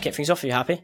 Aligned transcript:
just 0.00 0.04
kick 0.04 0.14
things 0.16 0.30
off. 0.30 0.42
Are 0.42 0.46
you 0.46 0.52
happy? 0.52 0.82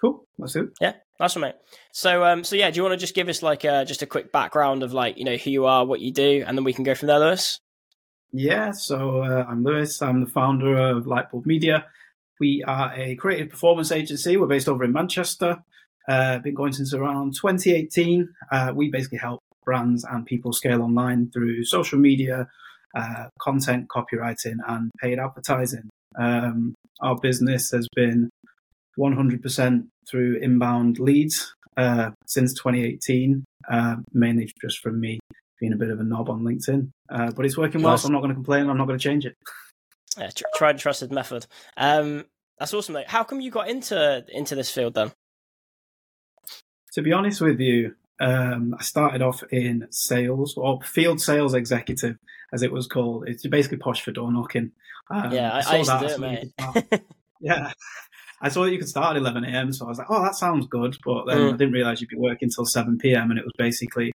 Cool. 0.00 0.24
Let's 0.38 0.52
do 0.52 0.64
it. 0.64 0.68
Yeah, 0.80 0.92
nice 1.18 1.34
one, 1.34 1.42
mate. 1.42 1.54
So, 1.92 2.24
um, 2.24 2.44
so 2.44 2.54
yeah, 2.54 2.70
do 2.70 2.76
you 2.76 2.82
want 2.82 2.92
to 2.92 2.98
just 2.98 3.14
give 3.14 3.28
us 3.28 3.42
like 3.42 3.64
uh, 3.64 3.84
just 3.84 4.02
a 4.02 4.06
quick 4.06 4.30
background 4.30 4.82
of 4.82 4.92
like 4.92 5.18
you 5.18 5.24
know 5.24 5.36
who 5.36 5.50
you 5.50 5.66
are, 5.66 5.84
what 5.84 6.00
you 6.00 6.12
do, 6.12 6.44
and 6.46 6.56
then 6.56 6.64
we 6.64 6.72
can 6.72 6.84
go 6.84 6.94
from 6.94 7.08
there, 7.08 7.18
Lewis? 7.18 7.58
Yeah. 8.32 8.70
So 8.72 9.22
uh, 9.22 9.44
I'm 9.48 9.64
Lewis. 9.64 10.00
I'm 10.00 10.20
the 10.20 10.30
founder 10.30 10.76
of 10.76 11.04
Lightbulb 11.04 11.46
Media. 11.46 11.86
We 12.40 12.62
are 12.66 12.92
a 12.94 13.16
creative 13.16 13.50
performance 13.50 13.90
agency. 13.90 14.36
We're 14.36 14.46
based 14.46 14.68
over 14.68 14.84
in 14.84 14.92
Manchester. 14.92 15.58
Uh, 16.08 16.38
been 16.38 16.54
going 16.54 16.72
since 16.72 16.94
around 16.94 17.34
2018. 17.34 18.28
Uh, 18.52 18.72
we 18.74 18.90
basically 18.90 19.18
help 19.18 19.40
brands 19.64 20.04
and 20.04 20.24
people 20.24 20.52
scale 20.52 20.80
online 20.80 21.30
through 21.32 21.64
social 21.64 21.98
media, 21.98 22.46
uh, 22.96 23.24
content, 23.40 23.88
copywriting, 23.88 24.56
and 24.66 24.90
paid 25.02 25.18
advertising. 25.18 25.90
Um, 26.18 26.74
our 27.00 27.16
business 27.16 27.70
has 27.70 27.88
been 27.94 28.30
100% 28.98 29.86
through 30.10 30.38
inbound 30.42 30.98
leads 30.98 31.54
uh, 31.76 32.10
since 32.26 32.54
2018, 32.54 33.44
uh, 33.70 33.96
mainly 34.12 34.50
just 34.60 34.80
from 34.80 35.00
me 35.00 35.20
being 35.60 35.72
a 35.72 35.76
bit 35.76 35.90
of 35.90 36.00
a 36.00 36.04
knob 36.04 36.28
on 36.28 36.42
LinkedIn. 36.42 36.90
Uh, 37.10 37.30
but 37.32 37.44
it's 37.44 37.56
working 37.56 37.82
well, 37.82 37.96
so 37.98 38.06
I'm 38.06 38.12
not 38.12 38.20
going 38.20 38.30
to 38.30 38.34
complain. 38.34 38.68
I'm 38.68 38.76
not 38.76 38.86
going 38.86 38.98
to 38.98 39.02
change 39.02 39.24
it. 39.24 39.34
Yeah, 40.16 40.30
tr- 40.34 40.44
tried 40.54 40.70
and 40.70 40.78
trusted 40.78 41.12
method. 41.12 41.46
Um, 41.76 42.24
that's 42.58 42.74
awesome, 42.74 42.94
mate. 42.94 43.08
How 43.08 43.24
come 43.24 43.40
you 43.40 43.50
got 43.50 43.68
into 43.68 44.24
into 44.28 44.54
this 44.54 44.70
field 44.70 44.94
then? 44.94 45.12
To 46.94 47.02
be 47.02 47.12
honest 47.12 47.40
with 47.40 47.60
you, 47.60 47.94
um, 48.20 48.74
I 48.78 48.82
started 48.82 49.22
off 49.22 49.42
in 49.52 49.86
sales 49.90 50.56
or 50.56 50.80
field 50.82 51.20
sales 51.20 51.54
executive, 51.54 52.16
as 52.52 52.62
it 52.62 52.72
was 52.72 52.86
called. 52.86 53.28
It's 53.28 53.46
basically 53.46 53.78
posh 53.78 54.02
for 54.02 54.10
door 54.10 54.32
knocking. 54.32 54.72
Um, 55.10 55.32
yeah, 55.32 55.52
I, 55.52 55.60
I, 55.60 55.74
I 55.74 55.76
used 55.78 55.90
to 55.90 55.98
do 55.98 56.06
it, 56.06 56.20
mate. 56.20 57.02
yeah, 57.40 57.72
I 58.40 58.48
saw 58.48 58.64
that 58.64 58.72
you 58.72 58.78
could 58.78 58.88
start 58.88 59.16
at 59.16 59.20
11 59.20 59.44
a.m. 59.44 59.72
So 59.72 59.86
I 59.86 59.88
was 59.88 59.98
like, 59.98 60.08
oh, 60.10 60.22
that 60.22 60.34
sounds 60.34 60.66
good. 60.66 60.96
But 61.04 61.26
then 61.26 61.38
mm. 61.38 61.54
I 61.54 61.56
didn't 61.56 61.72
realize 61.72 62.00
you'd 62.00 62.10
be 62.10 62.16
working 62.16 62.50
till 62.50 62.64
7 62.64 62.98
p.m. 62.98 63.30
And 63.30 63.38
it 63.38 63.44
was 63.44 63.54
basically 63.56 64.12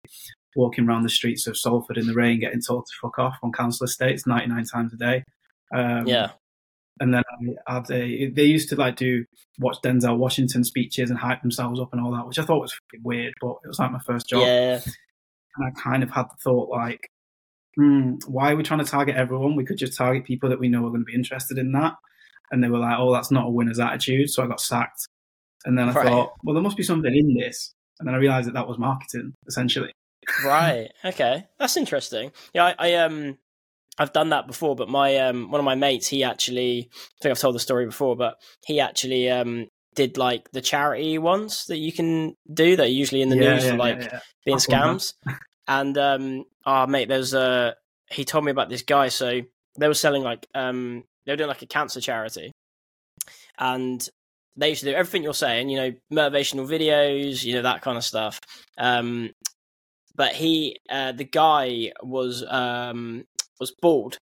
walking 0.55 0.87
around 0.87 1.03
the 1.03 1.09
streets 1.09 1.47
of 1.47 1.57
Salford 1.57 1.97
in 1.97 2.07
the 2.07 2.13
rain, 2.13 2.39
getting 2.39 2.61
told 2.61 2.85
to 2.85 2.91
fuck 3.01 3.17
off 3.17 3.37
on 3.41 3.51
council 3.51 3.85
estates 3.85 4.27
99 4.27 4.65
times 4.65 4.93
a 4.93 4.97
day. 4.97 5.23
Um, 5.73 6.07
yeah. 6.07 6.31
And 6.99 7.13
then 7.13 7.23
I 7.67 7.73
had 7.73 7.89
a, 7.89 8.29
they 8.29 8.43
used 8.43 8.69
to 8.69 8.75
like 8.75 8.95
do 8.95 9.25
watch 9.57 9.77
Denzel 9.83 10.17
Washington 10.17 10.63
speeches 10.63 11.09
and 11.09 11.17
hype 11.17 11.41
themselves 11.41 11.79
up 11.79 11.93
and 11.93 12.01
all 12.01 12.11
that, 12.11 12.27
which 12.27 12.37
I 12.37 12.43
thought 12.43 12.61
was 12.61 12.77
weird, 13.03 13.33
but 13.41 13.55
it 13.63 13.67
was 13.67 13.79
like 13.79 13.91
my 13.91 13.99
first 14.05 14.27
job. 14.27 14.41
Yeah. 14.41 14.81
And 15.55 15.65
I 15.65 15.71
kind 15.81 16.03
of 16.03 16.11
had 16.11 16.25
the 16.25 16.35
thought 16.43 16.69
like, 16.69 17.09
hmm, 17.75 18.15
why 18.27 18.51
are 18.51 18.55
we 18.55 18.63
trying 18.63 18.83
to 18.83 18.89
target 18.91 19.15
everyone? 19.15 19.55
We 19.55 19.65
could 19.65 19.77
just 19.77 19.97
target 19.97 20.25
people 20.25 20.49
that 20.49 20.59
we 20.59 20.69
know 20.69 20.85
are 20.85 20.89
going 20.89 21.01
to 21.01 21.05
be 21.05 21.15
interested 21.15 21.57
in 21.57 21.71
that 21.73 21.93
and 22.51 22.63
they 22.63 22.69
were 22.69 22.79
like, 22.79 22.97
"Oh, 22.99 23.13
that's 23.13 23.31
not 23.31 23.47
a 23.47 23.49
winner's 23.49 23.79
attitude," 23.79 24.29
so 24.29 24.43
I 24.43 24.47
got 24.47 24.59
sacked. 24.61 25.07
And 25.65 25.77
then 25.77 25.89
I 25.89 25.93
right. 25.93 26.05
thought, 26.05 26.33
well, 26.43 26.53
there 26.53 26.63
must 26.63 26.77
be 26.77 26.83
something 26.83 27.15
in 27.15 27.35
this, 27.35 27.73
and 27.99 28.07
then 28.07 28.15
I 28.15 28.19
realized 28.19 28.47
that 28.47 28.53
that 28.53 28.67
was 28.67 28.77
marketing 28.77 29.33
essentially. 29.47 29.91
right. 30.45 30.89
Okay, 31.03 31.47
that's 31.57 31.77
interesting. 31.77 32.31
Yeah, 32.53 32.65
I, 32.65 32.75
I 32.77 32.93
um. 32.95 33.37
I've 33.99 34.13
done 34.13 34.29
that 34.29 34.47
before, 34.47 34.75
but 34.75 34.89
my 34.89 35.17
um 35.17 35.51
one 35.51 35.59
of 35.59 35.65
my 35.65 35.75
mates, 35.75 36.07
he 36.07 36.23
actually 36.23 36.89
I 36.91 37.21
think 37.21 37.31
I've 37.31 37.39
told 37.39 37.55
the 37.55 37.59
story 37.59 37.85
before, 37.85 38.15
but 38.15 38.35
he 38.65 38.79
actually 38.79 39.29
um 39.29 39.67
did 39.95 40.17
like 40.17 40.49
the 40.51 40.61
charity 40.61 41.17
ones 41.17 41.65
that 41.67 41.77
you 41.77 41.91
can 41.91 42.35
do 42.51 42.77
that 42.77 42.85
are 42.85 42.89
usually 42.89 43.21
in 43.21 43.29
the 43.29 43.35
yeah, 43.35 43.51
news 43.51 43.65
yeah, 43.65 43.71
for 43.71 43.75
like 43.75 44.01
yeah, 44.01 44.19
being 44.45 44.57
scams. 44.57 45.13
and 45.67 45.97
um 45.97 46.45
oh 46.65 46.87
mate, 46.87 47.07
there's 47.07 47.33
a 47.33 47.75
he 48.09 48.25
told 48.25 48.45
me 48.45 48.51
about 48.51 48.69
this 48.69 48.83
guy, 48.83 49.07
so 49.09 49.41
they 49.77 49.87
were 49.87 49.93
selling 49.93 50.23
like 50.23 50.47
um 50.53 51.03
they 51.25 51.33
were 51.33 51.37
doing 51.37 51.47
like 51.47 51.61
a 51.61 51.67
cancer 51.67 52.01
charity, 52.01 52.51
and 53.57 54.07
they 54.55 54.69
used 54.69 54.81
to 54.81 54.91
do 54.91 54.95
everything 54.95 55.23
you're 55.23 55.33
saying, 55.33 55.69
you 55.69 55.77
know, 55.77 55.93
motivational 56.11 56.67
videos, 56.67 57.43
you 57.43 57.55
know, 57.55 57.61
that 57.61 57.81
kind 57.81 57.97
of 57.97 58.03
stuff. 58.03 58.39
Um, 58.77 59.31
but 60.15 60.33
he, 60.33 60.77
uh, 60.89 61.13
the 61.13 61.23
guy 61.23 61.93
was 62.03 62.43
um, 62.47 63.25
was 63.59 63.71
bald, 63.81 64.17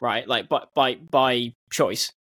right? 0.00 0.26
Like 0.26 0.48
by 0.48 0.64
by 0.74 0.94
by 0.94 1.54
choice, 1.70 2.12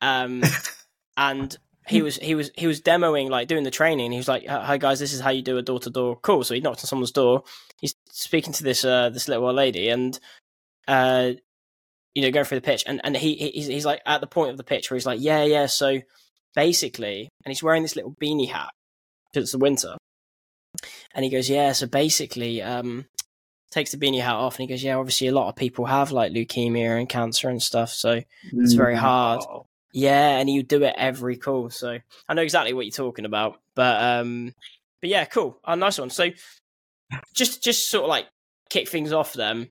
um, 0.00 0.42
and 1.16 1.56
he 1.86 2.02
was 2.02 2.16
he 2.16 2.34
was 2.34 2.50
he 2.56 2.66
was 2.66 2.80
demoing 2.80 3.30
like 3.30 3.48
doing 3.48 3.64
the 3.64 3.70
training. 3.70 4.10
He 4.10 4.18
was 4.18 4.28
like, 4.28 4.46
"Hi 4.46 4.76
guys, 4.76 4.98
this 4.98 5.12
is 5.12 5.20
how 5.20 5.30
you 5.30 5.42
do 5.42 5.56
a 5.56 5.62
door 5.62 5.78
to 5.80 5.90
door 5.90 6.16
call." 6.16 6.42
So 6.42 6.54
he 6.54 6.60
knocked 6.60 6.80
on 6.80 6.86
someone's 6.86 7.12
door. 7.12 7.44
He's 7.80 7.94
speaking 8.10 8.52
to 8.54 8.64
this 8.64 8.84
uh, 8.84 9.10
this 9.10 9.28
little 9.28 9.46
old 9.46 9.56
lady, 9.56 9.88
and 9.88 10.18
uh, 10.88 11.32
you 12.14 12.22
know, 12.22 12.30
going 12.30 12.44
through 12.44 12.58
the 12.58 12.66
pitch, 12.66 12.84
and 12.86 13.00
and 13.04 13.16
he 13.16 13.34
he's, 13.34 13.66
he's 13.66 13.86
like 13.86 14.00
at 14.06 14.20
the 14.20 14.26
point 14.26 14.50
of 14.50 14.56
the 14.56 14.64
pitch 14.64 14.90
where 14.90 14.96
he's 14.96 15.06
like, 15.06 15.20
yeah, 15.20 15.44
yeah. 15.44 15.66
So 15.66 16.00
basically, 16.54 17.28
and 17.44 17.50
he's 17.50 17.62
wearing 17.62 17.82
this 17.82 17.94
little 17.94 18.14
beanie 18.20 18.48
hat 18.48 18.70
because 19.30 19.44
it's 19.44 19.52
the 19.52 19.58
winter, 19.58 19.94
and 21.14 21.24
he 21.24 21.30
goes, 21.30 21.48
yeah. 21.48 21.72
So 21.72 21.86
basically, 21.86 22.62
um, 22.62 23.04
takes 23.70 23.92
the 23.92 23.98
beanie 23.98 24.22
hat 24.22 24.34
off, 24.34 24.58
and 24.58 24.68
he 24.68 24.74
goes, 24.74 24.82
yeah. 24.82 24.96
Obviously, 24.96 25.28
a 25.28 25.32
lot 25.34 25.48
of 25.48 25.56
people 25.56 25.84
have 25.84 26.10
like 26.10 26.32
leukemia 26.32 26.98
and 26.98 27.08
cancer 27.08 27.48
and 27.48 27.62
stuff, 27.62 27.90
so 27.90 28.22
it's 28.52 28.72
very 28.72 28.96
hard. 28.96 29.42
Yeah, 29.92 30.38
and 30.38 30.50
you 30.50 30.62
do 30.62 30.82
it 30.82 30.94
every 30.96 31.36
call. 31.36 31.70
So 31.70 31.98
I 32.28 32.34
know 32.34 32.42
exactly 32.42 32.72
what 32.72 32.84
you're 32.86 32.92
talking 32.92 33.24
about, 33.24 33.60
but 33.74 34.02
um, 34.02 34.52
but 35.00 35.10
yeah, 35.10 35.24
cool. 35.24 35.58
Oh, 35.64 35.74
nice 35.74 35.98
one. 35.98 36.10
So 36.10 36.30
just 37.34 37.62
just 37.62 37.88
sort 37.88 38.04
of 38.04 38.10
like 38.10 38.26
kick 38.68 38.88
things 38.88 39.12
off. 39.12 39.32
Then 39.32 39.70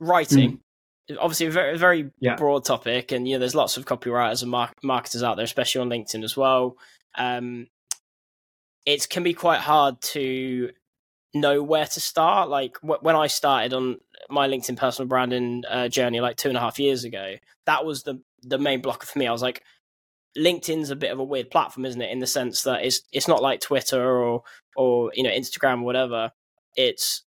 writing. 0.00 0.52
Mm 0.52 0.58
obviously 1.20 1.46
a 1.46 1.50
very, 1.50 1.76
very 1.76 2.10
yeah. 2.20 2.36
broad 2.36 2.64
topic, 2.64 3.12
and 3.12 3.28
you 3.28 3.34
know 3.34 3.38
there's 3.38 3.54
lots 3.54 3.76
of 3.76 3.84
copywriters 3.84 4.42
and 4.42 4.50
mar- 4.50 4.72
marketers 4.82 5.22
out 5.22 5.36
there, 5.36 5.44
especially 5.44 5.80
on 5.80 5.90
LinkedIn 5.90 6.24
as 6.24 6.36
well. 6.36 6.76
Um, 7.16 7.66
it 8.86 9.08
can 9.08 9.22
be 9.22 9.34
quite 9.34 9.60
hard 9.60 10.00
to 10.00 10.70
know 11.34 11.62
where 11.62 11.86
to 11.86 12.00
start. 12.00 12.48
Like 12.48 12.80
w- 12.80 13.00
when 13.00 13.16
I 13.16 13.26
started 13.26 13.74
on 13.74 13.98
my 14.30 14.48
LinkedIn 14.48 14.76
personal 14.76 15.08
branding 15.08 15.64
uh, 15.68 15.88
journey, 15.88 16.20
like 16.20 16.36
two 16.36 16.48
and 16.48 16.56
a 16.56 16.60
half 16.60 16.78
years 16.78 17.04
ago, 17.04 17.34
that 17.66 17.84
was 17.84 18.02
the 18.02 18.20
the 18.42 18.58
main 18.58 18.80
blocker 18.80 19.06
for 19.06 19.18
me. 19.18 19.26
I 19.26 19.32
was 19.32 19.42
like, 19.42 19.62
LinkedIn's 20.36 20.90
a 20.90 20.96
bit 20.96 21.12
of 21.12 21.18
a 21.18 21.24
weird 21.24 21.50
platform, 21.50 21.86
isn't 21.86 22.00
it? 22.00 22.10
In 22.10 22.20
the 22.20 22.26
sense 22.26 22.62
that 22.62 22.84
it's 22.84 23.02
it's 23.12 23.28
not 23.28 23.42
like 23.42 23.60
Twitter 23.60 24.02
or 24.02 24.42
or 24.76 25.10
you 25.14 25.22
know 25.22 25.30
Instagram 25.30 25.80
or 25.80 25.84
whatever. 25.84 26.30
It's 26.76 27.22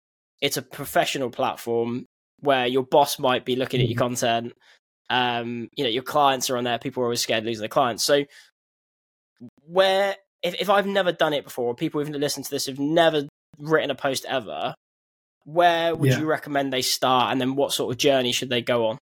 it's 0.41 0.57
a 0.57 0.61
professional 0.61 1.29
platform 1.29 2.05
where 2.39 2.67
your 2.67 2.83
boss 2.83 3.17
might 3.17 3.45
be 3.45 3.55
looking 3.55 3.81
at 3.81 3.87
your 3.87 3.95
mm-hmm. 3.95 4.03
content. 4.03 4.53
Um, 5.09 5.69
you 5.75 5.83
know, 5.83 5.89
your 5.89 6.03
clients 6.03 6.49
are 6.49 6.57
on 6.57 6.63
there. 6.63 6.79
People 6.79 7.03
are 7.03 7.05
always 7.05 7.21
scared 7.21 7.43
of 7.43 7.45
losing 7.45 7.61
their 7.61 7.69
clients. 7.69 8.03
So, 8.03 8.25
where 9.65 10.15
if, 10.41 10.55
if 10.59 10.69
I've 10.69 10.85
never 10.85 11.11
done 11.11 11.33
it 11.33 11.45
before, 11.45 11.73
people 11.75 12.03
who've 12.03 12.13
listened 12.13 12.45
to 12.45 12.51
this 12.51 12.67
have 12.67 12.79
never 12.79 13.27
written 13.57 13.91
a 13.91 13.95
post 13.95 14.25
ever, 14.27 14.75
where 15.45 15.95
would 15.95 16.11
yeah. 16.11 16.19
you 16.19 16.25
recommend 16.25 16.71
they 16.71 16.81
start, 16.81 17.31
and 17.31 17.41
then 17.41 17.55
what 17.55 17.73
sort 17.73 17.93
of 17.93 17.97
journey 17.97 18.31
should 18.31 18.49
they 18.49 18.61
go 18.61 18.87
on? 18.87 18.97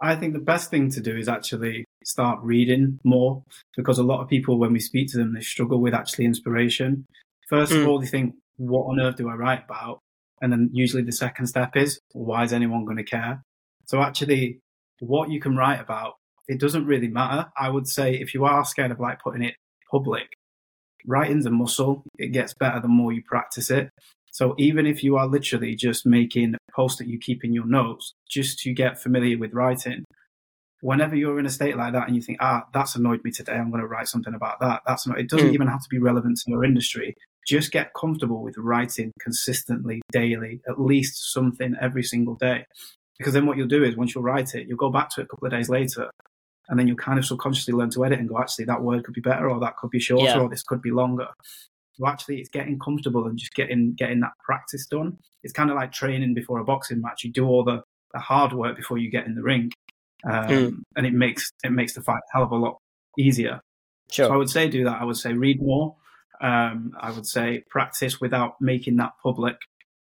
I 0.00 0.16
think 0.16 0.32
the 0.32 0.40
best 0.40 0.70
thing 0.70 0.90
to 0.90 1.00
do 1.00 1.16
is 1.16 1.28
actually 1.28 1.84
start 2.04 2.40
reading 2.42 2.98
more 3.04 3.44
because 3.76 3.98
a 3.98 4.02
lot 4.02 4.20
of 4.20 4.28
people, 4.28 4.58
when 4.58 4.72
we 4.72 4.80
speak 4.80 5.10
to 5.12 5.18
them, 5.18 5.32
they 5.32 5.40
struggle 5.40 5.80
with 5.80 5.94
actually 5.94 6.24
inspiration. 6.24 7.06
First 7.48 7.72
mm. 7.72 7.82
of 7.82 7.88
all, 7.88 8.00
they 8.00 8.06
think, 8.06 8.34
what 8.56 8.86
on 8.86 9.00
earth 9.00 9.16
do 9.16 9.28
I 9.28 9.34
write 9.34 9.64
about? 9.64 10.00
And 10.40 10.50
then 10.50 10.70
usually 10.72 11.04
the 11.04 11.12
second 11.12 11.46
step 11.46 11.76
is, 11.76 12.00
why 12.12 12.42
is 12.42 12.52
anyone 12.52 12.84
going 12.84 12.96
to 12.96 13.04
care? 13.04 13.42
So 13.86 14.00
actually, 14.00 14.58
what 14.98 15.30
you 15.30 15.40
can 15.40 15.56
write 15.56 15.80
about, 15.80 16.14
it 16.48 16.58
doesn't 16.58 16.86
really 16.86 17.08
matter. 17.08 17.46
I 17.56 17.68
would 17.68 17.86
say 17.86 18.14
if 18.14 18.34
you 18.34 18.44
are 18.44 18.64
scared 18.64 18.90
of 18.90 18.98
like 18.98 19.20
putting 19.22 19.42
it 19.42 19.54
public, 19.88 20.26
writing's 21.06 21.46
a 21.46 21.50
muscle. 21.50 22.02
It 22.18 22.28
gets 22.28 22.54
better 22.54 22.80
the 22.80 22.88
more 22.88 23.12
you 23.12 23.22
practice 23.26 23.70
it. 23.70 23.90
So 24.32 24.54
even 24.58 24.86
if 24.86 25.04
you 25.04 25.16
are 25.16 25.26
literally 25.26 25.74
just 25.74 26.06
making 26.06 26.54
a 26.54 26.72
post 26.74 26.98
that 26.98 27.06
you 27.06 27.18
keep 27.18 27.44
in 27.44 27.52
your 27.52 27.66
notes 27.66 28.14
just 28.30 28.58
to 28.60 28.72
get 28.72 29.00
familiar 29.00 29.38
with 29.38 29.52
writing, 29.52 30.04
whenever 30.80 31.14
you're 31.14 31.38
in 31.38 31.46
a 31.46 31.50
state 31.50 31.76
like 31.76 31.92
that 31.92 32.06
and 32.06 32.16
you 32.16 32.22
think, 32.22 32.38
ah, 32.40 32.64
that's 32.72 32.96
annoyed 32.96 33.22
me 33.24 33.30
today, 33.30 33.52
I'm 33.52 33.70
going 33.70 33.82
to 33.82 33.86
write 33.86 34.08
something 34.08 34.34
about 34.34 34.60
that. 34.60 34.82
That's 34.86 35.06
not, 35.06 35.20
it 35.20 35.28
doesn't 35.28 35.50
mm. 35.50 35.54
even 35.54 35.68
have 35.68 35.82
to 35.82 35.88
be 35.90 35.98
relevant 35.98 36.38
to 36.38 36.50
your 36.50 36.64
industry 36.64 37.14
just 37.46 37.72
get 37.72 37.92
comfortable 37.94 38.42
with 38.42 38.56
writing 38.56 39.12
consistently 39.20 40.02
daily, 40.12 40.60
at 40.68 40.80
least 40.80 41.32
something 41.32 41.74
every 41.80 42.02
single 42.02 42.34
day. 42.36 42.64
Because 43.18 43.34
then 43.34 43.46
what 43.46 43.56
you'll 43.56 43.68
do 43.68 43.84
is 43.84 43.96
once 43.96 44.14
you 44.14 44.20
write 44.20 44.54
it, 44.54 44.66
you'll 44.68 44.78
go 44.78 44.90
back 44.90 45.10
to 45.10 45.20
it 45.20 45.24
a 45.24 45.26
couple 45.26 45.46
of 45.46 45.52
days 45.52 45.68
later 45.68 46.10
and 46.68 46.78
then 46.78 46.86
you'll 46.86 46.96
kind 46.96 47.18
of 47.18 47.24
subconsciously 47.24 47.74
learn 47.74 47.90
to 47.90 48.04
edit 48.04 48.18
and 48.18 48.28
go, 48.28 48.38
actually, 48.38 48.64
that 48.66 48.82
word 48.82 49.04
could 49.04 49.14
be 49.14 49.20
better 49.20 49.50
or 49.50 49.60
that 49.60 49.76
could 49.76 49.90
be 49.90 50.00
shorter 50.00 50.24
yeah. 50.24 50.40
or 50.40 50.48
this 50.48 50.62
could 50.62 50.80
be 50.80 50.90
longer. 50.90 51.28
So 51.94 52.06
actually 52.06 52.40
it's 52.40 52.48
getting 52.48 52.78
comfortable 52.78 53.26
and 53.26 53.38
just 53.38 53.52
getting 53.54 53.94
getting 53.94 54.20
that 54.20 54.32
practice 54.44 54.86
done. 54.86 55.18
It's 55.42 55.52
kind 55.52 55.70
of 55.70 55.76
like 55.76 55.92
training 55.92 56.34
before 56.34 56.58
a 56.58 56.64
boxing 56.64 57.00
match. 57.00 57.24
You 57.24 57.32
do 57.32 57.46
all 57.46 57.64
the, 57.64 57.82
the 58.14 58.20
hard 58.20 58.52
work 58.52 58.76
before 58.76 58.98
you 58.98 59.10
get 59.10 59.26
in 59.26 59.34
the 59.34 59.42
ring. 59.42 59.70
Um, 60.24 60.46
mm. 60.46 60.76
and 60.96 61.04
it 61.04 61.12
makes 61.12 61.50
it 61.64 61.72
makes 61.72 61.94
the 61.94 62.00
fight 62.00 62.20
a 62.32 62.36
hell 62.36 62.44
of 62.44 62.52
a 62.52 62.56
lot 62.56 62.78
easier. 63.18 63.60
Sure. 64.10 64.26
So 64.26 64.34
I 64.34 64.36
would 64.36 64.50
say 64.50 64.68
do 64.68 64.84
that. 64.84 65.00
I 65.00 65.04
would 65.04 65.16
say 65.16 65.32
read 65.32 65.60
more, 65.60 65.96
um, 66.40 66.92
I 67.00 67.10
would 67.10 67.26
say 67.26 67.64
practice 67.70 68.20
without 68.20 68.60
making 68.60 68.96
that 68.96 69.12
public 69.22 69.56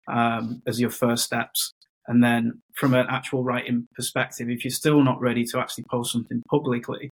um, 0.08 0.62
as 0.66 0.80
your 0.80 0.90
first 0.90 1.24
steps. 1.24 1.72
And 2.06 2.25
then 2.25 2.61
from 2.75 2.94
an 2.94 3.06
actual 3.08 3.44
writing 3.44 3.87
perspective, 3.94 4.49
if 4.49 4.64
you're 4.64 4.70
still 4.70 5.02
not 5.02 5.20
ready 5.20 5.44
to 5.44 5.58
actually 5.58 5.85
post 5.91 6.12
something 6.12 6.43
publicly, 6.49 7.11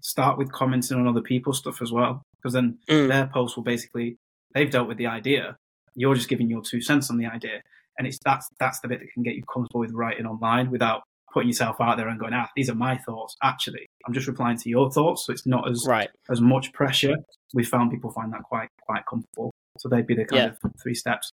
start 0.00 0.38
with 0.38 0.52
commenting 0.52 0.96
on 0.96 1.06
other 1.06 1.20
people's 1.20 1.58
stuff 1.58 1.82
as 1.82 1.92
well, 1.92 2.22
because 2.36 2.54
then 2.54 2.78
mm. 2.88 3.08
their 3.08 3.26
posts 3.26 3.56
will 3.56 3.64
basically 3.64 4.16
they've 4.54 4.70
dealt 4.70 4.88
with 4.88 4.98
the 4.98 5.06
idea. 5.06 5.56
You're 5.94 6.14
just 6.14 6.28
giving 6.28 6.48
your 6.48 6.62
two 6.62 6.80
cents 6.80 7.10
on 7.10 7.18
the 7.18 7.26
idea, 7.26 7.62
and 7.98 8.06
it's 8.06 8.18
that's 8.24 8.48
that's 8.60 8.80
the 8.80 8.88
bit 8.88 9.00
that 9.00 9.12
can 9.12 9.22
get 9.22 9.34
you 9.34 9.42
comfortable 9.52 9.80
with 9.80 9.92
writing 9.92 10.26
online 10.26 10.70
without 10.70 11.02
putting 11.32 11.48
yourself 11.48 11.76
out 11.80 11.96
there 11.96 12.08
and 12.08 12.18
going, 12.18 12.32
ah, 12.32 12.48
these 12.56 12.70
are 12.70 12.74
my 12.74 12.96
thoughts. 12.96 13.36
Actually, 13.42 13.86
I'm 14.06 14.14
just 14.14 14.26
replying 14.26 14.56
to 14.58 14.68
your 14.68 14.90
thoughts, 14.90 15.26
so 15.26 15.32
it's 15.32 15.46
not 15.46 15.68
as 15.68 15.84
right. 15.86 16.08
as 16.30 16.40
much 16.40 16.72
pressure. 16.72 17.16
We 17.54 17.64
found 17.64 17.90
people 17.90 18.10
find 18.12 18.32
that 18.32 18.42
quite 18.44 18.68
quite 18.80 19.02
comfortable. 19.06 19.52
So 19.78 19.88
they'd 19.88 20.06
be 20.06 20.14
the 20.14 20.24
kind 20.24 20.56
yeah. 20.62 20.68
of 20.68 20.72
three 20.82 20.94
steps. 20.94 21.30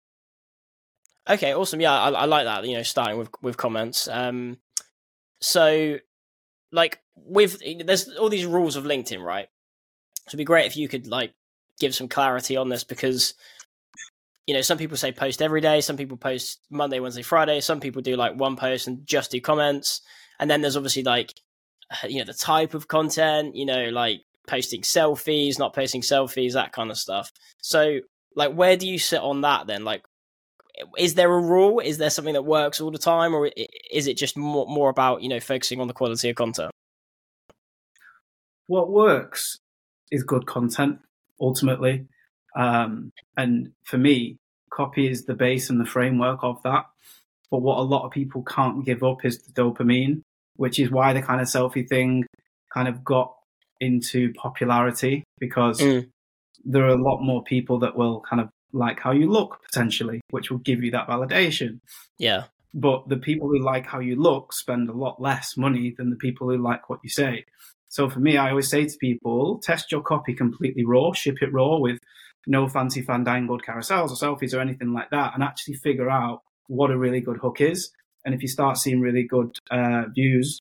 Okay, 1.27 1.53
awesome. 1.53 1.81
Yeah, 1.81 1.93
I, 1.93 2.09
I, 2.09 2.25
like 2.25 2.45
that. 2.45 2.65
You 2.65 2.77
know, 2.77 2.83
starting 2.83 3.17
with 3.17 3.29
with 3.41 3.57
comments. 3.57 4.07
Um, 4.07 4.57
so 5.41 5.97
like 6.71 6.99
with 7.15 7.61
there's 7.85 8.09
all 8.09 8.29
these 8.29 8.45
rules 8.45 8.75
of 8.75 8.83
LinkedIn, 8.83 9.23
right? 9.23 9.47
So 10.27 10.31
it'd 10.31 10.37
be 10.37 10.43
great 10.43 10.65
if 10.65 10.77
you 10.77 10.87
could 10.87 11.07
like 11.07 11.33
give 11.79 11.95
some 11.95 12.07
clarity 12.07 12.57
on 12.57 12.69
this 12.69 12.83
because 12.83 13.33
you 14.45 14.53
know 14.53 14.61
some 14.61 14.77
people 14.77 14.97
say 14.97 15.11
post 15.11 15.41
every 15.41 15.61
day, 15.61 15.81
some 15.81 15.97
people 15.97 16.17
post 16.17 16.59
Monday, 16.69 16.99
Wednesday, 16.99 17.23
Friday, 17.23 17.59
some 17.59 17.79
people 17.79 18.01
do 18.01 18.15
like 18.15 18.35
one 18.35 18.55
post 18.55 18.87
and 18.87 19.05
just 19.05 19.31
do 19.31 19.41
comments, 19.41 20.01
and 20.39 20.49
then 20.49 20.61
there's 20.61 20.77
obviously 20.77 21.03
like 21.03 21.33
you 22.07 22.19
know 22.19 22.25
the 22.25 22.33
type 22.33 22.73
of 22.73 22.87
content, 22.87 23.55
you 23.55 23.65
know, 23.65 23.89
like 23.89 24.21
posting 24.47 24.81
selfies, 24.81 25.57
not 25.57 25.73
posting 25.73 26.01
selfies, 26.01 26.53
that 26.53 26.71
kind 26.71 26.91
of 26.91 26.97
stuff. 26.97 27.31
So 27.61 27.99
like 28.35 28.53
where 28.53 28.77
do 28.77 28.87
you 28.87 28.99
sit 28.99 29.21
on 29.21 29.41
that 29.41 29.65
then? 29.65 29.83
Like 29.83 30.03
is 30.97 31.15
there 31.15 31.31
a 31.31 31.39
rule? 31.39 31.79
Is 31.79 31.97
there 31.97 32.09
something 32.09 32.33
that 32.33 32.43
works 32.43 32.81
all 32.81 32.91
the 32.91 32.97
time, 32.97 33.33
or 33.33 33.49
is 33.91 34.07
it 34.07 34.17
just 34.17 34.37
more 34.37 34.65
more 34.67 34.89
about 34.89 35.21
you 35.21 35.29
know 35.29 35.39
focusing 35.39 35.79
on 35.79 35.87
the 35.87 35.93
quality 35.93 36.29
of 36.29 36.35
content? 36.35 36.71
What 38.67 38.91
works 38.91 39.57
is 40.11 40.23
good 40.23 40.45
content 40.45 40.99
ultimately, 41.39 42.07
um, 42.55 43.11
and 43.37 43.71
for 43.83 43.97
me, 43.97 44.37
copy 44.71 45.09
is 45.09 45.25
the 45.25 45.35
base 45.35 45.69
and 45.69 45.79
the 45.79 45.85
framework 45.85 46.39
of 46.43 46.61
that. 46.63 46.85
But 47.51 47.61
what 47.61 47.77
a 47.77 47.81
lot 47.81 48.05
of 48.05 48.11
people 48.11 48.43
can't 48.43 48.85
give 48.85 49.03
up 49.03 49.23
is 49.23 49.43
the 49.43 49.53
dopamine, 49.53 50.21
which 50.55 50.79
is 50.79 50.89
why 50.91 51.13
the 51.13 51.21
kind 51.21 51.41
of 51.41 51.47
selfie 51.47 51.87
thing 51.87 52.25
kind 52.73 52.87
of 52.87 53.03
got 53.03 53.33
into 53.79 54.33
popularity 54.33 55.23
because 55.39 55.79
mm. 55.79 56.07
there 56.63 56.83
are 56.85 56.95
a 56.95 57.01
lot 57.01 57.21
more 57.21 57.43
people 57.43 57.79
that 57.79 57.95
will 57.95 58.21
kind 58.27 58.41
of 58.41 58.49
like 58.73 58.99
how 58.99 59.11
you 59.11 59.29
look 59.29 59.61
potentially, 59.63 60.21
which 60.29 60.51
will 60.51 60.59
give 60.59 60.83
you 60.83 60.91
that 60.91 61.07
validation. 61.07 61.79
Yeah. 62.17 62.45
But 62.73 63.07
the 63.07 63.17
people 63.17 63.47
who 63.47 63.59
like 63.59 63.85
how 63.85 63.99
you 63.99 64.15
look 64.15 64.51
spend 64.51 64.89
a 64.89 64.93
lot 64.93 65.21
less 65.21 65.55
money 65.55 65.93
than 65.97 66.09
the 66.09 66.17
people 66.17 66.49
who 66.49 66.57
like 66.57 66.89
what 66.89 66.99
you 67.03 67.09
say. 67.09 67.45
So 67.87 68.09
for 68.09 68.19
me, 68.19 68.35
I 68.35 68.49
always 68.49 68.69
say 68.69 68.85
to 68.85 68.97
people, 68.97 69.59
test 69.59 69.91
your 69.91 70.01
copy 70.01 70.33
completely 70.33 70.83
raw, 70.83 71.13
ship 71.13 71.37
it 71.41 71.53
raw 71.53 71.77
with 71.77 71.99
no 72.47 72.67
fancy 72.67 73.01
fandangled 73.01 73.63
carousels 73.63 74.11
or 74.11 74.15
selfies 74.15 74.53
or 74.53 74.59
anything 74.59 74.93
like 74.93 75.09
that, 75.11 75.33
and 75.33 75.43
actually 75.43 75.75
figure 75.75 76.09
out 76.09 76.41
what 76.67 76.91
a 76.91 76.97
really 76.97 77.21
good 77.21 77.37
hook 77.37 77.61
is. 77.61 77.91
And 78.25 78.33
if 78.33 78.41
you 78.41 78.47
start 78.47 78.77
seeing 78.77 78.99
really 78.99 79.23
good 79.23 79.55
uh, 79.71 80.03
views 80.13 80.59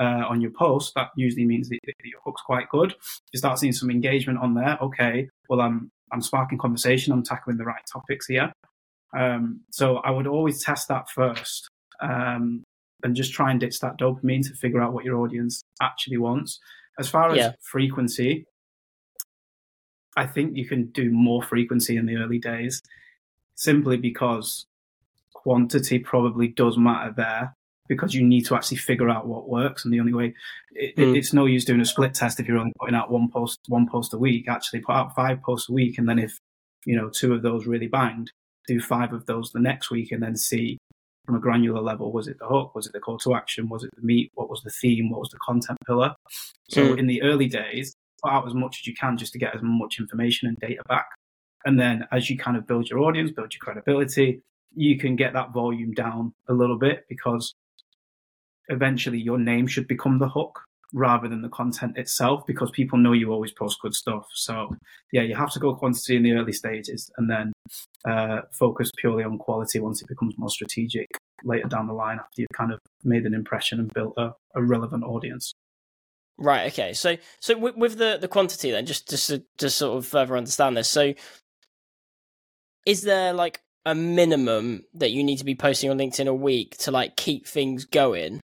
uh, 0.00 0.24
on 0.28 0.40
your 0.40 0.50
post, 0.50 0.92
that 0.96 1.08
usually 1.16 1.46
means 1.46 1.68
that, 1.68 1.78
that, 1.86 1.94
your 2.02 2.20
hook's 2.24 2.42
quite 2.42 2.68
good. 2.68 2.92
If 2.92 3.22
you 3.32 3.38
start 3.38 3.58
seeing 3.58 3.72
some 3.72 3.90
engagement 3.90 4.40
on 4.40 4.54
there, 4.54 4.76
okay, 4.82 5.28
well, 5.48 5.60
I'm 5.60 5.90
I'm 6.14 6.22
sparking 6.22 6.58
conversation, 6.58 7.12
I'm 7.12 7.24
tackling 7.24 7.56
the 7.56 7.64
right 7.64 7.82
topics 7.92 8.26
here. 8.26 8.52
Um, 9.16 9.60
so 9.70 9.96
I 9.98 10.10
would 10.10 10.26
always 10.26 10.62
test 10.62 10.88
that 10.88 11.10
first 11.10 11.68
um, 12.00 12.64
and 13.02 13.14
just 13.14 13.32
try 13.32 13.50
and 13.50 13.60
ditch 13.60 13.80
that 13.80 13.98
dopamine 13.98 14.46
to 14.48 14.54
figure 14.54 14.80
out 14.80 14.92
what 14.92 15.04
your 15.04 15.18
audience 15.18 15.62
actually 15.82 16.18
wants. 16.18 16.58
As 16.98 17.08
far 17.08 17.30
as 17.30 17.36
yeah. 17.36 17.52
frequency, 17.60 18.46
I 20.16 20.26
think 20.26 20.56
you 20.56 20.66
can 20.66 20.86
do 20.86 21.10
more 21.10 21.42
frequency 21.42 21.96
in 21.96 22.06
the 22.06 22.16
early 22.16 22.38
days 22.38 22.80
simply 23.56 23.96
because 23.96 24.66
quantity 25.34 25.98
probably 25.98 26.48
does 26.48 26.78
matter 26.78 27.12
there 27.16 27.56
because 27.88 28.14
you 28.14 28.24
need 28.24 28.46
to 28.46 28.54
actually 28.54 28.78
figure 28.78 29.10
out 29.10 29.26
what 29.26 29.48
works. 29.48 29.84
And 29.84 29.92
the 29.92 30.00
only 30.00 30.14
way 30.14 30.34
it, 30.72 30.96
mm. 30.96 31.16
it's 31.16 31.32
no 31.32 31.46
use 31.46 31.64
doing 31.64 31.80
a 31.80 31.84
split 31.84 32.14
test 32.14 32.40
if 32.40 32.48
you're 32.48 32.58
only 32.58 32.72
putting 32.78 32.94
out 32.94 33.10
one 33.10 33.28
post, 33.30 33.60
one 33.68 33.88
post 33.88 34.14
a 34.14 34.18
week. 34.18 34.48
Actually, 34.48 34.80
put 34.80 34.94
out 34.94 35.14
five 35.14 35.42
posts 35.42 35.68
a 35.68 35.72
week, 35.72 35.98
and 35.98 36.08
then 36.08 36.18
if 36.18 36.38
you 36.84 36.96
know 36.96 37.08
two 37.08 37.32
of 37.34 37.42
those 37.42 37.66
really 37.66 37.88
banged, 37.88 38.30
do 38.66 38.80
five 38.80 39.12
of 39.12 39.26
those 39.26 39.50
the 39.52 39.60
next 39.60 39.90
week, 39.90 40.12
and 40.12 40.22
then 40.22 40.36
see 40.36 40.78
from 41.24 41.36
a 41.36 41.40
granular 41.40 41.80
level 41.80 42.12
was 42.12 42.28
it 42.28 42.38
the 42.38 42.46
hook, 42.46 42.74
was 42.74 42.86
it 42.86 42.92
the 42.92 43.00
call 43.00 43.18
to 43.18 43.34
action, 43.34 43.68
was 43.68 43.82
it 43.82 43.90
the 43.96 44.02
meat, 44.02 44.30
what 44.34 44.50
was 44.50 44.62
the 44.62 44.70
theme, 44.70 45.10
what 45.10 45.20
was 45.20 45.30
the 45.30 45.38
content 45.38 45.78
pillar. 45.86 46.14
So 46.68 46.82
mm. 46.82 46.98
in 46.98 47.06
the 47.06 47.22
early 47.22 47.48
days, 47.48 47.94
put 48.22 48.30
out 48.30 48.46
as 48.46 48.54
much 48.54 48.80
as 48.80 48.86
you 48.86 48.94
can 48.94 49.16
just 49.16 49.32
to 49.32 49.38
get 49.38 49.54
as 49.54 49.62
much 49.62 49.98
information 49.98 50.48
and 50.48 50.56
data 50.58 50.82
back. 50.88 51.06
And 51.64 51.80
then 51.80 52.06
as 52.12 52.28
you 52.28 52.36
kind 52.36 52.56
of 52.56 52.66
build 52.66 52.90
your 52.90 53.00
audience, 53.00 53.30
build 53.30 53.54
your 53.54 53.60
credibility, 53.60 54.42
you 54.74 54.98
can 54.98 55.16
get 55.16 55.32
that 55.32 55.52
volume 55.52 55.92
down 55.92 56.34
a 56.48 56.52
little 56.52 56.78
bit 56.78 57.04
because 57.08 57.54
eventually 58.68 59.20
your 59.20 59.38
name 59.38 59.66
should 59.66 59.88
become 59.88 60.18
the 60.18 60.28
hook 60.28 60.60
rather 60.94 61.28
than 61.28 61.42
the 61.42 61.48
content 61.48 61.98
itself 61.98 62.46
because 62.46 62.70
people 62.70 62.96
know 62.96 63.12
you 63.12 63.32
always 63.32 63.52
post 63.52 63.80
good 63.82 63.94
stuff. 63.94 64.26
So 64.32 64.74
yeah, 65.12 65.22
you 65.22 65.34
have 65.34 65.50
to 65.52 65.58
go 65.58 65.74
quantity 65.74 66.16
in 66.16 66.22
the 66.22 66.32
early 66.32 66.52
stages 66.52 67.10
and 67.16 67.28
then 67.28 67.52
uh, 68.04 68.42
focus 68.52 68.90
purely 68.96 69.24
on 69.24 69.36
quality 69.38 69.80
once 69.80 70.00
it 70.00 70.08
becomes 70.08 70.34
more 70.38 70.50
strategic 70.50 71.08
later 71.42 71.68
down 71.68 71.88
the 71.88 71.92
line 71.92 72.18
after 72.18 72.42
you've 72.42 72.48
kind 72.56 72.72
of 72.72 72.78
made 73.02 73.26
an 73.26 73.34
impression 73.34 73.80
and 73.80 73.92
built 73.92 74.14
a, 74.16 74.32
a 74.54 74.62
relevant 74.62 75.02
audience. 75.02 75.52
Right. 76.38 76.72
Okay. 76.72 76.92
So 76.94 77.16
so 77.40 77.56
with, 77.58 77.76
with 77.76 77.98
the 77.98 78.18
the 78.20 78.28
quantity 78.28 78.70
then, 78.70 78.86
just 78.86 79.08
just 79.08 79.28
to 79.28 79.42
just 79.58 79.78
sort 79.78 79.98
of 79.98 80.06
further 80.06 80.36
understand 80.36 80.76
this. 80.76 80.88
So 80.88 81.14
is 82.86 83.02
there 83.02 83.32
like 83.32 83.60
a 83.86 83.94
minimum 83.94 84.84
that 84.94 85.10
you 85.10 85.22
need 85.22 85.38
to 85.38 85.44
be 85.44 85.54
posting 85.54 85.90
on 85.90 85.98
LinkedIn 85.98 86.26
a 86.26 86.34
week 86.34 86.76
to 86.78 86.90
like 86.90 87.16
keep 87.16 87.46
things 87.46 87.84
going? 87.84 88.40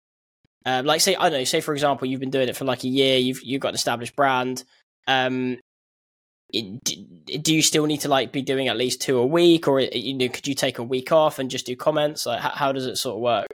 Um, 0.66 0.84
like 0.84 1.00
say 1.00 1.16
I 1.16 1.30
don't 1.30 1.40
know, 1.40 1.44
say 1.44 1.60
for 1.60 1.72
example, 1.72 2.06
you've 2.06 2.20
been 2.20 2.30
doing 2.30 2.48
it 2.48 2.56
for 2.56 2.64
like 2.64 2.84
a 2.84 2.88
year, 2.88 3.18
you've 3.18 3.42
you've 3.42 3.60
got 3.60 3.70
an 3.70 3.74
established 3.74 4.14
brand. 4.14 4.64
Um, 5.06 5.58
it, 6.52 7.42
do 7.42 7.54
you 7.54 7.62
still 7.62 7.86
need 7.86 8.00
to 8.00 8.08
like 8.08 8.32
be 8.32 8.42
doing 8.42 8.68
at 8.68 8.76
least 8.76 9.00
two 9.00 9.18
a 9.18 9.26
week, 9.26 9.68
or 9.68 9.80
you 9.80 10.14
know, 10.14 10.28
could 10.28 10.46
you 10.46 10.54
take 10.54 10.78
a 10.78 10.82
week 10.82 11.12
off 11.12 11.38
and 11.38 11.50
just 11.50 11.66
do 11.66 11.76
comments? 11.76 12.26
Like, 12.26 12.40
how, 12.40 12.50
how 12.50 12.73
does 12.73 12.87
it 12.87 12.96
sort 12.96 13.16
of 13.16 13.23
work? 13.23 13.46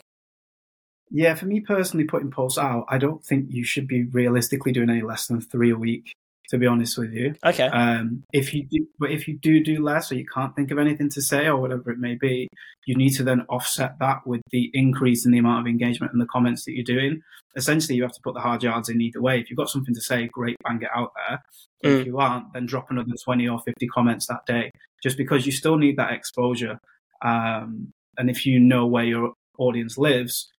Yeah, 1.10 1.34
for 1.34 1.46
me 1.46 1.60
personally, 1.60 2.04
putting 2.04 2.32
posts 2.32 2.58
out, 2.58 2.86
I 2.88 2.98
don't 2.98 3.24
think 3.24 3.46
you 3.50 3.62
should 3.62 3.86
be 3.86 4.04
realistically 4.04 4.72
doing 4.72 4.90
any 4.90 5.02
less 5.02 5.28
than 5.28 5.40
three 5.40 5.70
a 5.70 5.76
week 5.76 6.12
to 6.50 6.58
be 6.58 6.66
honest 6.66 6.96
with 6.96 7.12
you. 7.12 7.34
Okay. 7.44 7.66
Um, 7.66 8.22
if 8.32 8.54
you 8.54 8.66
do, 8.70 8.86
but 8.98 9.10
if 9.10 9.26
you 9.26 9.38
do 9.38 9.62
do 9.62 9.82
less, 9.82 10.12
or 10.12 10.14
you 10.14 10.26
can't 10.32 10.54
think 10.54 10.70
of 10.70 10.78
anything 10.78 11.10
to 11.10 11.22
say, 11.22 11.46
or 11.46 11.56
whatever 11.56 11.90
it 11.90 11.98
may 11.98 12.14
be, 12.14 12.48
you 12.86 12.94
need 12.94 13.10
to 13.10 13.24
then 13.24 13.42
offset 13.48 13.98
that 14.00 14.26
with 14.26 14.42
the 14.50 14.70
increase 14.74 15.26
in 15.26 15.32
the 15.32 15.38
amount 15.38 15.60
of 15.60 15.70
engagement 15.70 16.12
and 16.12 16.20
the 16.20 16.26
comments 16.26 16.64
that 16.64 16.74
you're 16.74 16.84
doing. 16.84 17.20
Essentially, 17.56 17.96
you 17.96 18.02
have 18.02 18.12
to 18.12 18.20
put 18.22 18.34
the 18.34 18.40
hard 18.40 18.62
yards 18.62 18.88
in 18.88 19.00
either 19.00 19.20
way. 19.20 19.40
If 19.40 19.50
you've 19.50 19.56
got 19.56 19.70
something 19.70 19.94
to 19.94 20.00
say, 20.00 20.28
great, 20.28 20.56
bang 20.62 20.80
it 20.82 20.90
out 20.94 21.12
there. 21.16 21.42
Mm. 21.84 22.00
If 22.00 22.06
you 22.06 22.18
aren't, 22.18 22.52
then 22.52 22.66
drop 22.66 22.90
another 22.90 23.14
twenty 23.24 23.48
or 23.48 23.60
fifty 23.60 23.86
comments 23.88 24.26
that 24.26 24.46
day, 24.46 24.70
just 25.02 25.16
because 25.16 25.46
you 25.46 25.52
still 25.52 25.76
need 25.76 25.96
that 25.96 26.12
exposure. 26.12 26.78
Um, 27.24 27.92
and 28.18 28.30
if 28.30 28.46
you 28.46 28.60
know 28.60 28.86
where 28.86 29.04
your 29.04 29.32
audience 29.58 29.96
lives, 29.96 30.50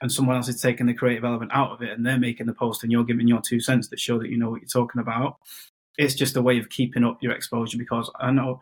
and 0.00 0.12
someone 0.12 0.36
else 0.36 0.48
is 0.48 0.60
taking 0.60 0.86
the 0.86 0.94
creative 0.94 1.24
element 1.24 1.50
out 1.52 1.72
of 1.72 1.82
it 1.82 1.90
and 1.90 2.06
they're 2.06 2.18
making 2.18 2.46
the 2.46 2.54
post 2.54 2.82
and 2.82 2.92
you're 2.92 3.04
giving 3.04 3.26
your 3.26 3.40
two 3.40 3.60
cents 3.60 3.88
that 3.88 3.98
show 3.98 4.18
that 4.18 4.30
you 4.30 4.38
know 4.38 4.50
what 4.50 4.60
you're 4.60 4.68
talking 4.68 5.00
about. 5.00 5.36
It's 5.96 6.14
just 6.14 6.36
a 6.36 6.42
way 6.42 6.58
of 6.58 6.70
keeping 6.70 7.04
up 7.04 7.22
your 7.22 7.32
exposure 7.32 7.78
because 7.78 8.10
I 8.20 8.30
know 8.30 8.60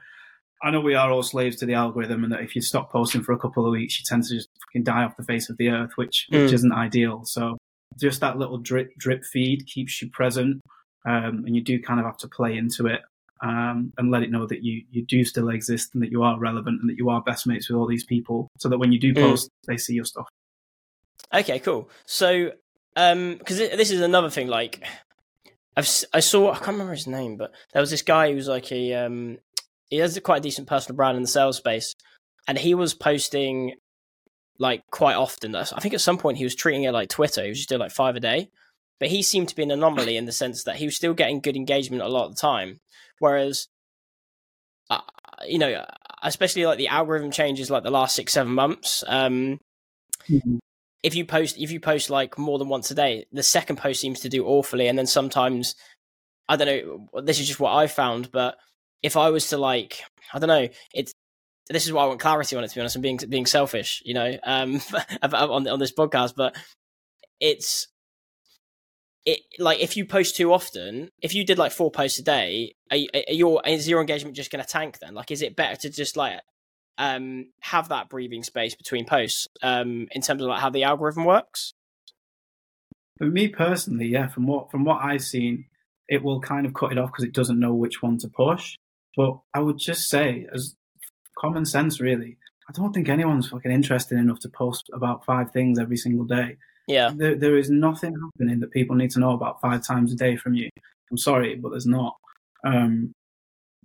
I 0.63 0.71
know 0.71 0.81
we 0.81 0.95
are 0.95 1.11
all 1.11 1.23
slaves 1.23 1.57
to 1.57 1.67
the 1.67 1.75
algorithm 1.75 2.25
and 2.25 2.33
that 2.33 2.41
if 2.41 2.57
you 2.57 2.63
stop 2.63 2.91
posting 2.91 3.23
for 3.23 3.33
a 3.33 3.39
couple 3.39 3.67
of 3.67 3.73
weeks 3.73 3.99
you 3.99 4.05
tend 4.07 4.25
to 4.25 4.35
just 4.35 4.49
fucking 4.67 4.85
die 4.85 5.05
off 5.05 5.17
the 5.17 5.25
face 5.25 5.51
of 5.51 5.59
the 5.59 5.69
earth, 5.69 5.93
which 5.97 6.27
mm. 6.33 6.43
which 6.43 6.53
isn't 6.53 6.73
ideal. 6.73 7.25
So 7.25 7.59
just 7.99 8.21
that 8.21 8.39
little 8.39 8.59
drip 8.59 8.97
drip 8.97 9.25
feed 9.25 9.67
keeps 9.67 10.01
you 10.01 10.11
present 10.11 10.63
um, 11.07 11.45
and 11.47 11.55
you 11.55 11.63
do 11.63 11.81
kind 11.81 12.01
of 12.01 12.07
have 12.07 12.19
to 12.19 12.29
play 12.29 12.57
into 12.57 12.87
it 12.87 13.01
um, 13.43 13.93
and 13.99 14.11
let 14.11 14.23
it 14.23 14.31
know 14.31 14.47
that 14.47 14.63
you 14.63 14.83
you 14.91 15.05
do 15.05 15.25
still 15.25 15.51
exist 15.51 15.91
and 15.95 16.03
that 16.03 16.11
you 16.11 16.23
are 16.23 16.39
relevant 16.39 16.81
and 16.81 16.89
that 16.89 16.97
you 16.97 17.11
are 17.11 17.21
best 17.23 17.47
mates 17.47 17.69
with 17.69 17.77
all 17.77 17.87
these 17.87 18.05
people 18.05 18.49
so 18.59 18.69
that 18.69 18.79
when 18.79 18.93
you 18.93 18.99
do 18.99 19.13
mm. 19.13 19.23
post 19.23 19.49
mm. 19.49 19.51
they 19.67 19.77
see 19.77 19.95
your 19.95 20.05
stuff. 20.05 20.27
Okay, 21.33 21.59
cool. 21.59 21.91
So, 22.07 22.53
um, 22.95 23.37
because 23.37 23.59
this 23.59 23.91
is 23.91 24.01
another 24.01 24.31
thing. 24.31 24.49
Like, 24.49 24.85
I've 25.77 25.89
I 26.13 26.21
saw 26.21 26.53
I 26.53 26.57
can't 26.57 26.69
remember 26.69 26.95
his 26.95 27.07
name, 27.07 27.37
but 27.37 27.53
there 27.73 27.83
was 27.83 27.91
this 27.91 28.03
guy 28.03 28.31
who 28.31 28.37
was 28.37 28.49
like 28.49 28.73
a 28.73 28.95
um, 28.95 29.39
he 29.91 29.99
has 29.99 30.17
a 30.17 30.21
quite 30.21 30.39
a 30.39 30.43
decent 30.43 30.69
personal 30.69 30.97
brand 30.97 31.17
in 31.17 31.23
the 31.23 31.29
sales 31.29 31.59
space, 31.59 31.95
and 32.49 32.59
he 32.59 32.75
was 32.75 32.95
posting 32.95 33.75
like 34.59 34.85
quite 34.91 35.17
often. 35.17 35.55
I 35.55 35.65
think 35.65 35.95
at 35.95 36.01
some 36.01 36.19
point 36.19 36.39
he 36.39 36.45
was 36.45 36.55
treating 36.55 36.85
it 36.85 36.93
like 36.93 37.11
Twitter. 37.11 37.43
He 37.43 37.51
was 37.51 37.59
just 37.59 37.69
doing 37.69 37.81
like 37.81 37.93
five 37.93 38.17
a 38.17 38.21
day, 38.21 38.51
but 38.99 39.09
he 39.09 39.23
seemed 39.23 39.49
to 39.49 39.57
be 39.57 39.63
an 39.63 39.71
anomaly 39.71 40.17
in 40.17 40.25
the 40.25 40.33
sense 40.33 40.65
that 40.65 40.77
he 40.77 40.87
was 40.87 40.97
still 40.97 41.15
getting 41.15 41.41
good 41.41 41.57
engagement 41.57 42.03
a 42.03 42.09
lot 42.09 42.27
of 42.27 42.35
the 42.35 42.41
time, 42.41 42.81
whereas. 43.19 43.69
Uh, 44.89 45.01
you 45.45 45.59
know, 45.59 45.85
especially 46.23 46.65
like 46.65 46.79
the 46.79 46.87
algorithm 46.87 47.33
changes 47.33 47.71
like 47.71 47.83
the 47.83 47.91
last 47.91 48.15
six, 48.15 48.33
seven 48.33 48.53
months. 48.53 49.03
Um, 49.09 49.59
mm-hmm 50.29 50.59
if 51.03 51.15
you 51.15 51.25
post 51.25 51.57
if 51.59 51.71
you 51.71 51.81
post 51.81 52.11
like 52.11 52.39
more 52.39 52.59
than 52.59 52.69
once 52.69 52.91
a 52.91 52.95
day, 52.95 53.27
the 53.33 53.43
second 53.43 53.77
post 53.77 54.01
seems 54.01 54.21
to 54.21 54.29
do 54.29 54.47
awfully, 54.47 54.89
and 54.89 54.99
then 54.99 55.07
sometimes 55.07 55.75
I 56.49 56.57
don't 56.57 56.67
know. 57.13 57.23
This 57.23 57.41
is 57.41 57.47
just 57.47 57.61
what 57.61 57.75
I 57.75 57.87
found, 57.87 58.31
but 58.31 58.57
if 59.03 59.17
I 59.17 59.31
was 59.31 59.49
to 59.49 59.59
like, 59.59 60.03
I 60.33 60.39
don't 60.39 60.49
know, 60.49 60.69
it's 60.95 61.13
this 61.69 61.87
is 61.87 61.93
why 61.93 62.05
I 62.05 62.07
want 62.07 62.21
clarity 62.21 62.57
on 62.57 62.65
it. 62.65 62.69
To 62.69 62.75
be 62.75 62.81
honest, 62.81 62.97
I'm 62.97 63.03
being 63.03 63.19
being 63.29 63.47
selfish, 63.47 64.03
you 64.05 64.15
know, 64.15 64.37
um, 64.45 64.81
on 65.23 65.69
on 65.69 65.79
this 65.79 65.93
podcast, 65.93 66.35
but 66.37 66.57
it's 67.41 67.89
it 69.25 69.41
like 69.59 69.81
if 69.81 69.97
you 69.97 70.07
post 70.07 70.37
too 70.37 70.53
often, 70.53 71.11
if 71.21 71.35
you 71.35 71.45
did 71.45 71.59
like 71.59 71.73
four 71.73 71.91
posts 71.91 72.19
a 72.21 72.23
day, 72.23 72.75
are, 72.91 72.99
are 73.15 73.33
your 73.33 73.61
is 73.67 73.89
your 73.89 74.01
engagement 74.01 74.37
just 74.37 74.53
going 74.53 74.65
to 74.65 74.71
tank 74.71 74.99
then? 75.01 75.15
Like, 75.15 75.31
is 75.31 75.43
it 75.43 75.57
better 75.57 75.77
to 75.77 75.91
just 75.91 76.17
like 76.17 76.41
um 76.99 77.47
have 77.61 77.89
that 77.89 78.09
breathing 78.09 78.43
space 78.43 78.75
between 78.75 79.05
posts 79.05 79.49
um 79.63 80.09
in 80.13 80.23
terms 80.23 80.43
of 80.43 80.49
like 80.49 80.61
how 80.61 80.71
the 80.71 80.85
algorithm 80.85 81.25
works? 81.25 81.73
For 83.19 83.27
me 83.27 83.49
personally, 83.49 84.07
yeah, 84.07 84.29
from 84.29 84.47
what 84.47 84.71
from 84.71 84.85
what 84.85 85.03
I've 85.03 85.23
seen, 85.23 85.67
it 86.09 86.23
will 86.23 86.41
kind 86.41 86.67
of 86.67 86.75
cut 86.75 86.93
it 86.93 86.99
off 86.99 87.11
because 87.11 87.25
it 87.25 87.33
doesn't 87.33 87.61
know 87.61 87.75
which 87.75 88.03
one 88.03 88.19
to 88.19 88.29
push. 88.29 88.77
But 89.17 89.39
I 89.55 89.61
would 89.61 89.79
just 89.79 90.11
say, 90.11 90.47
as 90.53 90.75
common 91.39 91.65
sense, 91.65 92.01
really, 92.01 92.37
I 92.69 92.73
don't 92.73 92.93
think 92.93 93.09
anyone's 93.09 93.49
fucking 93.49 93.71
interested 93.71 94.19
enough 94.19 94.41
to 94.41 94.49
post 94.49 94.91
about 94.93 95.25
five 95.25 95.53
things 95.53 95.79
every 95.79 95.97
single 95.97 96.25
day. 96.27 96.57
Yeah. 96.87 97.11
There, 97.15 97.35
there 97.35 97.57
is 97.57 97.71
nothing 97.71 98.15
happening 98.15 98.61
that 98.61 98.71
people 98.71 98.97
need 98.97 99.11
to 99.13 99.21
know 99.21 99.33
about 99.33 99.61
five 99.61 99.85
times 99.85 100.13
a 100.13 100.17
day 100.17 100.37
from 100.37 100.55
you. 100.55 100.69
I'm 101.11 101.19
sorry, 101.19 101.57
but 101.57 101.71
there's 101.71 101.87
not. 101.87 102.17
Um, 102.65 103.13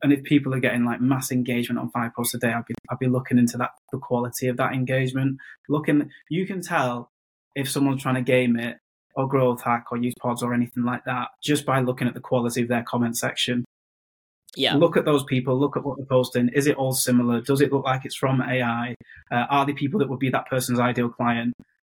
and 0.04 0.12
if 0.12 0.24
people 0.24 0.54
are 0.54 0.60
getting 0.60 0.86
like 0.86 1.02
mass 1.02 1.32
engagement 1.32 1.80
on 1.80 1.92
five 1.92 2.14
posts 2.16 2.34
a 2.34 2.40
day, 2.40 2.52
I'd 2.52 2.66
be, 2.66 2.74
I'd 2.90 3.00
be 3.00 3.08
looking 3.08 3.38
into 3.38 3.58
that, 3.58 3.72
the 3.92 4.00
quality 4.00 4.48
of 4.48 4.58
that 4.58 4.74
engagement. 4.74 5.38
Looking, 5.70 6.10
you 6.30 6.46
can 6.46 6.62
tell 6.62 7.10
if 7.56 7.70
someone's 7.70 8.02
trying 8.02 8.16
to 8.16 8.22
game 8.22 8.58
it 8.58 8.78
or 9.16 9.28
growth 9.28 9.62
hack 9.62 9.86
or 9.92 9.98
use 9.98 10.14
pods 10.20 10.42
or 10.42 10.54
anything 10.54 10.84
like 10.84 11.04
that 11.06 11.30
just 11.44 11.66
by 11.66 11.82
looking 11.82 12.08
at 12.08 12.14
the 12.14 12.20
quality 12.20 12.62
of 12.62 12.68
their 12.68 12.84
comment 12.84 13.18
section. 13.18 13.66
Yeah. 14.56 14.76
Look 14.76 14.98
at 14.98 15.06
those 15.06 15.24
people. 15.24 15.60
Look 15.60 15.78
at 15.78 15.84
what 15.84 15.98
they're 15.98 16.06
posting. 16.06 16.50
Is 16.50 16.68
it 16.68 16.76
all 16.76 16.94
similar? 16.94 17.42
Does 17.42 17.62
it 17.62 17.72
look 17.72 17.86
like 17.86 18.04
it's 18.04 18.16
from 18.16 18.42
AI? 18.42 18.96
Uh, 19.32 19.46
are 19.50 19.66
the 19.66 19.74
people 19.74 20.00
that 20.00 20.10
would 20.10 20.20
be 20.20 20.30
that 20.30 20.50
person's 20.50 20.80
ideal 20.80 21.10
client? 21.10 21.54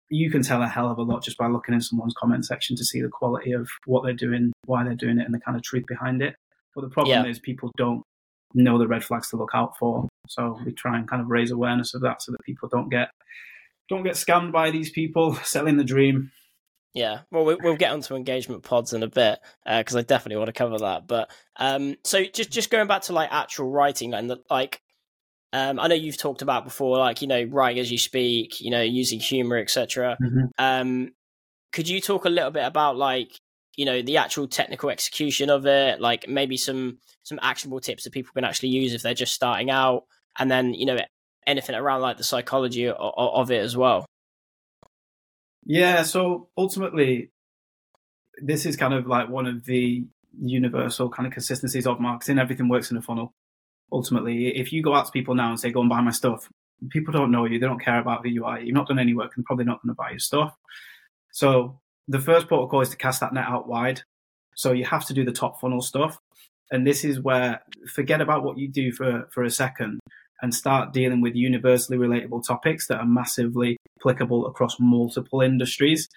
you 0.09 0.31
can 0.31 0.41
tell 0.41 0.61
a 0.61 0.67
hell 0.67 0.89
of 0.89 0.97
a 0.97 1.01
lot 1.01 1.23
just 1.23 1.37
by 1.37 1.47
looking 1.47 1.75
in 1.75 1.81
someone's 1.81 2.13
comment 2.17 2.45
section 2.45 2.75
to 2.75 2.85
see 2.85 3.01
the 3.01 3.09
quality 3.09 3.51
of 3.51 3.67
what 3.85 4.03
they're 4.03 4.13
doing, 4.13 4.53
why 4.65 4.83
they're 4.83 4.95
doing 4.95 5.19
it, 5.19 5.25
and 5.25 5.33
the 5.33 5.39
kind 5.39 5.57
of 5.57 5.63
truth 5.63 5.85
behind 5.87 6.21
it. 6.21 6.35
But 6.77 6.83
the 6.83 6.89
problem 6.91 7.25
yeah. 7.25 7.31
is 7.31 7.39
people 7.39 7.71
don't 7.75 8.03
know 8.53 8.77
the 8.77 8.87
red 8.87 9.03
flags 9.03 9.31
to 9.31 9.35
look 9.35 9.49
out 9.55 9.75
for. 9.79 10.07
So 10.27 10.59
we 10.63 10.73
try 10.73 10.95
and 10.95 11.09
kind 11.09 11.23
of 11.23 11.27
raise 11.27 11.49
awareness 11.49 11.95
of 11.95 12.01
that 12.01 12.21
so 12.21 12.31
that 12.31 12.43
people 12.45 12.69
don't 12.69 12.89
get 12.89 13.09
don't 13.89 14.03
get 14.03 14.13
scammed 14.13 14.51
by 14.51 14.69
these 14.69 14.91
people 14.91 15.33
selling 15.43 15.77
the 15.77 15.83
dream. 15.83 16.31
Yeah, 16.93 17.21
well, 17.31 17.45
we'll 17.45 17.77
get 17.77 17.91
onto 17.91 18.15
engagement 18.15 18.61
pods 18.61 18.93
in 18.93 19.01
a 19.01 19.07
bit 19.07 19.39
because 19.65 19.95
uh, 19.95 19.99
I 19.99 20.01
definitely 20.03 20.37
want 20.37 20.49
to 20.49 20.53
cover 20.53 20.77
that. 20.77 21.07
But 21.07 21.31
um, 21.55 21.95
so 22.03 22.23
just 22.25 22.51
just 22.51 22.69
going 22.69 22.87
back 22.87 23.01
to 23.03 23.13
like 23.13 23.29
actual 23.31 23.71
writing 23.71 24.13
and 24.13 24.29
the, 24.29 24.37
like 24.47 24.79
um, 25.53 25.79
I 25.79 25.87
know 25.87 25.95
you've 25.95 26.17
talked 26.17 26.43
about 26.43 26.63
before, 26.63 26.99
like 26.99 27.23
you 27.23 27.27
know, 27.27 27.43
writing 27.43 27.79
as 27.79 27.91
you 27.91 27.97
speak, 27.97 28.61
you 28.61 28.69
know, 28.69 28.83
using 28.83 29.19
humor, 29.19 29.57
etc. 29.57 30.15
Mm-hmm. 30.21 30.45
Um, 30.59 31.13
could 31.73 31.89
you 31.89 32.01
talk 32.01 32.25
a 32.25 32.29
little 32.29 32.51
bit 32.51 32.65
about 32.65 32.97
like 32.97 33.31
you 33.77 33.85
know 33.85 34.01
the 34.01 34.17
actual 34.17 34.47
technical 34.47 34.89
execution 34.89 35.49
of 35.49 35.65
it, 35.65 36.01
like 36.01 36.27
maybe 36.27 36.57
some 36.57 36.97
some 37.23 37.39
actionable 37.41 37.79
tips 37.79 38.03
that 38.03 38.11
people 38.11 38.33
can 38.33 38.43
actually 38.43 38.69
use 38.69 38.93
if 38.93 39.01
they're 39.01 39.13
just 39.13 39.33
starting 39.33 39.69
out, 39.69 40.03
and 40.37 40.51
then 40.51 40.73
you 40.73 40.85
know 40.85 40.97
anything 41.45 41.75
around 41.75 42.01
like 42.01 42.17
the 42.17 42.23
psychology 42.23 42.87
of, 42.87 42.95
of 42.97 43.51
it 43.51 43.61
as 43.61 43.77
well. 43.77 44.05
Yeah, 45.63 46.03
so 46.03 46.49
ultimately, 46.57 47.31
this 48.41 48.65
is 48.65 48.75
kind 48.75 48.93
of 48.93 49.07
like 49.07 49.29
one 49.29 49.45
of 49.45 49.63
the 49.63 50.05
universal 50.39 51.09
kind 51.09 51.25
of 51.25 51.31
consistencies 51.31 51.87
of 51.87 52.01
marketing. 52.01 52.39
Everything 52.39 52.67
works 52.67 52.91
in 52.91 52.97
a 52.97 53.01
funnel 53.01 53.33
ultimately, 53.91 54.47
if 54.57 54.71
you 54.73 54.83
go 54.83 54.93
out 54.93 55.05
to 55.05 55.11
people 55.11 55.35
now 55.35 55.49
and 55.49 55.59
say, 55.59 55.71
go 55.71 55.81
and 55.81 55.89
buy 55.89 56.01
my 56.01 56.11
stuff, 56.11 56.49
people 56.89 57.11
don't 57.13 57.31
know 57.31 57.45
you. 57.45 57.59
They 57.59 57.65
don't 57.65 57.83
care 57.83 57.99
about 57.99 58.23
who 58.23 58.29
you 58.29 58.45
are. 58.45 58.59
You've 58.59 58.75
not 58.75 58.87
done 58.87 58.99
any 58.99 59.13
work 59.13 59.33
and 59.35 59.45
probably 59.45 59.65
not 59.65 59.81
going 59.81 59.93
to 59.93 59.97
buy 59.97 60.11
your 60.11 60.19
stuff. 60.19 60.55
So 61.31 61.79
the 62.07 62.19
first 62.19 62.47
protocol 62.47 62.81
is 62.81 62.89
to 62.89 62.97
cast 62.97 63.19
that 63.21 63.33
net 63.33 63.45
out 63.47 63.67
wide. 63.67 64.01
So 64.55 64.71
you 64.71 64.85
have 64.85 65.05
to 65.05 65.13
do 65.13 65.23
the 65.23 65.31
top 65.31 65.59
funnel 65.59 65.81
stuff. 65.81 66.19
And 66.71 66.85
this 66.85 67.03
is 67.03 67.21
where 67.21 67.61
forget 67.93 68.21
about 68.21 68.43
what 68.43 68.57
you 68.57 68.67
do 68.67 68.91
for, 68.91 69.27
for 69.31 69.43
a 69.43 69.49
second 69.49 69.99
and 70.41 70.53
start 70.53 70.93
dealing 70.93 71.21
with 71.21 71.35
universally 71.35 71.97
relatable 71.97 72.45
topics 72.45 72.87
that 72.87 72.99
are 72.99 73.05
massively 73.05 73.77
applicable 73.99 74.45
across 74.47 74.75
multiple 74.79 75.41
industries 75.41 76.07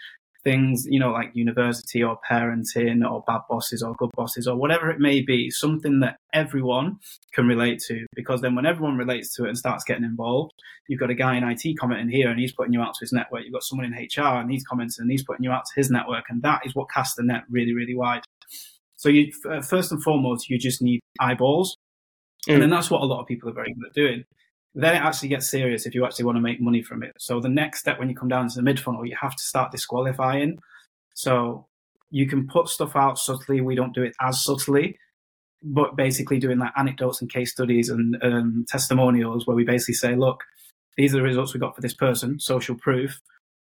things, 0.45 0.87
you 0.89 0.99
know, 0.99 1.11
like 1.11 1.31
university 1.35 2.03
or 2.03 2.19
parenting 2.31 3.09
or 3.09 3.23
bad 3.27 3.41
bosses 3.49 3.83
or 3.83 3.95
good 3.99 4.11
bosses 4.15 4.47
or 4.47 4.57
whatever 4.57 4.91
it 4.91 4.99
may 4.99 5.21
be, 5.21 5.51
something 5.51 6.01
that 6.01 6.17
everyone 6.33 6.99
can 7.33 7.47
relate 7.47 7.81
to. 7.89 8.07
Because 8.15 8.41
then 8.41 8.55
when 8.55 8.67
everyone 8.67 8.97
relates 8.97 9.35
to 9.37 9.45
it 9.45 9.49
and 9.49 9.59
starts 9.59 9.85
getting 9.85 10.05
involved, 10.05 10.53
you've 10.89 11.01
got 11.01 11.11
a 11.11 11.15
guy 11.15 11.37
in 11.37 11.45
IT 11.45 11.79
commenting 11.79 12.09
here 12.09 12.31
and 12.31 12.41
he's 12.41 12.53
putting 12.53 12.73
you 12.73 12.81
out 12.81 12.95
to 12.95 13.01
his 13.01 13.13
network. 13.13 13.45
You've 13.45 13.53
got 13.53 13.65
someone 13.65 13.87
in 13.87 13.93
HR 13.93 14.41
and 14.41 14.51
he's 14.51 14.65
commenting 14.65 15.03
and 15.03 15.11
he's 15.11 15.25
putting 15.25 15.45
you 15.45 15.51
out 15.51 15.65
to 15.67 15.73
his 15.77 15.91
network. 15.91 16.25
And 16.29 16.43
that 16.43 16.63
is 16.65 16.75
what 16.75 16.91
casts 16.91 17.17
the 17.17 17.23
net 17.23 17.43
really, 17.51 17.75
really 17.75 17.95
wide. 17.95 18.23
So 18.97 19.09
you, 19.09 19.33
first 19.63 19.93
and 19.93 20.03
foremost, 20.03 20.51
you 20.51 20.59
just 20.59 20.83
need 20.83 21.01
eyeballs. 21.19 21.77
Mm. 22.49 22.55
And 22.55 22.63
then 22.63 22.71
that's 22.71 22.91
what 22.91 23.03
a 23.03 23.07
lot 23.07 23.21
of 23.21 23.27
people 23.27 23.49
are 23.51 23.55
very 23.55 23.75
good 23.75 23.87
at 23.87 23.95
doing 23.95 24.25
then 24.75 24.95
it 24.95 25.03
actually 25.03 25.29
gets 25.29 25.51
serious 25.51 25.87
if 25.87 25.95
you 25.95 26.05
actually 26.05 26.25
want 26.25 26.37
to 26.37 26.43
make 26.43 26.61
money 26.61 26.83
from 26.83 27.03
it. 27.03 27.13
So 27.19 27.41
the 27.41 27.49
next 27.49 27.81
step 27.81 27.99
when 27.99 28.09
you 28.09 28.15
come 28.15 28.29
down 28.29 28.49
to 28.49 28.55
the 28.55 28.63
mid 28.63 28.79
funnel, 28.79 29.05
you 29.05 29.17
have 29.21 29.35
to 29.35 29.43
start 29.43 29.73
disqualifying. 29.73 30.59
So 31.15 31.67
you 32.11 32.27
can 32.27 32.47
put 32.47 32.69
stuff 32.69 32.95
out 32.95 33.19
subtly. 33.19 33.61
We 33.61 33.75
don't 33.75 33.95
do 33.95 34.03
it 34.03 34.15
as 34.21 34.45
subtly, 34.45 34.97
but 35.63 35.97
basically 35.97 36.39
doing 36.39 36.59
like 36.59 36.73
anecdotes 36.77 37.21
and 37.21 37.31
case 37.31 37.53
studies 37.53 37.89
and 37.89 38.17
um, 38.23 38.65
testimonials 38.69 39.47
where 39.47 39.57
we 39.57 39.65
basically 39.65 39.95
say, 39.95 40.15
look, 40.15 40.45
these 40.97 41.15
are 41.15 41.19
the 41.19 41.23
results 41.23 41.53
we 41.53 41.61
got 41.61 41.75
for 41.75 41.83
this 41.83 41.95
person, 41.95 42.39
social 42.39 42.77
proof. 42.77 43.21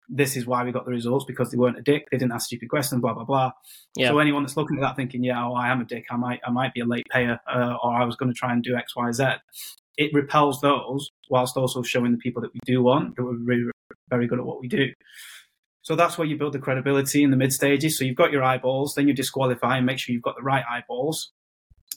This 0.08 0.36
is 0.36 0.46
why 0.46 0.62
we 0.62 0.72
got 0.72 0.84
the 0.84 0.90
results 0.90 1.24
because 1.24 1.50
they 1.50 1.56
weren't 1.56 1.78
a 1.78 1.82
dick. 1.82 2.08
They 2.10 2.18
didn't 2.18 2.32
ask 2.32 2.46
stupid 2.46 2.68
questions, 2.68 3.00
blah 3.00 3.14
blah 3.14 3.24
blah. 3.24 3.52
Yeah. 3.96 4.08
So 4.08 4.18
anyone 4.18 4.42
that's 4.42 4.58
looking 4.58 4.76
at 4.76 4.82
that 4.82 4.96
thinking, 4.96 5.24
yeah, 5.24 5.42
oh, 5.42 5.54
I 5.54 5.68
am 5.68 5.80
a 5.80 5.84
dick. 5.84 6.06
I 6.10 6.16
might, 6.16 6.40
I 6.44 6.50
might 6.50 6.74
be 6.74 6.80
a 6.80 6.84
late 6.84 7.06
payer, 7.10 7.40
uh, 7.46 7.76
or 7.82 7.94
I 7.94 8.04
was 8.04 8.16
going 8.16 8.30
to 8.30 8.38
try 8.38 8.52
and 8.52 8.62
do 8.62 8.76
X, 8.76 8.94
Y, 8.94 9.12
Z 9.12 9.24
it 9.96 10.12
repels 10.14 10.60
those 10.60 11.10
whilst 11.28 11.56
also 11.56 11.82
showing 11.82 12.12
the 12.12 12.18
people 12.18 12.42
that 12.42 12.52
we 12.52 12.60
do 12.64 12.82
want 12.82 13.16
that 13.16 13.24
we're 13.24 13.36
really, 13.36 13.70
very 14.08 14.26
good 14.26 14.38
at 14.38 14.44
what 14.44 14.60
we 14.60 14.68
do. 14.68 14.86
So 15.82 15.96
that's 15.96 16.16
where 16.16 16.26
you 16.26 16.38
build 16.38 16.54
the 16.54 16.60
credibility 16.60 17.22
in 17.22 17.30
the 17.30 17.36
mid 17.36 17.52
stages. 17.52 17.98
So 17.98 18.04
you've 18.04 18.16
got 18.16 18.32
your 18.32 18.44
eyeballs, 18.44 18.94
then 18.94 19.08
you 19.08 19.14
disqualify 19.14 19.76
and 19.76 19.86
make 19.86 19.98
sure 19.98 20.12
you've 20.12 20.22
got 20.22 20.36
the 20.36 20.42
right 20.42 20.64
eyeballs. 20.70 21.32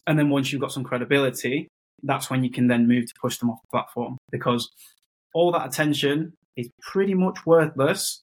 And 0.07 0.17
then 0.17 0.29
once 0.29 0.51
you've 0.51 0.61
got 0.61 0.71
some 0.71 0.83
credibility, 0.83 1.67
that's 2.03 2.29
when 2.29 2.43
you 2.43 2.51
can 2.51 2.67
then 2.67 2.87
move 2.87 3.05
to 3.05 3.13
push 3.21 3.37
them 3.37 3.49
off 3.49 3.59
the 3.63 3.77
platform 3.77 4.17
because 4.31 4.69
all 5.33 5.51
that 5.51 5.67
attention 5.67 6.33
is 6.57 6.69
pretty 6.81 7.13
much 7.13 7.45
worthless 7.45 8.21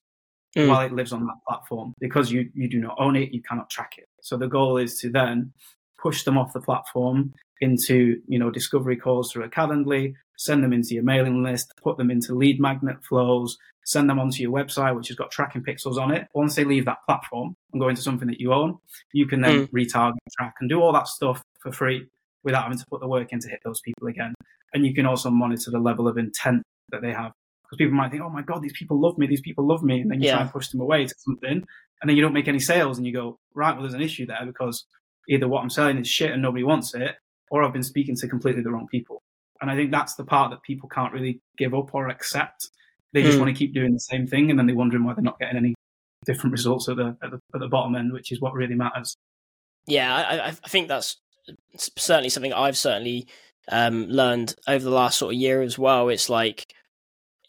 mm. 0.55 0.67
while 0.67 0.85
it 0.85 0.91
lives 0.91 1.11
on 1.11 1.25
that 1.25 1.35
platform 1.47 1.93
because 1.99 2.31
you, 2.31 2.49
you 2.53 2.69
do 2.69 2.79
not 2.79 2.95
own 2.99 3.15
it, 3.15 3.33
you 3.33 3.41
cannot 3.41 3.69
track 3.69 3.93
it. 3.97 4.05
So 4.21 4.37
the 4.37 4.47
goal 4.47 4.77
is 4.77 4.99
to 4.99 5.09
then 5.09 5.53
push 6.01 6.23
them 6.23 6.37
off 6.37 6.53
the 6.53 6.61
platform 6.61 7.33
into 7.63 8.21
you 8.27 8.37
know 8.37 8.51
discovery 8.51 8.97
calls 8.97 9.31
through 9.31 9.45
a 9.45 9.49
Calendly, 9.49 10.13
send 10.37 10.63
them 10.63 10.73
into 10.73 10.93
your 10.93 11.03
mailing 11.03 11.43
list, 11.43 11.73
put 11.81 11.97
them 11.97 12.11
into 12.11 12.35
lead 12.35 12.59
magnet 12.59 12.97
flows, 13.07 13.57
send 13.85 14.09
them 14.09 14.19
onto 14.19 14.41
your 14.41 14.51
website, 14.51 14.95
which 14.95 15.07
has 15.07 15.17
got 15.17 15.31
tracking 15.31 15.63
pixels 15.63 15.97
on 15.97 16.13
it. 16.13 16.27
Once 16.33 16.55
they 16.55 16.63
leave 16.63 16.85
that 16.85 17.03
platform 17.07 17.55
and 17.71 17.81
go 17.81 17.89
into 17.89 18.01
something 18.01 18.27
that 18.27 18.39
you 18.39 18.53
own, 18.53 18.77
you 19.13 19.25
can 19.25 19.41
then 19.41 19.67
mm. 19.67 19.71
retarget, 19.71 20.13
track, 20.37 20.55
and 20.59 20.69
do 20.69 20.81
all 20.81 20.93
that 20.93 21.07
stuff 21.07 21.41
for 21.61 21.71
free 21.71 22.05
without 22.43 22.63
having 22.63 22.77
to 22.77 22.85
put 22.89 22.99
the 22.99 23.07
work 23.07 23.31
in 23.31 23.39
to 23.39 23.49
hit 23.49 23.59
those 23.63 23.81
people 23.81 24.07
again. 24.07 24.33
And 24.73 24.85
you 24.85 24.93
can 24.93 25.05
also 25.05 25.29
monitor 25.29 25.71
the 25.71 25.79
level 25.79 26.07
of 26.07 26.17
intent 26.17 26.63
that 26.89 27.01
they 27.01 27.11
have. 27.11 27.31
Because 27.63 27.77
people 27.77 27.95
might 27.95 28.11
think, 28.11 28.21
oh 28.21 28.29
my 28.29 28.41
God, 28.41 28.61
these 28.61 28.73
people 28.77 28.99
love 28.99 29.17
me, 29.17 29.27
these 29.27 29.41
people 29.41 29.65
love 29.65 29.83
me. 29.83 30.01
And 30.01 30.11
then 30.11 30.21
you 30.21 30.27
yeah. 30.27 30.33
try 30.33 30.41
and 30.41 30.51
push 30.51 30.67
them 30.69 30.81
away 30.81 31.05
to 31.05 31.15
something, 31.17 31.63
and 32.01 32.09
then 32.09 32.17
you 32.17 32.21
don't 32.21 32.33
make 32.33 32.49
any 32.49 32.59
sales, 32.59 32.97
and 32.97 33.07
you 33.07 33.13
go, 33.13 33.39
right, 33.53 33.73
well, 33.73 33.83
there's 33.83 33.93
an 33.93 34.01
issue 34.01 34.25
there 34.25 34.45
because 34.45 34.85
either 35.29 35.47
what 35.47 35.61
I'm 35.61 35.69
selling 35.69 35.97
is 35.97 36.07
shit 36.07 36.31
and 36.31 36.41
nobody 36.41 36.63
wants 36.63 36.93
it, 36.93 37.15
or 37.51 37.63
I've 37.63 37.73
been 37.73 37.83
speaking 37.83 38.15
to 38.17 38.27
completely 38.27 38.61
the 38.61 38.71
wrong 38.71 38.87
people. 38.89 39.21
And 39.61 39.69
I 39.69 39.75
think 39.75 39.91
that's 39.91 40.15
the 40.15 40.25
part 40.25 40.51
that 40.51 40.61
people 40.63 40.89
can't 40.89 41.13
really 41.13 41.39
give 41.57 41.73
up 41.73 41.93
or 41.93 42.09
accept. 42.09 42.69
They 43.13 43.21
just 43.21 43.37
mm. 43.37 43.41
want 43.41 43.55
to 43.55 43.57
keep 43.57 43.73
doing 43.73 43.93
the 43.93 43.99
same 43.99 44.27
thing, 44.27 44.49
and 44.49 44.57
then 44.57 44.65
they're 44.65 44.75
wondering 44.75 45.03
why 45.03 45.13
they're 45.13 45.23
not 45.23 45.39
getting 45.39 45.57
any 45.57 45.75
different 46.25 46.51
results 46.51 46.89
at 46.89 46.97
the 46.97 47.15
at 47.21 47.31
the, 47.31 47.39
at 47.53 47.59
the 47.59 47.67
bottom 47.67 47.95
end, 47.95 48.11
which 48.11 48.31
is 48.31 48.41
what 48.41 48.53
really 48.53 48.75
matters. 48.75 49.15
Yeah, 49.85 50.15
I, 50.15 50.47
I 50.47 50.51
think 50.51 50.87
that's 50.87 51.17
certainly 51.77 52.29
something 52.29 52.53
I've 52.53 52.77
certainly 52.77 53.27
um, 53.71 54.05
learned 54.07 54.55
over 54.67 54.83
the 54.83 54.91
last 54.91 55.17
sort 55.17 55.33
of 55.33 55.39
year 55.39 55.61
as 55.61 55.77
well. 55.77 56.09
It's 56.09 56.29
like 56.29 56.65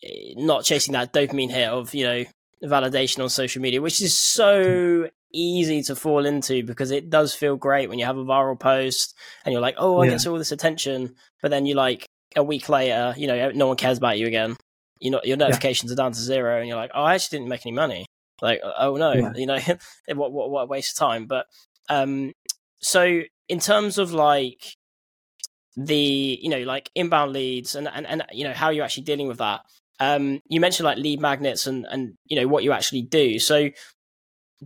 eh, 0.03 0.35
not 0.37 0.65
chasing 0.65 0.93
that 0.93 1.13
dopamine 1.13 1.51
hit 1.51 1.69
of 1.69 1.95
you 1.95 2.05
know 2.05 2.25
validation 2.63 3.23
on 3.23 3.29
social 3.29 3.63
media, 3.63 3.81
which 3.81 4.03
is 4.03 4.17
so 4.17 5.09
easy 5.35 5.83
to 5.83 5.97
fall 5.97 6.25
into 6.25 6.65
because 6.65 6.91
it 6.91 7.11
does 7.11 7.35
feel 7.35 7.57
great 7.57 7.89
when 7.89 7.99
you 7.99 8.05
have 8.05 8.17
a 8.17 8.25
viral 8.25 8.59
post 8.59 9.15
and 9.45 9.53
you're 9.53 9.63
like, 9.63 9.77
oh, 9.79 10.01
I 10.01 10.05
yeah. 10.05 10.13
get 10.13 10.27
all 10.27 10.39
this 10.39 10.53
attention, 10.53 11.15
but 11.43 11.51
then 11.51 11.67
you 11.67 11.75
like 11.75 12.07
a 12.37 12.43
week 12.43 12.69
later, 12.69 13.15
you 13.17 13.27
know, 13.27 13.51
no 13.51 13.69
one 13.69 13.77
cares 13.77 13.99
about 13.99 14.19
you 14.19 14.27
again. 14.27 14.57
you 15.01 15.11
know 15.11 15.21
your 15.25 15.37
notifications 15.37 15.91
yeah. 15.91 15.95
are 15.95 15.97
down 15.97 16.13
to 16.13 16.21
zero, 16.21 16.59
and 16.59 16.69
you're 16.69 16.77
like, 16.77 16.91
oh, 16.95 17.03
I 17.03 17.15
actually 17.15 17.39
didn't 17.39 17.51
make 17.51 17.67
any 17.67 17.75
money. 17.75 18.07
Like, 18.43 18.61
oh 18.79 18.97
no, 18.97 19.13
yeah. 19.13 19.33
you 19.35 19.47
know, 19.47 19.59
what, 20.15 20.33
what 20.33 20.51
what 20.51 20.63
a 20.63 20.67
waste 20.67 20.97
of 20.97 21.07
time. 21.07 21.27
But 21.27 21.47
um, 21.89 22.33
so 22.81 23.23
in 23.49 23.59
terms 23.59 23.99
of 23.99 24.13
like 24.13 24.75
the 25.77 26.39
you 26.41 26.49
know 26.49 26.61
like 26.61 26.91
inbound 26.95 27.33
leads 27.33 27.75
and 27.75 27.89
and, 27.89 28.07
and 28.07 28.25
you 28.33 28.45
know 28.45 28.53
how 28.53 28.71
you're 28.71 28.85
actually 28.85 29.03
dealing 29.03 29.27
with 29.27 29.39
that 29.39 29.61
um 30.01 30.41
you 30.49 30.61
mentioned 30.61 30.85
like 30.85 30.99
lead 30.99 31.21
magnets 31.21 31.67
and 31.67 31.85
and 31.91 32.15
you 32.27 32.37
know 32.41 32.47
what 32.47 32.63
you 32.63 32.73
actually 32.73 33.03
do 33.03 33.39
so 33.39 33.69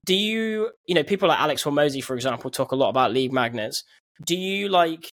do 0.05 0.15
you 0.15 0.71
you 0.87 0.95
know 0.95 1.03
people 1.03 1.29
like 1.29 1.41
alex 1.41 1.65
Hormozi, 1.65 2.03
for 2.03 2.15
example 2.15 2.51
talk 2.51 2.73
a 2.73 2.77
lot 2.77 2.91
about 2.91 3.13
lead 3.13 3.33
magnets. 3.33 3.85
Do 4.25 4.37
you 4.37 4.69
like 4.69 5.11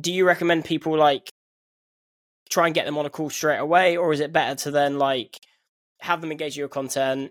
do 0.00 0.12
you 0.12 0.26
recommend 0.26 0.64
people 0.64 0.96
like 0.96 1.30
try 2.48 2.66
and 2.66 2.74
get 2.74 2.86
them 2.86 2.98
on 2.98 3.06
a 3.06 3.10
call 3.10 3.30
straight 3.30 3.58
away 3.58 3.96
or 3.96 4.12
is 4.12 4.20
it 4.20 4.32
better 4.32 4.54
to 4.54 4.70
then 4.70 4.98
like 4.98 5.38
have 6.00 6.20
them 6.20 6.32
engage 6.32 6.56
your 6.56 6.68
content 6.68 7.30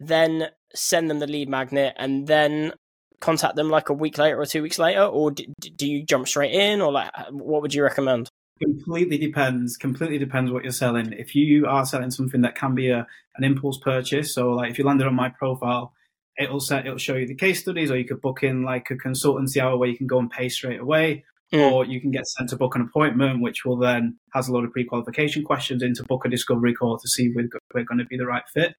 then 0.00 0.48
send 0.74 1.08
them 1.08 1.18
the 1.18 1.26
lead 1.26 1.48
magnet 1.48 1.94
and 1.96 2.26
then 2.26 2.72
contact 3.20 3.56
them 3.56 3.70
like 3.70 3.88
a 3.88 3.94
week 3.94 4.18
later 4.18 4.38
or 4.38 4.46
two 4.46 4.62
weeks 4.62 4.78
later? 4.78 5.04
Or 5.04 5.30
do, 5.30 5.44
do 5.58 5.88
you 5.88 6.04
jump 6.04 6.28
straight 6.28 6.52
in 6.52 6.80
or 6.80 6.92
like 6.92 7.10
uh, 7.14 7.24
what 7.30 7.62
would 7.62 7.74
you 7.74 7.82
recommend? 7.82 8.28
Completely 8.62 9.18
depends 9.18 9.76
completely 9.76 10.18
depends 10.18 10.52
what 10.52 10.62
you're 10.62 10.72
selling. 10.72 11.12
If 11.12 11.34
you 11.34 11.66
are 11.66 11.84
selling 11.84 12.10
something 12.10 12.42
that 12.42 12.54
can 12.54 12.74
be 12.74 12.90
a 12.90 13.06
an 13.36 13.44
impulse 13.44 13.78
purchase 13.78 14.32
so 14.32 14.50
like 14.52 14.70
if 14.70 14.78
you 14.78 14.84
landed 14.84 15.06
on 15.06 15.14
my 15.14 15.28
profile 15.28 15.92
it'll 16.38 16.60
set 16.60 16.86
it'll 16.86 16.98
show 16.98 17.14
you 17.14 17.26
the 17.26 17.34
case 17.34 17.60
studies 17.60 17.90
or 17.90 17.96
you 17.96 18.04
could 18.04 18.20
book 18.20 18.42
in 18.42 18.62
like 18.62 18.90
a 18.90 18.94
consultancy 18.94 19.58
hour 19.58 19.76
where 19.76 19.88
you 19.88 19.96
can 19.96 20.06
go 20.06 20.18
and 20.18 20.30
pay 20.30 20.48
straight 20.48 20.80
away 20.80 21.24
mm. 21.52 21.72
or 21.72 21.84
you 21.84 22.00
can 22.00 22.10
get 22.10 22.26
sent 22.26 22.48
to 22.50 22.56
book 22.56 22.74
an 22.74 22.82
appointment 22.82 23.40
which 23.40 23.64
will 23.64 23.76
then 23.76 24.16
has 24.32 24.48
a 24.48 24.52
lot 24.52 24.64
of 24.64 24.72
pre-qualification 24.72 25.44
questions 25.44 25.82
into 25.82 26.02
book 26.04 26.24
a 26.24 26.28
discovery 26.28 26.74
call 26.74 26.98
to 26.98 27.08
see 27.08 27.26
if 27.26 27.32
we're, 27.34 27.48
we're 27.74 27.84
going 27.84 27.98
to 27.98 28.06
be 28.06 28.16
the 28.16 28.26
right 28.26 28.44
fit 28.52 28.74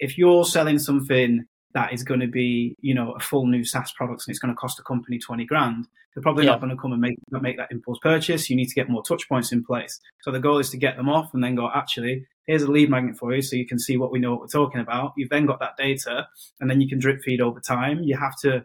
if 0.00 0.16
you're 0.16 0.44
selling 0.44 0.78
something 0.78 1.44
that 1.74 1.92
is 1.92 2.02
going 2.02 2.20
to 2.20 2.26
be, 2.26 2.76
you 2.80 2.94
know, 2.94 3.12
a 3.12 3.20
full 3.20 3.46
new 3.46 3.64
SaaS 3.64 3.92
product 3.92 4.24
and 4.26 4.32
it's 4.32 4.40
going 4.40 4.52
to 4.52 4.58
cost 4.58 4.80
a 4.80 4.82
company 4.82 5.18
20 5.18 5.44
grand, 5.44 5.86
they're 6.14 6.22
probably 6.22 6.44
yeah. 6.44 6.52
not 6.52 6.60
going 6.60 6.74
to 6.74 6.80
come 6.80 6.92
and 6.92 7.00
make, 7.00 7.16
make 7.30 7.56
that 7.58 7.70
impulse 7.70 7.98
purchase. 8.02 8.50
You 8.50 8.56
need 8.56 8.68
to 8.68 8.74
get 8.74 8.88
more 8.88 9.02
touch 9.02 9.28
points 9.28 9.52
in 9.52 9.64
place. 9.64 10.00
So 10.22 10.32
the 10.32 10.40
goal 10.40 10.58
is 10.58 10.70
to 10.70 10.76
get 10.76 10.96
them 10.96 11.08
off 11.08 11.32
and 11.32 11.44
then 11.44 11.54
go, 11.54 11.70
actually, 11.72 12.26
here's 12.46 12.62
a 12.62 12.70
lead 12.70 12.90
magnet 12.90 13.16
for 13.16 13.34
you 13.34 13.42
so 13.42 13.56
you 13.56 13.66
can 13.66 13.78
see 13.78 13.96
what 13.96 14.10
we 14.10 14.18
know 14.18 14.32
what 14.32 14.40
we're 14.40 14.46
talking 14.46 14.80
about. 14.80 15.12
You've 15.16 15.30
then 15.30 15.46
got 15.46 15.60
that 15.60 15.76
data 15.76 16.26
and 16.60 16.70
then 16.70 16.80
you 16.80 16.88
can 16.88 16.98
drip 16.98 17.22
feed 17.22 17.40
over 17.40 17.60
time. 17.60 18.02
You 18.02 18.16
have 18.16 18.36
to 18.42 18.64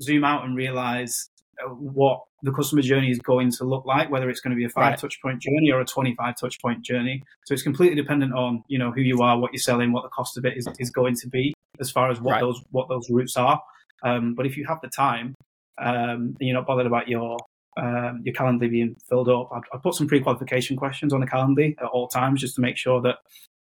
zoom 0.00 0.24
out 0.24 0.44
and 0.44 0.56
realize 0.56 1.28
uh, 1.64 1.68
what 1.70 2.20
the 2.42 2.52
customer 2.52 2.82
journey 2.82 3.10
is 3.10 3.18
going 3.18 3.50
to 3.50 3.64
look 3.64 3.84
like, 3.84 4.10
whether 4.10 4.30
it's 4.30 4.40
going 4.40 4.52
to 4.52 4.56
be 4.56 4.64
a 4.64 4.68
five 4.68 4.90
right. 4.90 4.98
touch 4.98 5.20
point 5.20 5.42
journey 5.42 5.70
or 5.72 5.80
a 5.80 5.84
25 5.84 6.36
touch 6.38 6.60
point 6.60 6.82
journey. 6.82 7.22
So 7.46 7.52
it's 7.52 7.62
completely 7.62 7.96
dependent 7.96 8.32
on, 8.32 8.62
you 8.68 8.78
know, 8.78 8.92
who 8.92 9.00
you 9.00 9.22
are, 9.22 9.38
what 9.38 9.52
you're 9.52 9.60
selling, 9.60 9.92
what 9.92 10.04
the 10.04 10.08
cost 10.10 10.38
of 10.38 10.44
it 10.44 10.56
is, 10.56 10.68
is 10.78 10.90
going 10.90 11.16
to 11.16 11.28
be 11.28 11.52
as 11.80 11.90
far 11.90 12.10
as 12.10 12.20
what 12.20 12.32
right. 12.32 12.40
those 12.40 12.62
what 12.70 12.88
those 12.88 13.10
routes 13.10 13.36
are. 13.36 13.60
Um, 14.04 14.34
but 14.34 14.46
if 14.46 14.56
you 14.56 14.64
have 14.66 14.80
the 14.80 14.88
time 14.88 15.34
um, 15.78 16.36
and 16.38 16.40
you're 16.40 16.54
not 16.54 16.66
bothered 16.66 16.86
about 16.86 17.08
your 17.08 17.36
um, 17.78 18.22
your 18.24 18.34
calendar 18.34 18.68
being 18.68 18.96
filled 19.08 19.28
up, 19.28 19.50
I'd, 19.52 19.62
I'd 19.72 19.82
put 19.82 19.94
some 19.94 20.08
pre-qualification 20.08 20.76
questions 20.76 21.12
on 21.12 21.20
the 21.20 21.26
calendar 21.26 21.70
at 21.78 21.86
all 21.86 22.08
times 22.08 22.40
just 22.40 22.56
to 22.56 22.60
make 22.60 22.76
sure 22.76 23.00
that 23.02 23.16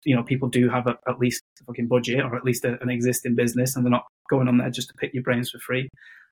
you 0.05 0.15
know 0.15 0.23
people 0.23 0.49
do 0.49 0.69
have 0.69 0.87
a, 0.87 0.97
at 1.09 1.19
least 1.19 1.43
a 1.61 1.65
fucking 1.65 1.89
budget 1.89 2.21
or 2.21 2.37
at 2.37 2.45
least 2.45 2.65
a, 2.65 2.81
an 2.81 2.91
existing 2.91 3.35
business 3.35 3.75
and 3.75 3.85
they're 3.85 3.91
not 3.91 4.07
going 4.31 4.49
on 4.49 4.59
there 4.59 4.71
just 4.71 4.89
to 4.89 4.95
pick 4.95 5.13
your 5.13 5.23
brains 5.23 5.51
for 5.51 5.59
free. 5.59 5.89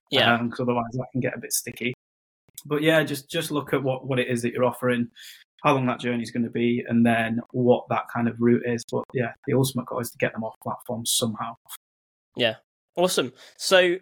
Yeah, 0.09 0.37
because 0.41 0.59
um, 0.61 0.69
otherwise 0.69 0.91
that 0.93 1.07
can 1.11 1.21
get 1.21 1.35
a 1.35 1.39
bit 1.39 1.51
sticky. 1.51 1.93
But 2.65 2.81
yeah, 2.81 3.03
just 3.03 3.29
just 3.29 3.51
look 3.51 3.73
at 3.73 3.83
what 3.83 4.07
what 4.07 4.19
it 4.19 4.27
is 4.29 4.41
that 4.41 4.53
you're 4.53 4.65
offering 4.65 5.09
how 5.63 5.73
long 5.73 5.87
that 5.87 5.99
journey 5.99 6.23
is 6.23 6.31
going 6.31 6.43
to 6.43 6.49
be, 6.49 6.83
and 6.87 7.05
then 7.05 7.41
what 7.51 7.85
that 7.89 8.03
kind 8.13 8.27
of 8.27 8.35
route 8.39 8.63
is. 8.65 8.83
But 8.91 9.03
yeah, 9.13 9.33
the 9.47 9.53
ultimate 9.53 9.87
goal 9.87 9.99
is 9.99 10.11
to 10.11 10.17
get 10.17 10.33
them 10.33 10.43
off 10.43 10.55
platforms 10.63 11.11
somehow. 11.15 11.55
Yeah, 12.35 12.55
awesome. 12.95 13.33
So, 13.57 13.97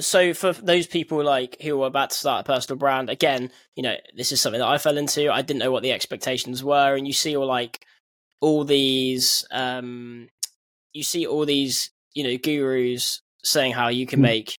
so 0.00 0.34
for 0.34 0.52
those 0.52 0.86
people 0.86 1.22
like 1.22 1.60
who 1.60 1.82
are 1.82 1.86
about 1.86 2.10
to 2.10 2.16
start 2.16 2.46
a 2.46 2.52
personal 2.52 2.78
brand, 2.78 3.10
again, 3.10 3.50
you 3.74 3.82
know, 3.82 3.94
this 4.16 4.32
is 4.32 4.40
something 4.40 4.60
that 4.60 4.68
I 4.68 4.78
fell 4.78 4.98
into. 4.98 5.32
I 5.32 5.42
didn't 5.42 5.60
know 5.60 5.72
what 5.72 5.82
the 5.82 5.92
expectations 5.92 6.62
were, 6.62 6.94
and 6.94 7.06
you 7.06 7.12
see 7.12 7.36
all 7.36 7.46
like 7.46 7.84
all 8.40 8.64
these, 8.64 9.46
um, 9.50 10.28
you 10.92 11.02
see 11.02 11.26
all 11.26 11.46
these, 11.46 11.90
you 12.14 12.24
know, 12.24 12.36
gurus 12.36 13.22
saying 13.42 13.72
how 13.72 13.88
you 13.88 14.06
can 14.06 14.18
hmm. 14.18 14.24
make 14.24 14.58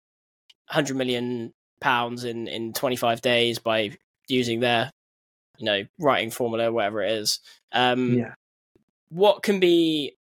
100 0.68 0.96
million 0.96 1.52
pounds 1.80 2.24
in 2.24 2.48
in 2.48 2.72
25 2.72 3.20
days 3.20 3.58
by 3.58 3.96
using 4.28 4.60
their 4.60 4.90
you 5.58 5.66
know, 5.66 5.84
writing 5.98 6.30
formula, 6.30 6.70
whatever 6.72 7.02
it 7.02 7.12
is. 7.12 7.40
Um, 7.72 8.14
yeah. 8.14 8.34
What 9.08 9.42
can 9.42 9.60
be? 9.60 10.16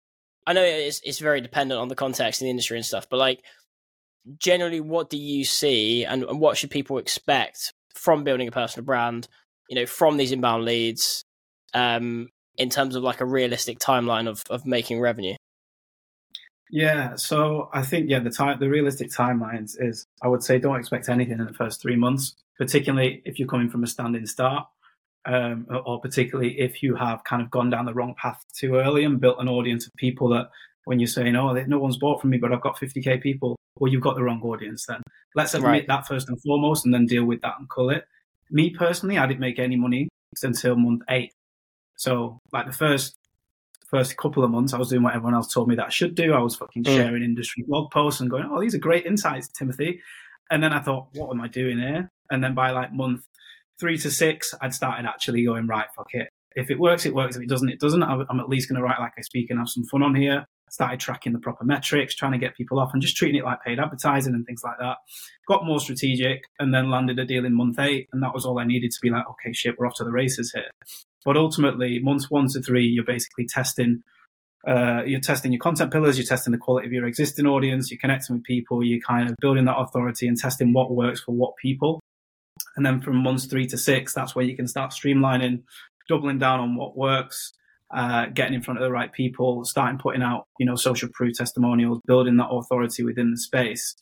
I 0.46 0.52
know 0.52 0.62
it's 0.62 1.00
it's 1.04 1.18
very 1.18 1.40
dependent 1.40 1.80
on 1.80 1.88
the 1.88 1.94
context 1.94 2.40
in 2.40 2.46
the 2.46 2.50
industry 2.50 2.76
and 2.76 2.86
stuff, 2.86 3.08
but 3.08 3.18
like 3.18 3.42
generally, 4.38 4.80
what 4.80 5.10
do 5.10 5.16
you 5.16 5.44
see, 5.44 6.04
and, 6.04 6.24
and 6.24 6.40
what 6.40 6.56
should 6.56 6.70
people 6.70 6.98
expect 6.98 7.72
from 7.94 8.24
building 8.24 8.48
a 8.48 8.52
personal 8.52 8.84
brand? 8.84 9.28
You 9.68 9.76
know, 9.76 9.86
from 9.86 10.16
these 10.16 10.32
inbound 10.32 10.64
leads, 10.64 11.24
um, 11.74 12.28
in 12.56 12.70
terms 12.70 12.96
of 12.96 13.02
like 13.02 13.20
a 13.20 13.26
realistic 13.26 13.78
timeline 13.78 14.28
of 14.28 14.42
of 14.50 14.66
making 14.66 15.00
revenue. 15.00 15.34
Yeah, 16.70 17.16
so 17.16 17.68
I 17.72 17.82
think 17.82 18.08
yeah, 18.08 18.20
the 18.20 18.30
time 18.30 18.58
the 18.58 18.68
realistic 18.68 19.10
timelines 19.10 19.72
is 19.78 20.06
I 20.22 20.28
would 20.28 20.42
say 20.42 20.58
don't 20.58 20.78
expect 20.78 21.08
anything 21.08 21.38
in 21.38 21.46
the 21.46 21.52
first 21.52 21.82
three 21.82 21.96
months, 21.96 22.34
particularly 22.58 23.22
if 23.24 23.38
you're 23.38 23.48
coming 23.48 23.68
from 23.68 23.84
a 23.84 23.86
standing 23.86 24.26
start 24.26 24.66
um, 25.24 25.66
or 25.84 26.00
particularly 26.00 26.58
if 26.58 26.82
you 26.82 26.96
have 26.96 27.24
kind 27.24 27.42
of 27.42 27.50
gone 27.50 27.70
down 27.70 27.86
the 27.86 27.94
wrong 27.94 28.14
path 28.20 28.44
too 28.56 28.76
early 28.76 29.04
and 29.04 29.20
built 29.20 29.38
an 29.38 29.48
audience 29.48 29.86
of 29.86 29.94
people 29.94 30.28
that 30.30 30.50
when 30.84 30.98
you're 30.98 31.06
saying, 31.06 31.36
oh, 31.36 31.52
no 31.52 31.78
one's 31.78 31.98
bought 31.98 32.20
from 32.20 32.30
me, 32.30 32.38
but 32.38 32.52
I've 32.52 32.60
got 32.60 32.76
50k 32.76 33.22
people, 33.22 33.56
well, 33.78 33.90
you've 33.90 34.02
got 34.02 34.16
the 34.16 34.22
wrong 34.22 34.40
audience 34.42 34.86
then. 34.86 35.02
Let's 35.34 35.54
admit 35.54 35.68
right. 35.68 35.86
that 35.88 36.06
first 36.06 36.28
and 36.28 36.40
foremost 36.42 36.84
and 36.84 36.92
then 36.92 37.06
deal 37.06 37.24
with 37.24 37.40
that 37.42 37.54
and 37.58 37.68
call 37.68 37.90
it. 37.90 38.04
Me 38.50 38.70
personally, 38.70 39.18
I 39.18 39.26
didn't 39.26 39.40
make 39.40 39.58
any 39.58 39.76
money 39.76 40.08
until 40.42 40.76
month 40.76 41.02
eight. 41.08 41.32
So, 41.96 42.38
like 42.52 42.66
the 42.66 42.72
first 42.72 43.16
first 43.92 44.16
couple 44.16 44.42
of 44.42 44.50
months, 44.50 44.72
I 44.72 44.78
was 44.78 44.88
doing 44.88 45.02
what 45.02 45.14
everyone 45.14 45.34
else 45.34 45.52
told 45.52 45.68
me 45.68 45.74
that 45.76 45.86
I 45.86 45.90
should 45.90 46.14
do. 46.14 46.32
I 46.32 46.40
was 46.40 46.56
fucking 46.56 46.84
mm. 46.84 46.96
sharing 46.96 47.22
industry 47.22 47.64
blog 47.66 47.90
posts 47.90 48.20
and 48.20 48.30
going, 48.30 48.48
oh, 48.50 48.60
these 48.60 48.74
are 48.74 48.78
great 48.78 49.04
insights, 49.04 49.48
Timothy. 49.48 50.00
And 50.50 50.62
then 50.62 50.72
I 50.72 50.80
thought, 50.80 51.08
what 51.12 51.30
am 51.30 51.40
I 51.40 51.48
doing 51.48 51.78
here? 51.78 52.10
And 52.30 52.42
then 52.42 52.54
by 52.54 52.70
like 52.70 52.92
month 52.92 53.26
three 53.78 53.98
to 53.98 54.10
six, 54.10 54.54
I'd 54.60 54.74
started 54.74 55.06
actually 55.06 55.44
going, 55.44 55.66
right, 55.66 55.86
fuck 55.94 56.08
it. 56.14 56.28
If 56.56 56.70
it 56.70 56.78
works, 56.78 57.06
it 57.06 57.14
works. 57.14 57.36
If 57.36 57.42
it 57.42 57.48
doesn't, 57.48 57.68
it 57.68 57.80
doesn't. 57.80 58.02
I'm 58.02 58.40
at 58.40 58.48
least 58.48 58.68
going 58.68 58.76
to 58.76 58.82
write 58.82 59.00
like 59.00 59.12
I 59.18 59.22
speak 59.22 59.50
and 59.50 59.58
have 59.58 59.68
some 59.68 59.84
fun 59.84 60.02
on 60.02 60.14
here. 60.14 60.44
Started 60.72 61.00
tracking 61.00 61.34
the 61.34 61.38
proper 61.38 61.64
metrics, 61.64 62.14
trying 62.14 62.32
to 62.32 62.38
get 62.38 62.56
people 62.56 62.80
off 62.80 62.94
and 62.94 63.02
just 63.02 63.14
treating 63.14 63.38
it 63.38 63.44
like 63.44 63.62
paid 63.62 63.78
advertising 63.78 64.32
and 64.32 64.46
things 64.46 64.62
like 64.64 64.78
that. 64.78 64.96
Got 65.46 65.66
more 65.66 65.78
strategic 65.78 66.44
and 66.58 66.72
then 66.72 66.90
landed 66.90 67.18
a 67.18 67.26
deal 67.26 67.44
in 67.44 67.54
month 67.54 67.78
eight. 67.78 68.08
And 68.12 68.22
that 68.22 68.32
was 68.32 68.46
all 68.46 68.58
I 68.58 68.64
needed 68.64 68.90
to 68.90 68.98
be 69.02 69.10
like, 69.10 69.28
okay, 69.28 69.52
shit, 69.52 69.78
we're 69.78 69.86
off 69.86 69.96
to 69.96 70.04
the 70.04 70.10
races 70.10 70.50
here. 70.52 70.70
But 71.26 71.36
ultimately, 71.36 71.98
months 71.98 72.30
one 72.30 72.48
to 72.48 72.62
three, 72.62 72.86
you're 72.86 73.04
basically 73.04 73.46
testing 73.46 74.02
uh, 74.66 75.02
you're 75.04 75.20
testing 75.20 75.52
your 75.52 75.58
content 75.58 75.92
pillars, 75.92 76.16
you're 76.16 76.26
testing 76.26 76.52
the 76.52 76.58
quality 76.58 76.86
of 76.86 76.92
your 76.92 77.06
existing 77.06 77.46
audience, 77.46 77.90
you're 77.90 77.98
connecting 77.98 78.36
with 78.36 78.44
people, 78.44 78.84
you're 78.84 79.00
kind 79.00 79.28
of 79.28 79.36
building 79.40 79.64
that 79.64 79.76
authority 79.76 80.28
and 80.28 80.38
testing 80.38 80.72
what 80.72 80.94
works 80.94 81.20
for 81.20 81.32
what 81.32 81.56
people. 81.56 82.00
And 82.76 82.86
then 82.86 83.00
from 83.00 83.16
months 83.16 83.46
three 83.46 83.66
to 83.66 83.78
six, 83.78 84.14
that's 84.14 84.34
where 84.34 84.44
you 84.44 84.56
can 84.56 84.68
start 84.68 84.92
streamlining, 84.92 85.62
doubling 86.08 86.38
down 86.38 86.60
on 86.60 86.76
what 86.76 86.96
works, 86.96 87.52
uh, 87.92 88.26
getting 88.26 88.54
in 88.54 88.62
front 88.62 88.78
of 88.78 88.84
the 88.84 88.90
right 88.90 89.12
people, 89.12 89.64
starting 89.64 89.98
putting 89.98 90.22
out, 90.22 90.46
you 90.58 90.66
know, 90.66 90.76
social 90.76 91.08
proof 91.12 91.36
testimonials, 91.36 92.00
building 92.06 92.36
that 92.38 92.48
authority 92.48 93.02
within 93.02 93.30
the 93.30 93.38
space. 93.38 93.94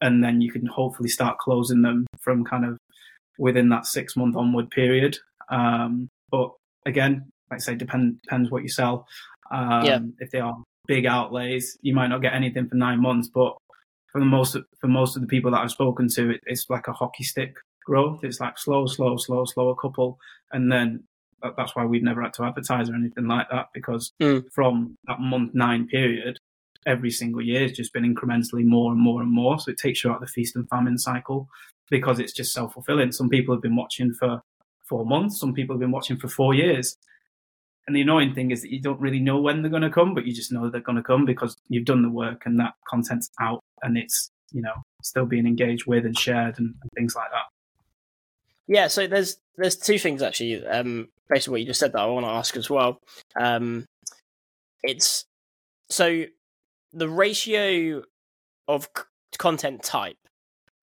And 0.00 0.22
then 0.22 0.40
you 0.40 0.50
can 0.50 0.66
hopefully 0.66 1.08
start 1.08 1.38
closing 1.38 1.82
them 1.82 2.06
from 2.20 2.44
kind 2.44 2.64
of 2.64 2.78
within 3.38 3.68
that 3.70 3.86
six 3.86 4.16
month 4.16 4.36
onward 4.36 4.70
period. 4.70 5.18
Um, 5.50 6.08
but 6.30 6.52
again, 6.86 7.30
like 7.50 7.58
I 7.58 7.60
say, 7.60 7.74
depend, 7.74 8.20
depends 8.22 8.50
what 8.50 8.62
you 8.62 8.68
sell. 8.68 9.06
Um, 9.50 9.84
yeah. 9.84 9.98
If 10.18 10.30
they 10.30 10.40
are 10.40 10.56
big 10.86 11.06
outlays, 11.06 11.76
you 11.82 11.94
might 11.94 12.08
not 12.08 12.22
get 12.22 12.34
anything 12.34 12.68
for 12.68 12.76
nine 12.76 13.00
months, 13.00 13.28
but 13.32 13.56
for 14.10 14.20
the 14.20 14.26
most 14.26 14.56
for 14.80 14.86
most 14.86 15.16
of 15.16 15.22
the 15.22 15.28
people 15.28 15.50
that 15.50 15.60
I've 15.60 15.70
spoken 15.70 16.08
to, 16.08 16.30
it, 16.30 16.40
it's 16.46 16.66
like 16.70 16.86
a 16.88 16.92
hockey 16.92 17.24
stick 17.24 17.56
growth. 17.84 18.20
It's 18.22 18.40
like 18.40 18.58
slow, 18.58 18.86
slow, 18.86 19.16
slow, 19.16 19.44
slow, 19.44 19.68
a 19.68 19.76
couple, 19.76 20.18
and 20.52 20.70
then 20.70 21.04
that's 21.56 21.76
why 21.76 21.84
we've 21.84 22.02
never 22.02 22.22
had 22.22 22.34
to 22.34 22.44
advertise 22.44 22.88
or 22.88 22.94
anything 22.94 23.26
like 23.26 23.48
that 23.50 23.68
because 23.74 24.12
mm. 24.20 24.44
from 24.52 24.96
that 25.06 25.20
month 25.20 25.54
nine 25.54 25.86
period, 25.86 26.38
every 26.86 27.10
single 27.10 27.42
year 27.42 27.62
has 27.62 27.72
just 27.72 27.92
been 27.92 28.04
incrementally 28.04 28.64
more 28.64 28.92
and 28.92 29.00
more 29.00 29.22
and 29.22 29.32
more. 29.32 29.58
So 29.58 29.70
it 29.70 29.78
takes 29.78 30.04
you 30.04 30.10
out 30.10 30.16
of 30.16 30.20
the 30.22 30.26
feast 30.26 30.56
and 30.56 30.68
famine 30.68 30.98
cycle 30.98 31.48
because 31.90 32.18
it's 32.18 32.32
just 32.32 32.52
self 32.52 32.74
fulfilling. 32.74 33.12
Some 33.12 33.28
people 33.28 33.54
have 33.54 33.62
been 33.62 33.76
watching 33.76 34.12
for 34.12 34.42
four 34.88 35.06
months, 35.06 35.40
some 35.40 35.54
people 35.54 35.74
have 35.74 35.80
been 35.80 35.90
watching 35.90 36.16
for 36.16 36.28
four 36.28 36.54
years. 36.54 36.96
And 37.86 37.94
the 37.94 38.00
annoying 38.00 38.34
thing 38.34 38.50
is 38.50 38.62
that 38.62 38.72
you 38.72 38.80
don't 38.80 39.00
really 39.00 39.20
know 39.20 39.38
when 39.38 39.60
they're 39.60 39.70
going 39.70 39.82
to 39.82 39.90
come, 39.90 40.14
but 40.14 40.24
you 40.24 40.32
just 40.32 40.50
know 40.50 40.70
they're 40.70 40.80
going 40.80 40.96
to 40.96 41.02
come 41.02 41.26
because 41.26 41.56
you've 41.68 41.84
done 41.84 42.00
the 42.00 42.08
work 42.08 42.42
and 42.46 42.58
that 42.58 42.74
content's 42.88 43.30
out 43.40 43.60
and 43.82 43.98
it's, 43.98 44.30
you 44.52 44.62
know, 44.62 44.72
still 45.02 45.26
being 45.26 45.46
engaged 45.46 45.84
with 45.86 46.06
and 46.06 46.18
shared 46.18 46.58
and, 46.58 46.74
and 46.80 46.90
things 46.96 47.14
like 47.14 47.30
that. 47.30 47.44
Yeah, 48.66 48.86
so 48.88 49.06
there's 49.06 49.36
there's 49.56 49.76
two 49.76 49.98
things 49.98 50.22
actually. 50.22 50.66
Um, 50.66 51.08
based 51.28 51.48
on 51.48 51.52
what 51.52 51.60
you 51.60 51.66
just 51.66 51.80
said, 51.80 51.92
that 51.92 52.00
I 52.00 52.06
want 52.06 52.26
to 52.26 52.30
ask 52.30 52.56
as 52.56 52.68
well. 52.68 53.00
Um, 53.38 53.86
it's 54.82 55.24
so 55.90 56.24
the 56.92 57.08
ratio 57.08 58.02
of 58.68 58.88
c- 58.96 59.02
content 59.38 59.82
type 59.82 60.16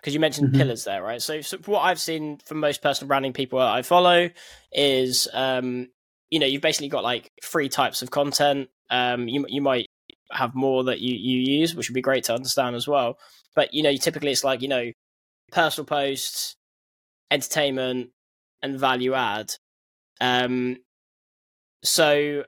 because 0.02 0.14
you 0.14 0.20
mentioned 0.20 0.50
mm-hmm. 0.50 0.58
pillars 0.58 0.84
there, 0.84 1.04
right? 1.04 1.22
So, 1.22 1.42
so 1.42 1.58
what 1.66 1.82
I've 1.82 2.00
seen 2.00 2.40
from 2.46 2.60
most 2.60 2.82
personal 2.82 3.08
branding 3.08 3.34
people 3.34 3.60
I 3.60 3.84
follow 3.84 4.30
is, 4.72 5.28
um, 5.32 5.90
you 6.32 6.40
know, 6.40 6.48
you've 6.48 6.62
basically 6.62 6.90
got 6.90 7.04
like 7.04 7.32
three 7.44 7.70
types 7.70 8.02
of 8.02 8.10
content. 8.10 8.70
Um, 8.90 9.28
you 9.28 9.46
you 9.48 9.62
might 9.62 9.88
have 10.32 10.56
more 10.56 10.86
that 10.86 11.00
you 11.00 11.16
you 11.16 11.60
use, 11.60 11.76
which 11.76 11.90
would 11.90 11.96
be 11.96 12.02
great 12.02 12.24
to 12.26 12.34
understand 12.34 12.76
as 12.76 12.88
well. 12.88 13.18
But 13.56 13.74
you 13.74 13.84
know, 13.84 13.96
typically 13.96 14.32
it's 14.32 14.44
like 14.44 14.62
you 14.62 14.68
know, 14.68 14.92
personal 15.52 15.86
posts, 15.86 16.56
entertainment, 17.30 18.10
and 18.64 18.80
value 18.80 19.14
add. 19.14 19.54
Um, 20.22 20.78
so 21.84 22.46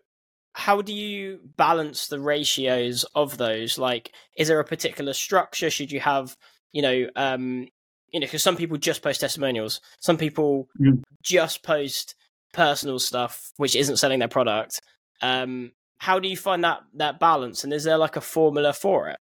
how 0.53 0.81
do 0.81 0.93
you 0.93 1.39
balance 1.57 2.07
the 2.07 2.19
ratios 2.19 3.03
of 3.15 3.37
those? 3.37 3.77
Like, 3.77 4.13
is 4.37 4.47
there 4.47 4.59
a 4.59 4.65
particular 4.65 5.13
structure? 5.13 5.69
Should 5.69 5.91
you 5.91 5.99
have, 5.99 6.37
you 6.71 6.81
know, 6.81 7.07
um, 7.15 7.67
you 8.11 8.19
know, 8.19 8.27
because 8.27 8.43
some 8.43 8.55
people 8.55 8.77
just 8.77 9.01
post 9.01 9.19
testimonials, 9.19 9.81
some 9.99 10.17
people 10.17 10.69
mm. 10.79 11.01
just 11.23 11.63
post 11.63 12.15
personal 12.53 12.99
stuff 12.99 13.51
which 13.57 13.75
isn't 13.75 13.97
selling 13.97 14.19
their 14.19 14.27
product. 14.27 14.79
Um, 15.21 15.71
how 15.97 16.19
do 16.19 16.29
you 16.29 16.37
find 16.37 16.63
that 16.63 16.81
that 16.95 17.19
balance, 17.19 17.63
and 17.63 17.73
is 17.73 17.85
there 17.85 17.97
like 17.97 18.15
a 18.15 18.21
formula 18.21 18.73
for 18.73 19.09
it? 19.09 19.17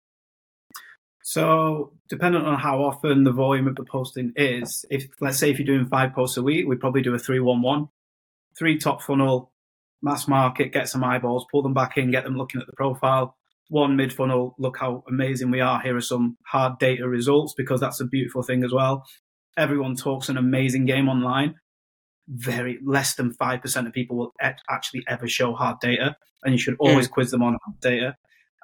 So, 1.23 1.93
depending 2.09 2.41
on 2.41 2.59
how 2.59 2.79
often 2.79 3.23
the 3.23 3.31
volume 3.31 3.67
of 3.67 3.75
the 3.75 3.85
posting 3.85 4.33
is, 4.35 4.83
if 4.89 5.07
let's 5.21 5.37
say 5.37 5.51
if 5.51 5.59
you're 5.59 5.65
doing 5.65 5.87
five 5.87 6.13
posts 6.13 6.37
a 6.37 6.43
week, 6.43 6.67
we 6.67 6.75
probably 6.75 7.03
do 7.03 7.13
a 7.13 7.19
three-one-one, 7.19 7.87
three 8.57 8.77
top 8.77 9.01
funnel, 9.01 9.51
mass 10.01 10.27
market, 10.27 10.73
get 10.73 10.89
some 10.89 11.03
eyeballs, 11.03 11.45
pull 11.51 11.61
them 11.61 11.73
back 11.73 11.97
in, 11.97 12.11
get 12.11 12.23
them 12.23 12.37
looking 12.37 12.61
at 12.61 12.67
the 12.67 12.73
profile. 12.73 13.37
One 13.69 13.95
mid 13.95 14.11
funnel, 14.11 14.55
look 14.59 14.77
how 14.77 15.03
amazing 15.07 15.51
we 15.51 15.61
are. 15.61 15.79
Here 15.81 15.95
are 15.95 16.01
some 16.01 16.37
hard 16.45 16.77
data 16.79 17.07
results 17.07 17.53
because 17.55 17.79
that's 17.79 18.01
a 18.01 18.05
beautiful 18.05 18.43
thing 18.43 18.63
as 18.63 18.73
well. 18.73 19.05
Everyone 19.57 19.95
talks 19.95 20.29
an 20.29 20.37
amazing 20.37 20.85
game 20.85 21.07
online. 21.07 21.55
Very 22.27 22.79
less 22.83 23.15
than 23.15 23.33
5% 23.33 23.87
of 23.87 23.93
people 23.93 24.17
will 24.17 24.33
actually 24.69 25.03
ever 25.07 25.27
show 25.27 25.53
hard 25.53 25.79
data, 25.79 26.15
and 26.43 26.53
you 26.53 26.59
should 26.59 26.75
always 26.79 27.07
mm. 27.07 27.11
quiz 27.11 27.31
them 27.31 27.43
on 27.43 27.57
hard 27.63 27.79
data. 27.81 28.17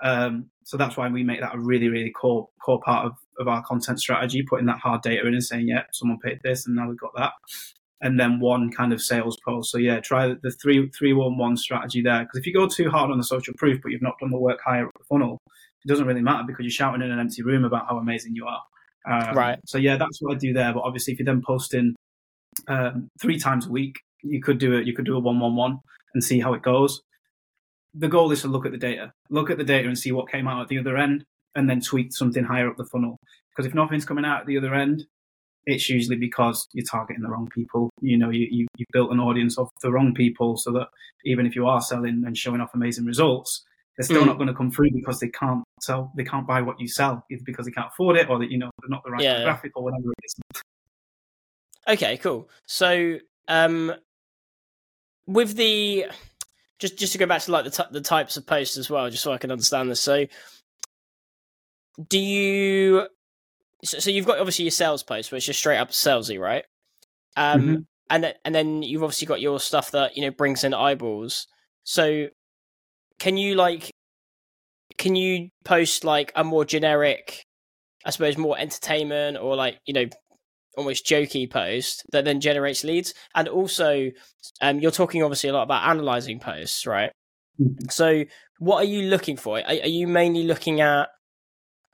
Um, 0.04 0.52
so 0.64 0.78
that's 0.78 0.96
why 0.96 1.10
we 1.10 1.24
make 1.24 1.42
that 1.42 1.56
a 1.56 1.60
really, 1.60 1.88
really 1.88 2.12
core 2.12 2.50
core 2.64 2.82
part 2.82 3.06
of, 3.06 3.14
of 3.40 3.48
our 3.48 3.64
content 3.64 4.00
strategy, 4.00 4.44
putting 4.44 4.68
that 4.68 4.80
hard 4.80 5.02
data 5.02 5.26
in 5.26 5.34
and 5.34 5.44
saying, 5.44 5.68
yeah, 5.68 5.84
someone 5.92 6.20
paid 6.20 6.40
this 6.44 6.68
and 6.68 6.76
now 6.76 6.88
we've 6.88 7.00
got 7.00 7.16
that 7.16 7.32
and 8.02 8.20
then 8.20 8.40
one 8.40 8.72
kind 8.72 8.94
of 8.94 9.02
sales 9.02 9.38
post. 9.44 9.72
So 9.72 9.78
yeah, 9.78 10.00
try 10.00 10.36
the 10.42 10.52
three 10.52 10.90
three 10.90 11.14
one 11.14 11.38
one 11.38 11.58
strategy 11.58 12.02
there. 12.02 12.22
Because 12.22 12.40
if 12.40 12.46
you 12.46 12.54
go 12.54 12.68
too 12.68 12.90
hard 12.90 13.12
on 13.12 13.18
the 13.18 13.24
social 13.24 13.54
proof, 13.56 13.82
but 13.82 13.92
you've 13.92 14.02
not 14.02 14.20
done 14.20 14.32
the 14.32 14.38
work 14.38 14.60
higher 14.64 14.88
up 14.88 14.94
the 14.98 15.06
funnel, 15.06 15.40
it 15.84 15.88
doesn't 15.88 16.06
really 16.06 16.22
matter 16.22 16.44
because 16.46 16.64
you're 16.64 16.72
shouting 16.72 17.02
in 17.02 17.12
an 17.12 17.20
empty 17.20 17.42
room 17.42 17.66
about 17.66 17.88
how 17.88 17.98
amazing 17.98 18.36
you 18.36 18.46
are. 18.46 18.62
Um, 19.10 19.36
right. 19.36 19.60
So 19.66 19.78
yeah, 19.78 19.98
that's 19.98 20.22
what 20.22 20.36
I 20.36 20.38
do 20.38 20.54
there. 20.54 20.74
But 20.74 20.82
obviously, 20.82 21.14
if 21.14 21.20
you're 21.20 21.26
then 21.26 21.42
posting 21.46 21.96
um, 22.68 23.10
three 23.22 23.40
times 23.40 23.68
a 23.68 23.72
week, 23.72 24.00
you 24.22 24.42
could 24.42 24.60
do 24.60 24.74
it. 24.78 24.86
You 24.86 24.94
could 24.94 25.06
do 25.06 25.16
a 25.16 25.20
one 25.20 25.40
one 25.40 25.56
one 25.56 25.80
and 26.14 26.24
see 26.24 26.40
how 26.40 26.54
it 26.54 26.62
goes. 26.62 27.02
The 27.94 28.08
goal 28.08 28.32
is 28.32 28.42
to 28.42 28.48
look 28.48 28.66
at 28.66 28.72
the 28.72 28.78
data, 28.78 29.12
look 29.30 29.50
at 29.50 29.58
the 29.58 29.64
data 29.64 29.88
and 29.88 29.98
see 29.98 30.12
what 30.12 30.30
came 30.30 30.48
out 30.48 30.62
at 30.62 30.68
the 30.68 30.78
other 30.78 30.98
end, 30.98 31.26
and 31.56 31.70
then 31.70 31.82
tweak 31.82 32.14
something 32.14 32.44
higher 32.44 32.70
up 32.70 32.78
the 32.78 32.86
funnel. 32.86 33.18
Because 33.50 33.66
if 33.66 33.74
nothing's 33.74 34.06
coming 34.06 34.26
out 34.26 34.42
at 34.42 34.46
the 34.46 34.58
other 34.58 34.76
end, 34.76 35.06
it's 35.68 35.90
usually 35.90 36.16
because 36.16 36.66
you're 36.74 36.86
targeting 36.86 37.22
the 37.22 37.30
wrong 37.30 37.50
people. 37.54 37.90
You 38.02 38.18
know, 38.18 38.30
you, 38.30 38.48
you, 38.50 38.68
you 38.78 38.86
built 38.94 39.12
an 39.12 39.20
audience 39.20 39.58
of 39.58 39.70
the 39.82 39.92
wrong 39.92 40.14
people 40.14 40.56
so 40.56 40.72
that 40.72 40.88
even 41.26 41.46
if 41.46 41.56
you 41.56 41.68
are 41.68 41.82
selling 41.82 42.24
and 42.26 42.38
showing 42.38 42.62
off 42.62 42.74
amazing 42.74 43.06
results, 43.06 43.66
they're 43.98 44.06
still 44.06 44.24
mm. 44.24 44.28
not 44.28 44.38
going 44.38 44.48
to 44.48 44.54
come 44.54 44.72
through 44.72 44.92
because 44.92 45.20
they 45.20 45.28
can't 45.28 45.64
sell, 45.82 46.12
they 46.16 46.24
can't 46.24 46.48
buy 46.48 46.62
what 46.62 46.80
you 46.80 46.88
sell, 46.88 47.26
either 47.30 47.44
because 47.46 47.66
they 47.66 47.72
can't 47.72 47.90
afford 47.92 48.16
it 48.16 48.30
or 48.30 48.40
that, 48.40 48.50
you 48.50 48.58
know, 48.58 48.72
they're 48.82 48.90
not 48.90 49.04
the 49.04 49.12
right 49.12 49.22
yeah. 49.22 49.44
graphic 49.44 49.74
or 49.76 49.84
whatever 49.84 50.10
it 50.10 50.24
is. 50.24 50.62
Okay, 51.90 52.18
cool. 52.18 52.50
So, 52.66 53.20
um, 53.50 53.94
with 55.26 55.58
the, 55.58 56.06
just, 56.80 56.98
just 56.98 57.12
to 57.12 57.18
go 57.18 57.26
back 57.26 57.42
to 57.42 57.52
like 57.52 57.66
the, 57.66 57.72
t- 57.72 57.84
the 57.92 58.02
types 58.02 58.38
of 58.38 58.46
posts 58.46 58.78
as 58.78 58.90
well, 58.90 59.10
just 59.10 59.24
so 59.24 59.34
I 59.34 59.38
can 59.38 59.52
understand 59.52 59.92
this. 59.92 60.00
So, 60.00 60.28
do 62.08 62.20
you 62.20 63.08
so, 63.84 64.00
so 64.00 64.10
you've 64.10 64.26
got 64.26 64.40
obviously 64.40 64.66
your 64.66 64.72
sales 64.72 65.04
post, 65.04 65.32
which 65.32 65.50
is 65.50 65.58
straight 65.58 65.78
up 65.78 65.92
salesy, 65.92 66.40
right? 66.40 66.66
Um, 67.36 67.62
mm-hmm. 67.62 67.76
and 68.10 68.24
th- 68.24 68.36
and 68.44 68.56
then 68.56 68.82
you've 68.82 69.04
obviously 69.04 69.28
got 69.28 69.42
your 69.42 69.60
stuff 69.60 69.92
that 69.92 70.18
you 70.18 70.24
know 70.24 70.32
brings 70.32 70.64
in 70.64 70.74
eyeballs. 70.74 71.48
So, 71.84 72.28
can 73.20 73.38
you 73.38 73.56
like, 73.56 73.92
can 74.98 75.16
you 75.16 75.50
post 75.64 76.04
like 76.04 76.32
a 76.36 76.44
more 76.44 76.66
generic, 76.66 77.44
I 78.06 78.10
suppose, 78.10 78.38
more 78.38 78.58
entertainment 78.58 79.38
or 79.38 79.56
like 79.56 79.80
you 79.86 79.94
know, 79.94 80.06
almost 80.76 81.06
jokey 81.06 81.50
post 81.50 82.04
that 82.12 82.26
then 82.26 82.42
generates 82.42 82.84
leads? 82.84 83.14
And 83.36 83.48
also, 83.48 84.10
um, 84.62 84.80
you're 84.80 84.92
talking 84.92 85.22
obviously 85.22 85.50
a 85.50 85.54
lot 85.54 85.64
about 85.64 85.88
analyzing 85.88 86.40
posts, 86.40 86.88
right? 86.88 87.12
Mm-hmm. 87.62 87.90
So, 87.90 88.24
what 88.58 88.78
are 88.78 88.88
you 88.88 89.04
looking 89.04 89.38
for? 89.38 89.60
Are, 89.60 89.66
are 89.66 89.88
you 89.88 90.08
mainly 90.08 90.44
looking 90.44 90.82
at 90.82 91.10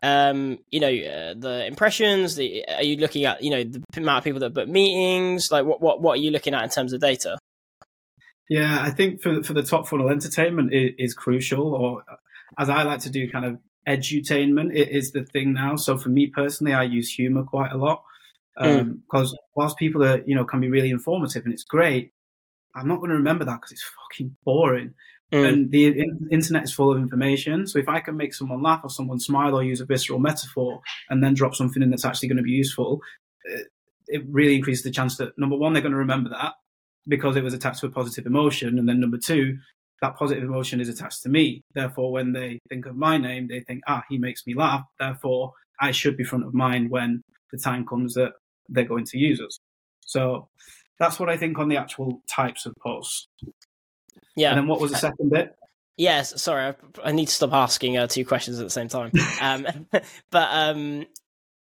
um, 0.04 0.60
you 0.70 0.82
know, 0.82 0.90
uh, 0.90 1.34
the 1.36 1.66
impressions. 1.66 2.36
The 2.36 2.66
are 2.68 2.84
you 2.84 2.98
looking 2.98 3.24
at 3.24 3.42
you 3.42 3.50
know 3.50 3.64
the 3.64 3.82
amount 3.96 4.20
of 4.20 4.24
people 4.26 4.42
that 4.42 4.54
book 4.54 4.68
meetings? 4.68 5.50
Like 5.50 5.66
what 5.66 5.82
what 5.82 6.02
what 6.02 6.20
are 6.20 6.22
you 6.22 6.30
looking 6.30 6.54
at 6.54 6.64
in 6.64 6.70
terms 6.70 6.92
of 6.92 7.00
data? 7.00 7.40
Yeah, 8.50 8.82
I 8.82 8.92
think 8.92 9.22
for 9.22 9.42
for 9.44 9.54
the 9.54 9.64
top 9.64 9.88
funnel, 9.88 10.10
entertainment 10.10 10.74
is, 10.74 10.92
is 11.00 11.14
crucial, 11.14 11.74
or 11.74 12.04
as 12.60 12.70
I 12.70 12.84
like 12.84 13.00
to 13.02 13.10
do, 13.10 13.32
kind 13.32 13.46
of 13.46 13.60
edutainment. 13.88 14.76
It 14.76 14.90
is 14.90 15.14
the 15.14 15.24
thing 15.24 15.54
now. 15.54 15.78
So 15.78 15.98
for 15.98 16.10
me 16.10 16.28
personally, 16.28 16.74
I 16.74 16.84
use 16.84 17.10
humor 17.10 17.44
quite 17.44 17.72
a 17.72 17.78
lot 17.78 18.04
because 18.56 18.82
um, 18.82 19.04
mm. 19.08 19.36
whilst 19.56 19.78
people 19.78 20.04
are 20.04 20.22
you 20.26 20.36
know 20.36 20.44
can 20.44 20.60
be 20.60 20.70
really 20.70 20.90
informative 20.90 21.46
and 21.46 21.54
it's 21.54 21.64
great, 21.64 22.12
I'm 22.76 22.90
not 22.90 22.98
going 22.98 23.10
to 23.10 23.16
remember 23.16 23.46
that 23.46 23.56
because 23.56 23.72
it's 23.72 23.90
fucking 24.12 24.36
boring. 24.44 24.96
Mm. 25.32 25.48
And 25.48 25.72
the 25.72 25.88
in- 25.88 26.28
internet 26.32 26.64
is 26.64 26.74
full 26.74 26.92
of 26.92 26.98
information. 26.98 27.66
So 27.68 27.80
if 27.80 27.90
I 27.90 28.00
can 28.00 28.18
make 28.18 28.34
someone 28.34 28.62
laugh 28.62 28.82
or 28.84 28.90
someone 28.90 29.20
smile 29.20 29.56
or 29.56 29.64
use 29.64 29.82
a 29.82 29.86
visceral 29.86 30.20
metaphor 30.20 30.82
and 31.10 31.24
then 31.24 31.34
drop 31.34 31.56
something 31.56 31.82
in 31.82 31.90
that's 31.90 32.06
actually 32.06 32.30
going 32.30 32.38
to 32.38 32.44
be 32.44 32.52
useful, 32.52 33.02
it, 33.46 33.68
it 34.08 34.24
really 34.30 34.56
increases 34.56 34.84
the 34.84 34.92
chance 34.92 35.18
that 35.18 35.38
number 35.38 35.56
one, 35.56 35.74
they're 35.74 35.82
going 35.82 35.92
to 35.92 35.98
remember 35.98 36.30
that 36.30 36.54
because 37.08 37.36
it 37.36 37.44
was 37.44 37.54
attached 37.54 37.80
to 37.82 37.88
a 37.88 37.92
positive 37.92 38.26
emotion. 38.26 38.78
And 38.78 38.88
then 38.88 39.00
number 39.00 39.18
two, 39.18 39.58
that 40.02 40.16
positive 40.18 40.44
emotion 40.44 40.82
is 40.82 40.90
attached 40.90 41.24
to 41.24 41.30
me. 41.30 41.64
Therefore, 41.74 42.12
when 42.12 42.34
they 42.34 42.60
think 42.70 42.86
of 42.86 42.96
my 42.96 43.18
name, 43.18 43.48
they 43.48 43.62
think, 43.62 43.82
ah, 43.88 44.04
he 44.10 44.18
makes 44.18 44.46
me 44.46 44.54
laugh. 44.54 44.84
Therefore, 45.00 45.54
I 45.80 45.92
should 45.92 46.18
be 46.18 46.24
front 46.24 46.46
of 46.46 46.54
mind 46.54 46.90
when 46.90 47.22
the 47.52 47.58
time 47.58 47.86
comes 47.86 48.14
that 48.16 48.34
they're 48.70 48.86
going 48.86 49.06
to 49.06 49.18
use 49.18 49.42
us. 49.42 49.58
So 50.02 50.50
that's 51.00 51.20
what 51.20 51.30
I 51.30 51.38
think 51.38 51.58
on 51.58 51.70
the 51.70 51.78
actual 51.78 52.22
types 52.30 52.66
of 52.66 52.74
posts. 52.82 53.28
Yeah. 54.36 54.50
And 54.50 54.60
then 54.60 54.68
what 54.68 54.80
was 54.80 54.92
the 54.92 54.98
second 54.98 55.30
bit? 55.30 55.56
Yes, 55.96 56.42
sorry, 56.42 56.64
I, 56.64 56.76
I 57.04 57.12
need 57.12 57.28
to 57.28 57.34
stop 57.34 57.54
asking 57.54 57.98
uh, 57.98 58.08
two 58.08 58.26
questions 58.26 58.60
at 58.60 58.64
the 58.64 58.72
same 58.72 58.88
time. 58.88 59.12
um, 59.42 59.68
but 60.32 60.50
um, 60.52 61.06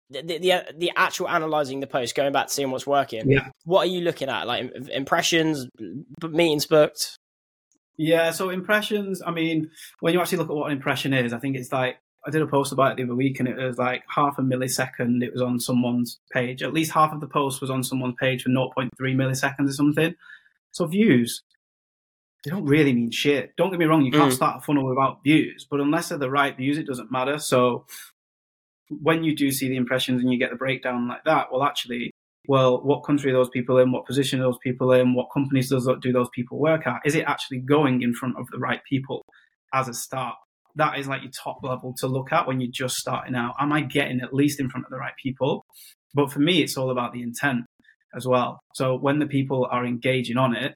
the, 0.09 0.21
the 0.21 0.63
the 0.77 0.91
actual 0.95 1.29
analyzing 1.29 1.79
the 1.79 1.87
post, 1.87 2.15
going 2.15 2.33
back 2.33 2.47
to 2.47 2.53
seeing 2.53 2.71
what's 2.71 2.87
working. 2.87 3.29
Yeah. 3.29 3.49
What 3.63 3.87
are 3.87 3.91
you 3.91 4.01
looking 4.01 4.29
at? 4.29 4.47
Like 4.47 4.71
impressions, 4.91 5.67
meetings 6.21 6.65
booked. 6.65 7.17
Yeah, 7.97 8.31
so 8.31 8.49
impressions. 8.49 9.21
I 9.25 9.31
mean, 9.31 9.71
when 10.01 10.13
you 10.13 10.21
actually 10.21 10.37
look 10.39 10.49
at 10.49 10.55
what 10.55 10.67
an 10.67 10.77
impression 10.77 11.13
is, 11.13 11.33
I 11.33 11.39
think 11.39 11.55
it's 11.55 11.71
like 11.71 11.97
I 12.25 12.29
did 12.29 12.41
a 12.41 12.47
post 12.47 12.73
about 12.73 12.91
it 12.91 12.97
the 12.97 13.03
other 13.03 13.15
week, 13.15 13.39
and 13.39 13.47
it 13.47 13.55
was 13.57 13.77
like 13.77 14.03
half 14.13 14.37
a 14.37 14.41
millisecond. 14.41 15.23
It 15.23 15.31
was 15.31 15.41
on 15.41 15.59
someone's 15.59 16.19
page. 16.31 16.61
At 16.61 16.73
least 16.73 16.91
half 16.91 17.13
of 17.13 17.21
the 17.21 17.27
post 17.27 17.61
was 17.61 17.69
on 17.69 17.83
someone's 17.83 18.15
page 18.19 18.43
for 18.43 18.49
0.3 18.49 18.89
milliseconds 18.99 19.69
or 19.69 19.73
something. 19.73 20.15
So 20.71 20.85
views 20.85 21.43
they 22.47 22.55
don't 22.55 22.65
really 22.65 22.93
mean 22.93 23.11
shit. 23.11 23.55
Don't 23.57 23.71
get 23.71 23.79
me 23.79 23.85
wrong, 23.85 24.05
you 24.05 24.11
can't 24.11 24.31
mm. 24.31 24.35
start 24.35 24.59
a 24.59 24.61
funnel 24.61 24.87
without 24.87 25.21
views, 25.21 25.67
but 25.69 25.81
unless 25.81 26.09
they're 26.09 26.17
the 26.17 26.31
right 26.31 26.55
views, 26.55 26.77
it 26.77 26.87
doesn't 26.87 27.11
matter. 27.11 27.39
So 27.39 27.85
when 28.89 29.25
you 29.25 29.35
do 29.35 29.51
see 29.51 29.67
the 29.67 29.75
impressions 29.75 30.21
and 30.21 30.31
you 30.31 30.39
get 30.39 30.51
the 30.51 30.55
breakdown 30.55 31.09
like 31.09 31.25
that, 31.25 31.47
well, 31.51 31.63
actually, 31.63 32.11
well, 32.47 32.81
what 32.81 33.03
country 33.03 33.31
are 33.31 33.33
those 33.33 33.49
people 33.49 33.77
in? 33.79 33.91
What 33.91 34.05
position 34.05 34.39
are 34.39 34.43
those 34.43 34.59
people 34.63 34.93
in? 34.93 35.13
What 35.13 35.27
companies 35.33 35.69
does 35.69 35.89
do 36.01 36.13
those 36.13 36.29
people 36.33 36.57
work 36.57 36.87
at? 36.87 37.01
Is 37.03 37.15
it 37.15 37.25
actually 37.27 37.59
going 37.59 38.01
in 38.01 38.13
front 38.13 38.37
of 38.37 38.47
the 38.49 38.59
right 38.59 38.79
people 38.87 39.25
as 39.73 39.89
a 39.89 39.93
start? 39.93 40.35
That 40.75 40.97
is 40.97 41.07
like 41.07 41.23
your 41.23 41.31
top 41.31 41.59
level 41.63 41.93
to 41.97 42.07
look 42.07 42.31
at 42.31 42.47
when 42.47 42.61
you're 42.61 42.71
just 42.71 42.95
starting 42.95 43.35
out. 43.35 43.55
Am 43.59 43.73
I 43.73 43.81
getting 43.81 44.21
at 44.21 44.33
least 44.33 44.61
in 44.61 44.69
front 44.69 44.85
of 44.85 44.91
the 44.91 44.97
right 44.97 45.15
people? 45.21 45.65
But 46.13 46.31
for 46.31 46.39
me, 46.39 46.63
it's 46.63 46.77
all 46.77 46.91
about 46.91 47.11
the 47.11 47.23
intent 47.23 47.65
as 48.15 48.25
well. 48.25 48.59
So 48.73 48.95
when 48.95 49.19
the 49.19 49.25
people 49.25 49.67
are 49.69 49.85
engaging 49.85 50.37
on 50.37 50.55
it, 50.55 50.75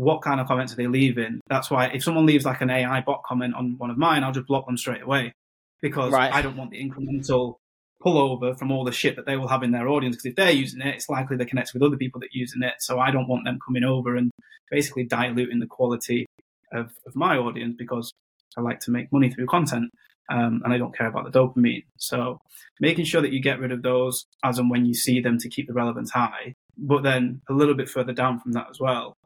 what 0.00 0.22
kind 0.22 0.40
of 0.40 0.46
comments 0.46 0.72
are 0.72 0.76
they 0.76 0.86
leaving? 0.86 1.40
That's 1.48 1.70
why 1.70 1.86
if 1.88 2.02
someone 2.02 2.24
leaves 2.24 2.46
like 2.46 2.62
an 2.62 2.70
AI 2.70 3.02
bot 3.02 3.22
comment 3.22 3.54
on 3.54 3.74
one 3.76 3.90
of 3.90 3.98
mine, 3.98 4.24
I'll 4.24 4.32
just 4.32 4.46
block 4.46 4.66
them 4.66 4.76
straight 4.76 5.02
away 5.02 5.34
because 5.82 6.12
right. 6.12 6.32
I 6.32 6.40
don't 6.40 6.56
want 6.56 6.70
the 6.70 6.82
incremental 6.82 7.56
pullover 8.02 8.58
from 8.58 8.72
all 8.72 8.84
the 8.84 8.92
shit 8.92 9.16
that 9.16 9.26
they 9.26 9.36
will 9.36 9.48
have 9.48 9.62
in 9.62 9.72
their 9.72 9.88
audience. 9.88 10.16
Because 10.16 10.26
if 10.26 10.36
they're 10.36 10.50
using 10.52 10.80
it, 10.80 10.94
it's 10.94 11.08
likely 11.10 11.36
they 11.36 11.44
connect 11.44 11.74
with 11.74 11.82
other 11.82 11.98
people 11.98 12.18
that 12.20 12.26
are 12.26 12.38
using 12.38 12.62
it. 12.62 12.74
So 12.78 12.98
I 12.98 13.10
don't 13.10 13.28
want 13.28 13.44
them 13.44 13.58
coming 13.64 13.84
over 13.84 14.16
and 14.16 14.30
basically 14.70 15.04
diluting 15.04 15.60
the 15.60 15.66
quality 15.66 16.26
of, 16.72 16.92
of 17.06 17.14
my 17.14 17.36
audience 17.36 17.74
because 17.76 18.12
I 18.56 18.62
like 18.62 18.80
to 18.80 18.90
make 18.90 19.12
money 19.12 19.30
through 19.30 19.46
content 19.46 19.90
um, 20.30 20.62
and 20.64 20.72
I 20.72 20.78
don't 20.78 20.96
care 20.96 21.08
about 21.08 21.30
the 21.30 21.38
dopamine. 21.38 21.84
So 21.98 22.40
making 22.80 23.04
sure 23.04 23.20
that 23.20 23.32
you 23.32 23.42
get 23.42 23.60
rid 23.60 23.72
of 23.72 23.82
those 23.82 24.24
as 24.42 24.58
and 24.58 24.70
when 24.70 24.86
you 24.86 24.94
see 24.94 25.20
them 25.20 25.38
to 25.38 25.48
keep 25.50 25.66
the 25.66 25.74
relevance 25.74 26.10
high. 26.10 26.54
But 26.78 27.02
then 27.02 27.42
a 27.50 27.52
little 27.52 27.74
bit 27.74 27.90
further 27.90 28.14
down 28.14 28.40
from 28.40 28.52
that 28.52 28.68
as 28.70 28.80
well, 28.80 29.16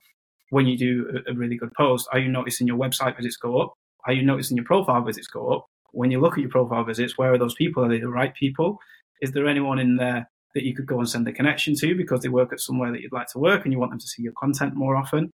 when 0.51 0.67
you 0.67 0.77
do 0.77 1.23
a, 1.29 1.35
really 1.35 1.57
good 1.57 1.73
post, 1.77 2.09
are 2.13 2.19
you 2.19 2.29
noticing 2.29 2.67
your 2.67 2.79
website 2.79 3.17
visits 3.17 3.37
go 3.37 3.61
up? 3.61 3.75
Are 4.07 4.13
you 4.13 4.23
noticing 4.23 4.57
your 4.57 4.67
profile 4.67 5.03
visits 5.03 5.27
go 5.27 5.53
up? 5.53 5.67
When 5.93 6.11
you 6.11 6.21
look 6.21 6.35
at 6.35 6.41
your 6.41 6.51
profile 6.51 6.85
visits, 6.85 7.17
where 7.17 7.33
are 7.33 7.39
those 7.39 7.55
people? 7.55 7.85
Are 7.85 7.89
they 7.89 8.01
the 8.01 8.09
right 8.09 8.35
people? 8.35 8.79
Is 9.23 9.33
there 9.33 9.47
anyone 9.47 9.79
in 9.79 9.97
there 9.97 10.29
that 10.55 10.65
you 10.65 10.75
could 10.75 10.87
go 10.87 10.99
and 10.99 11.09
send 11.09 11.27
a 11.29 11.33
connection 11.33 11.75
to 11.77 11.97
because 11.97 12.21
they 12.21 12.29
work 12.29 12.53
at 12.53 12.61
somewhere 12.61 12.93
that 12.93 13.01
you'd 13.01 13.13
like 13.13 13.29
to 13.29 13.39
work 13.39 13.65
and 13.65 13.73
you 13.73 13.79
want 13.79 13.93
them 13.93 13.99
to 13.99 14.07
see 14.07 14.23
your 14.23 14.33
content 14.39 14.75
more 14.75 14.97
often? 14.97 15.31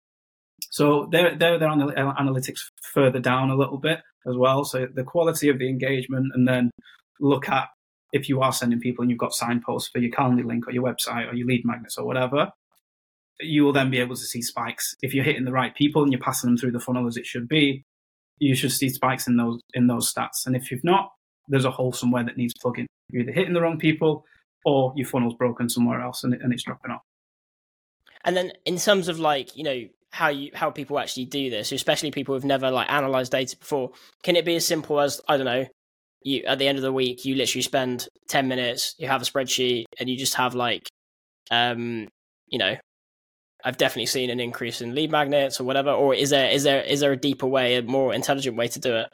So 0.69 1.07
they're, 1.11 1.35
they're, 1.35 1.59
they're 1.59 1.69
analytics 1.69 2.59
further 2.81 3.19
down 3.19 3.49
a 3.49 3.55
little 3.55 3.77
bit 3.77 3.99
as 4.27 4.37
well. 4.37 4.63
So 4.63 4.87
the 4.93 5.03
quality 5.03 5.49
of 5.49 5.59
the 5.59 5.67
engagement, 5.67 6.31
and 6.33 6.47
then 6.47 6.71
look 7.19 7.49
at 7.49 7.67
if 8.13 8.29
you 8.29 8.41
are 8.41 8.53
sending 8.53 8.79
people 8.79 9.01
and 9.01 9.09
you've 9.09 9.19
got 9.19 9.33
signposts 9.33 9.89
for 9.89 9.99
your 9.99 10.11
Calendly 10.11 10.45
link 10.45 10.67
or 10.67 10.71
your 10.71 10.83
website 10.83 11.31
or 11.31 11.35
your 11.35 11.47
lead 11.47 11.65
magnets 11.65 11.97
or 11.97 12.05
whatever, 12.05 12.51
you 13.41 13.63
will 13.63 13.73
then 13.73 13.89
be 13.89 13.99
able 13.99 14.15
to 14.15 14.21
see 14.21 14.41
spikes. 14.41 14.95
If 15.01 15.13
you're 15.13 15.23
hitting 15.23 15.45
the 15.45 15.51
right 15.51 15.75
people 15.75 16.03
and 16.03 16.11
you're 16.11 16.21
passing 16.21 16.49
them 16.49 16.57
through 16.57 16.71
the 16.71 16.79
funnel 16.79 17.07
as 17.07 17.17
it 17.17 17.25
should 17.25 17.47
be, 17.47 17.83
you 18.39 18.55
should 18.55 18.71
see 18.71 18.89
spikes 18.89 19.27
in 19.27 19.37
those 19.37 19.59
in 19.73 19.87
those 19.87 20.11
stats. 20.11 20.45
And 20.45 20.55
if 20.55 20.71
you've 20.71 20.83
not, 20.83 21.11
there's 21.47 21.65
a 21.65 21.71
hole 21.71 21.93
somewhere 21.93 22.23
that 22.23 22.37
needs 22.37 22.53
plugging. 22.61 22.87
You're 23.09 23.23
either 23.23 23.31
hitting 23.31 23.53
the 23.53 23.61
wrong 23.61 23.77
people 23.77 24.25
or 24.65 24.93
your 24.95 25.07
funnel's 25.07 25.35
broken 25.35 25.69
somewhere 25.69 26.01
else 26.01 26.23
and, 26.23 26.33
and 26.33 26.53
it's 26.53 26.63
dropping 26.63 26.91
off. 26.91 27.01
And 28.23 28.37
then 28.37 28.51
in 28.65 28.77
terms 28.77 29.07
of 29.07 29.19
like, 29.19 29.55
you 29.57 29.63
know, 29.63 29.83
how 30.11 30.27
you 30.27 30.51
how 30.53 30.69
people 30.69 30.99
actually 30.99 31.25
do 31.25 31.49
this, 31.49 31.71
especially 31.71 32.11
people 32.11 32.35
who've 32.35 32.45
never 32.45 32.69
like 32.69 32.91
analyzed 32.91 33.31
data 33.31 33.57
before. 33.57 33.91
Can 34.23 34.35
it 34.35 34.45
be 34.45 34.55
as 34.55 34.65
simple 34.65 34.99
as 34.99 35.21
I 35.27 35.37
don't 35.37 35.45
know, 35.45 35.65
you 36.21 36.43
at 36.43 36.59
the 36.59 36.67
end 36.67 36.77
of 36.77 36.83
the 36.83 36.93
week 36.93 37.25
you 37.25 37.35
literally 37.35 37.63
spend 37.63 38.07
ten 38.27 38.47
minutes, 38.47 38.95
you 38.97 39.07
have 39.07 39.21
a 39.21 39.25
spreadsheet, 39.25 39.85
and 39.99 40.09
you 40.09 40.17
just 40.17 40.35
have 40.35 40.53
like, 40.53 40.87
um, 41.49 42.07
you 42.47 42.59
know, 42.59 42.75
I've 43.63 43.77
definitely 43.77 44.07
seen 44.07 44.29
an 44.29 44.39
increase 44.39 44.81
in 44.81 44.95
lead 44.95 45.11
magnets 45.11 45.59
or 45.59 45.63
whatever. 45.63 45.91
Or 45.91 46.13
is 46.13 46.29
there 46.29 46.49
is 46.49 46.63
there 46.63 46.81
is 46.81 46.99
there 46.99 47.11
a 47.11 47.17
deeper 47.17 47.47
way, 47.47 47.75
a 47.75 47.81
more 47.81 48.13
intelligent 48.13 48.57
way 48.57 48.67
to 48.69 48.79
do 48.79 48.95
it? 48.95 49.07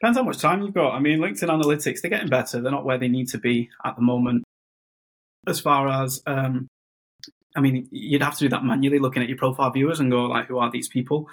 Depends 0.00 0.18
how 0.18 0.24
much 0.24 0.38
time 0.38 0.62
you've 0.62 0.74
got. 0.74 0.92
I 0.92 1.00
mean, 1.00 1.18
LinkedIn 1.18 1.48
analytics 1.48 2.00
they're 2.00 2.10
getting 2.10 2.28
better. 2.28 2.60
They're 2.60 2.72
not 2.72 2.84
where 2.84 2.98
they 2.98 3.08
need 3.08 3.28
to 3.28 3.38
be 3.38 3.70
at 3.84 3.96
the 3.96 4.02
moment. 4.02 4.44
As 5.46 5.60
far 5.60 5.88
as 5.88 6.22
um, 6.26 6.68
I 7.56 7.60
mean, 7.60 7.88
you'd 7.90 8.22
have 8.22 8.34
to 8.34 8.44
do 8.44 8.48
that 8.50 8.64
manually, 8.64 8.98
looking 8.98 9.22
at 9.22 9.28
your 9.28 9.38
profile 9.38 9.70
viewers 9.70 9.98
and 9.98 10.10
go 10.10 10.24
like, 10.24 10.46
who 10.46 10.58
are 10.58 10.70
these 10.70 10.88
people? 10.88 11.26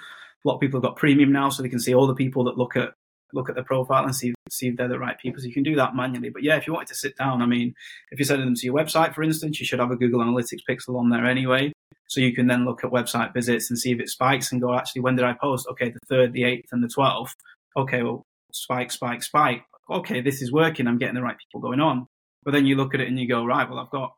A 0.44 0.48
lot 0.48 0.54
of 0.54 0.60
people 0.60 0.78
have 0.80 0.84
got 0.84 0.96
premium 0.96 1.32
now, 1.32 1.50
so 1.50 1.62
they 1.62 1.68
can 1.68 1.80
see 1.80 1.94
all 1.94 2.06
the 2.06 2.14
people 2.14 2.44
that 2.44 2.56
look 2.56 2.76
at 2.76 2.94
look 3.32 3.48
at 3.48 3.56
their 3.56 3.64
profile 3.64 4.04
and 4.04 4.14
see 4.14 4.32
see 4.50 4.68
if 4.68 4.76
they're 4.76 4.88
the 4.88 4.98
right 4.98 5.18
people. 5.18 5.40
So 5.40 5.46
you 5.46 5.54
can 5.54 5.62
do 5.62 5.76
that 5.76 5.94
manually. 5.94 6.30
But 6.30 6.42
yeah, 6.42 6.56
if 6.56 6.66
you 6.66 6.72
wanted 6.72 6.88
to 6.88 6.94
sit 6.94 7.16
down, 7.16 7.42
I 7.42 7.46
mean, 7.46 7.74
if 8.10 8.18
you're 8.18 8.26
sending 8.26 8.46
them 8.46 8.54
to 8.54 8.66
your 8.66 8.74
website, 8.74 9.14
for 9.14 9.22
instance, 9.22 9.60
you 9.60 9.66
should 9.66 9.80
have 9.80 9.90
a 9.90 9.96
Google 9.96 10.20
Analytics 10.20 10.60
pixel 10.68 10.98
on 10.98 11.10
there 11.10 11.26
anyway. 11.26 11.72
So 12.08 12.20
you 12.20 12.34
can 12.34 12.46
then 12.46 12.64
look 12.64 12.84
at 12.84 12.90
website 12.90 13.32
visits 13.32 13.70
and 13.70 13.78
see 13.78 13.92
if 13.92 14.00
it 14.00 14.08
spikes 14.08 14.52
and 14.52 14.60
go, 14.60 14.74
actually, 14.74 15.02
when 15.02 15.16
did 15.16 15.24
I 15.24 15.34
post? 15.34 15.66
Okay, 15.70 15.90
the 15.90 15.98
third, 16.08 16.32
the 16.32 16.44
eighth, 16.44 16.68
and 16.72 16.82
the 16.82 16.88
twelfth. 16.88 17.34
Okay, 17.76 18.02
well, 18.02 18.22
spike, 18.52 18.90
spike, 18.90 19.22
spike. 19.22 19.62
Okay, 19.90 20.20
this 20.20 20.40
is 20.40 20.52
working. 20.52 20.86
I'm 20.86 20.98
getting 20.98 21.14
the 21.14 21.22
right 21.22 21.36
people 21.38 21.60
going 21.60 21.80
on. 21.80 22.06
But 22.44 22.52
then 22.52 22.66
you 22.66 22.76
look 22.76 22.94
at 22.94 23.00
it 23.00 23.08
and 23.08 23.18
you 23.18 23.28
go, 23.28 23.44
right, 23.44 23.68
well, 23.68 23.78
I've 23.78 23.90
got 23.90 24.12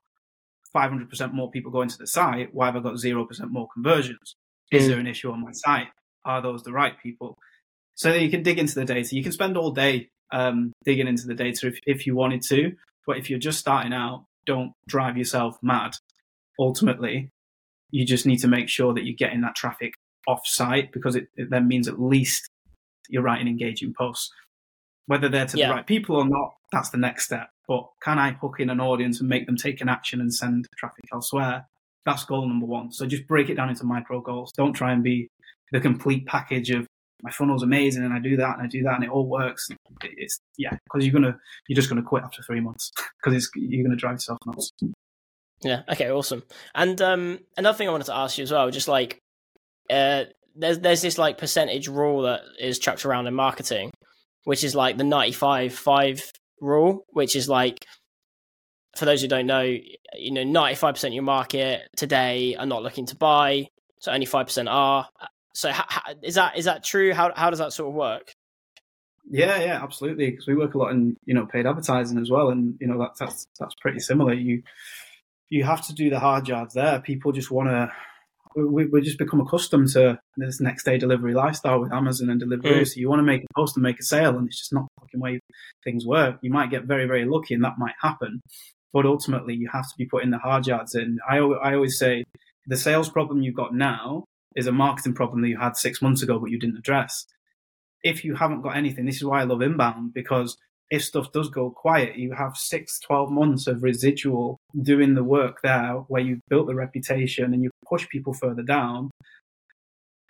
500% 0.76 1.32
more 1.32 1.50
people 1.50 1.70
going 1.70 1.88
to 1.88 1.98
the 1.98 2.06
site, 2.06 2.54
why 2.54 2.66
have 2.66 2.76
I 2.76 2.80
got 2.80 2.94
0% 2.94 3.26
more 3.50 3.68
conversions? 3.72 4.36
Is 4.70 4.84
mm. 4.84 4.88
there 4.88 4.98
an 4.98 5.06
issue 5.06 5.30
on 5.30 5.42
my 5.42 5.52
site? 5.52 5.88
Are 6.24 6.42
those 6.42 6.62
the 6.62 6.72
right 6.72 6.94
people? 7.00 7.38
So 7.94 8.12
you 8.12 8.30
can 8.30 8.42
dig 8.42 8.58
into 8.58 8.74
the 8.74 8.84
data. 8.84 9.14
You 9.14 9.22
can 9.22 9.32
spend 9.32 9.56
all 9.56 9.70
day 9.70 10.08
um, 10.32 10.72
digging 10.84 11.06
into 11.06 11.26
the 11.26 11.34
data 11.34 11.68
if, 11.68 11.78
if 11.86 12.06
you 12.06 12.14
wanted 12.14 12.42
to. 12.48 12.72
But 13.06 13.16
if 13.16 13.30
you're 13.30 13.38
just 13.38 13.58
starting 13.58 13.92
out, 13.92 14.24
don't 14.44 14.72
drive 14.88 15.16
yourself 15.16 15.56
mad. 15.62 15.92
Ultimately, 16.58 17.30
you 17.90 18.04
just 18.04 18.26
need 18.26 18.38
to 18.38 18.48
make 18.48 18.68
sure 18.68 18.94
that 18.94 19.04
you're 19.04 19.16
getting 19.16 19.40
that 19.42 19.54
traffic 19.54 19.94
off 20.26 20.46
site 20.46 20.92
because 20.92 21.16
it, 21.16 21.28
it 21.36 21.50
then 21.50 21.68
means 21.68 21.88
at 21.88 22.00
least 22.00 22.48
you're 23.08 23.22
writing 23.22 23.48
engaging 23.48 23.94
posts. 23.96 24.30
Whether 25.06 25.28
they're 25.28 25.46
to 25.46 25.56
yeah. 25.56 25.68
the 25.68 25.74
right 25.74 25.86
people 25.86 26.16
or 26.16 26.26
not, 26.26 26.54
that's 26.72 26.90
the 26.90 26.98
next 26.98 27.26
step. 27.26 27.48
But 27.68 27.88
can 28.02 28.18
I 28.18 28.32
hook 28.32 28.56
in 28.58 28.70
an 28.70 28.80
audience 28.80 29.20
and 29.20 29.28
make 29.28 29.46
them 29.46 29.56
take 29.56 29.80
an 29.80 29.88
action 29.88 30.20
and 30.20 30.34
send 30.34 30.66
traffic 30.76 31.04
elsewhere? 31.12 31.66
That's 32.04 32.24
goal 32.24 32.46
number 32.46 32.66
one. 32.66 32.92
So 32.92 33.06
just 33.06 33.26
break 33.26 33.48
it 33.48 33.54
down 33.54 33.68
into 33.68 33.84
micro 33.84 34.20
goals. 34.20 34.52
Don't 34.52 34.72
try 34.72 34.92
and 34.92 35.02
be 35.02 35.28
the 35.72 35.80
complete 35.80 36.26
package 36.26 36.70
of 36.70 36.86
my 37.22 37.30
funnel's 37.30 37.62
amazing 37.62 38.04
and 38.04 38.12
I 38.12 38.18
do 38.18 38.36
that 38.36 38.56
and 38.56 38.62
I 38.62 38.68
do 38.68 38.82
that 38.82 38.94
and 38.94 39.04
it 39.04 39.10
all 39.10 39.26
works. 39.26 39.68
It's 40.02 40.38
yeah, 40.58 40.76
because 40.84 41.04
you're 41.04 41.14
gonna 41.14 41.38
you're 41.66 41.76
just 41.76 41.88
gonna 41.88 42.02
quit 42.02 42.22
after 42.24 42.42
three 42.42 42.60
months 42.60 42.92
because 43.24 43.50
you're 43.56 43.84
gonna 43.84 43.96
drive 43.96 44.14
yourself 44.14 44.38
nuts. 44.46 44.70
Yeah. 45.62 45.82
Okay. 45.90 46.10
Awesome. 46.10 46.42
And 46.74 47.00
um, 47.00 47.40
another 47.56 47.76
thing 47.76 47.88
I 47.88 47.92
wanted 47.92 48.06
to 48.06 48.16
ask 48.16 48.38
you 48.38 48.42
as 48.42 48.52
well, 48.52 48.70
just 48.70 48.88
like 48.88 49.18
uh, 49.90 50.24
there's 50.54 50.78
there's 50.80 51.02
this 51.02 51.18
like 51.18 51.38
percentage 51.38 51.88
rule 51.88 52.22
that 52.22 52.40
is 52.58 52.78
chucked 52.78 53.04
around 53.04 53.26
in 53.26 53.34
marketing, 53.34 53.90
which 54.44 54.64
is 54.64 54.74
like 54.74 54.96
the 54.96 55.04
95 55.04 55.74
5 55.74 56.32
rule, 56.60 57.04
which 57.10 57.36
is 57.36 57.48
like, 57.48 57.84
for 58.96 59.04
those 59.04 59.20
who 59.20 59.28
don't 59.28 59.46
know, 59.46 59.62
you 59.62 60.32
know, 60.32 60.42
95% 60.42 61.08
of 61.08 61.12
your 61.12 61.22
market 61.22 61.82
today 61.96 62.56
are 62.56 62.66
not 62.66 62.82
looking 62.82 63.06
to 63.06 63.16
buy. 63.16 63.66
So 64.00 64.12
only 64.12 64.26
5% 64.26 64.70
are. 64.70 65.08
So 65.54 65.70
is 66.22 66.36
that, 66.36 66.56
is 66.56 66.64
that 66.64 66.84
true? 66.84 67.12
How, 67.12 67.32
how 67.34 67.50
does 67.50 67.58
that 67.58 67.72
sort 67.72 67.88
of 67.88 67.94
work? 67.94 68.32
Yeah, 69.28 69.60
yeah, 69.60 69.82
absolutely. 69.82 70.30
Because 70.30 70.46
we 70.46 70.54
work 70.54 70.74
a 70.74 70.78
lot 70.78 70.92
in 70.92 71.16
you 71.24 71.34
know 71.34 71.46
paid 71.46 71.66
advertising 71.66 72.18
as 72.18 72.30
well, 72.30 72.50
and 72.50 72.76
you 72.80 72.86
know 72.86 72.96
that's 72.96 73.18
that's 73.18 73.48
that's 73.58 73.74
pretty 73.80 73.98
similar. 73.98 74.32
You 74.32 74.62
you 75.48 75.64
have 75.64 75.86
to 75.86 75.94
do 75.94 76.10
the 76.10 76.18
hard 76.18 76.48
yards 76.48 76.74
there. 76.74 77.00
People 77.00 77.32
just 77.32 77.50
want 77.50 77.68
to 77.68 77.92
we, 78.56 78.86
we 78.86 79.02
just 79.02 79.18
become 79.18 79.40
accustomed 79.40 79.88
to 79.90 80.18
this 80.36 80.60
next 80.60 80.84
day 80.84 80.96
delivery 80.96 81.34
lifestyle 81.34 81.80
with 81.80 81.92
Amazon 81.92 82.30
and 82.30 82.40
Deliveroo. 82.40 82.80
Mm. 82.80 82.88
So 82.88 82.98
you 82.98 83.08
want 83.08 83.18
to 83.20 83.24
make 83.24 83.42
a 83.42 83.54
post 83.54 83.76
and 83.76 83.82
make 83.82 84.00
a 84.00 84.02
sale, 84.02 84.36
and 84.36 84.46
it's 84.46 84.58
just 84.58 84.72
not 84.72 84.86
the 84.86 85.02
fucking 85.02 85.20
way 85.20 85.40
things 85.84 86.06
work. 86.06 86.38
You 86.42 86.50
might 86.50 86.70
get 86.70 86.84
very, 86.84 87.06
very 87.06 87.26
lucky, 87.26 87.54
and 87.54 87.62
that 87.64 87.78
might 87.78 87.94
happen. 88.00 88.40
But 88.92 89.04
ultimately, 89.04 89.54
you 89.54 89.68
have 89.72 89.84
to 89.84 89.94
be 89.98 90.06
putting 90.06 90.30
the 90.30 90.38
hard 90.38 90.66
yards 90.66 90.94
in. 90.94 91.18
I, 91.28 91.36
I 91.36 91.74
always 91.74 91.98
say 91.98 92.24
the 92.66 92.76
sales 92.76 93.10
problem 93.10 93.42
you've 93.42 93.54
got 93.54 93.74
now 93.74 94.24
is 94.54 94.66
a 94.66 94.72
marketing 94.72 95.12
problem 95.12 95.42
that 95.42 95.48
you 95.48 95.58
had 95.58 95.76
six 95.76 96.00
months 96.00 96.22
ago, 96.22 96.38
but 96.38 96.50
you 96.50 96.58
didn't 96.58 96.78
address. 96.78 97.26
If 98.02 98.24
you 98.24 98.36
haven't 98.36 98.62
got 98.62 98.76
anything, 98.76 99.04
this 99.04 99.16
is 99.16 99.24
why 99.24 99.42
I 99.42 99.44
love 99.44 99.60
inbound 99.60 100.14
because 100.14 100.56
if 100.90 101.04
stuff 101.04 101.32
does 101.32 101.48
go 101.48 101.70
quiet, 101.70 102.16
you 102.16 102.32
have 102.32 102.56
six, 102.56 103.00
12 103.00 103.30
months 103.30 103.66
of 103.66 103.82
residual 103.82 104.58
doing 104.80 105.14
the 105.14 105.24
work 105.24 105.60
there 105.62 105.94
where 106.08 106.22
you've 106.22 106.40
built 106.48 106.66
the 106.66 106.74
reputation 106.74 107.52
and 107.52 107.62
you 107.62 107.70
push 107.88 108.08
people 108.08 108.32
further 108.32 108.62
down. 108.62 109.10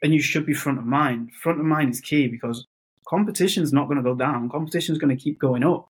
And 0.03 0.13
you 0.13 0.21
should 0.21 0.47
be 0.47 0.55
front 0.55 0.79
of 0.79 0.85
mind. 0.85 1.31
Front 1.43 1.59
of 1.59 1.67
mind 1.67 1.91
is 1.91 2.01
key 2.01 2.29
because 2.29 2.67
competition 3.09 3.63
is 3.63 3.73
not 3.73 3.87
going 3.87 3.97
to 3.97 4.03
go 4.03 4.15
down. 4.15 4.51
Competition 4.51 4.95
is 4.95 4.99
going 4.99 5.17
to 5.17 5.23
keep 5.23 5.39
going 5.39 5.65
up. 5.65 5.89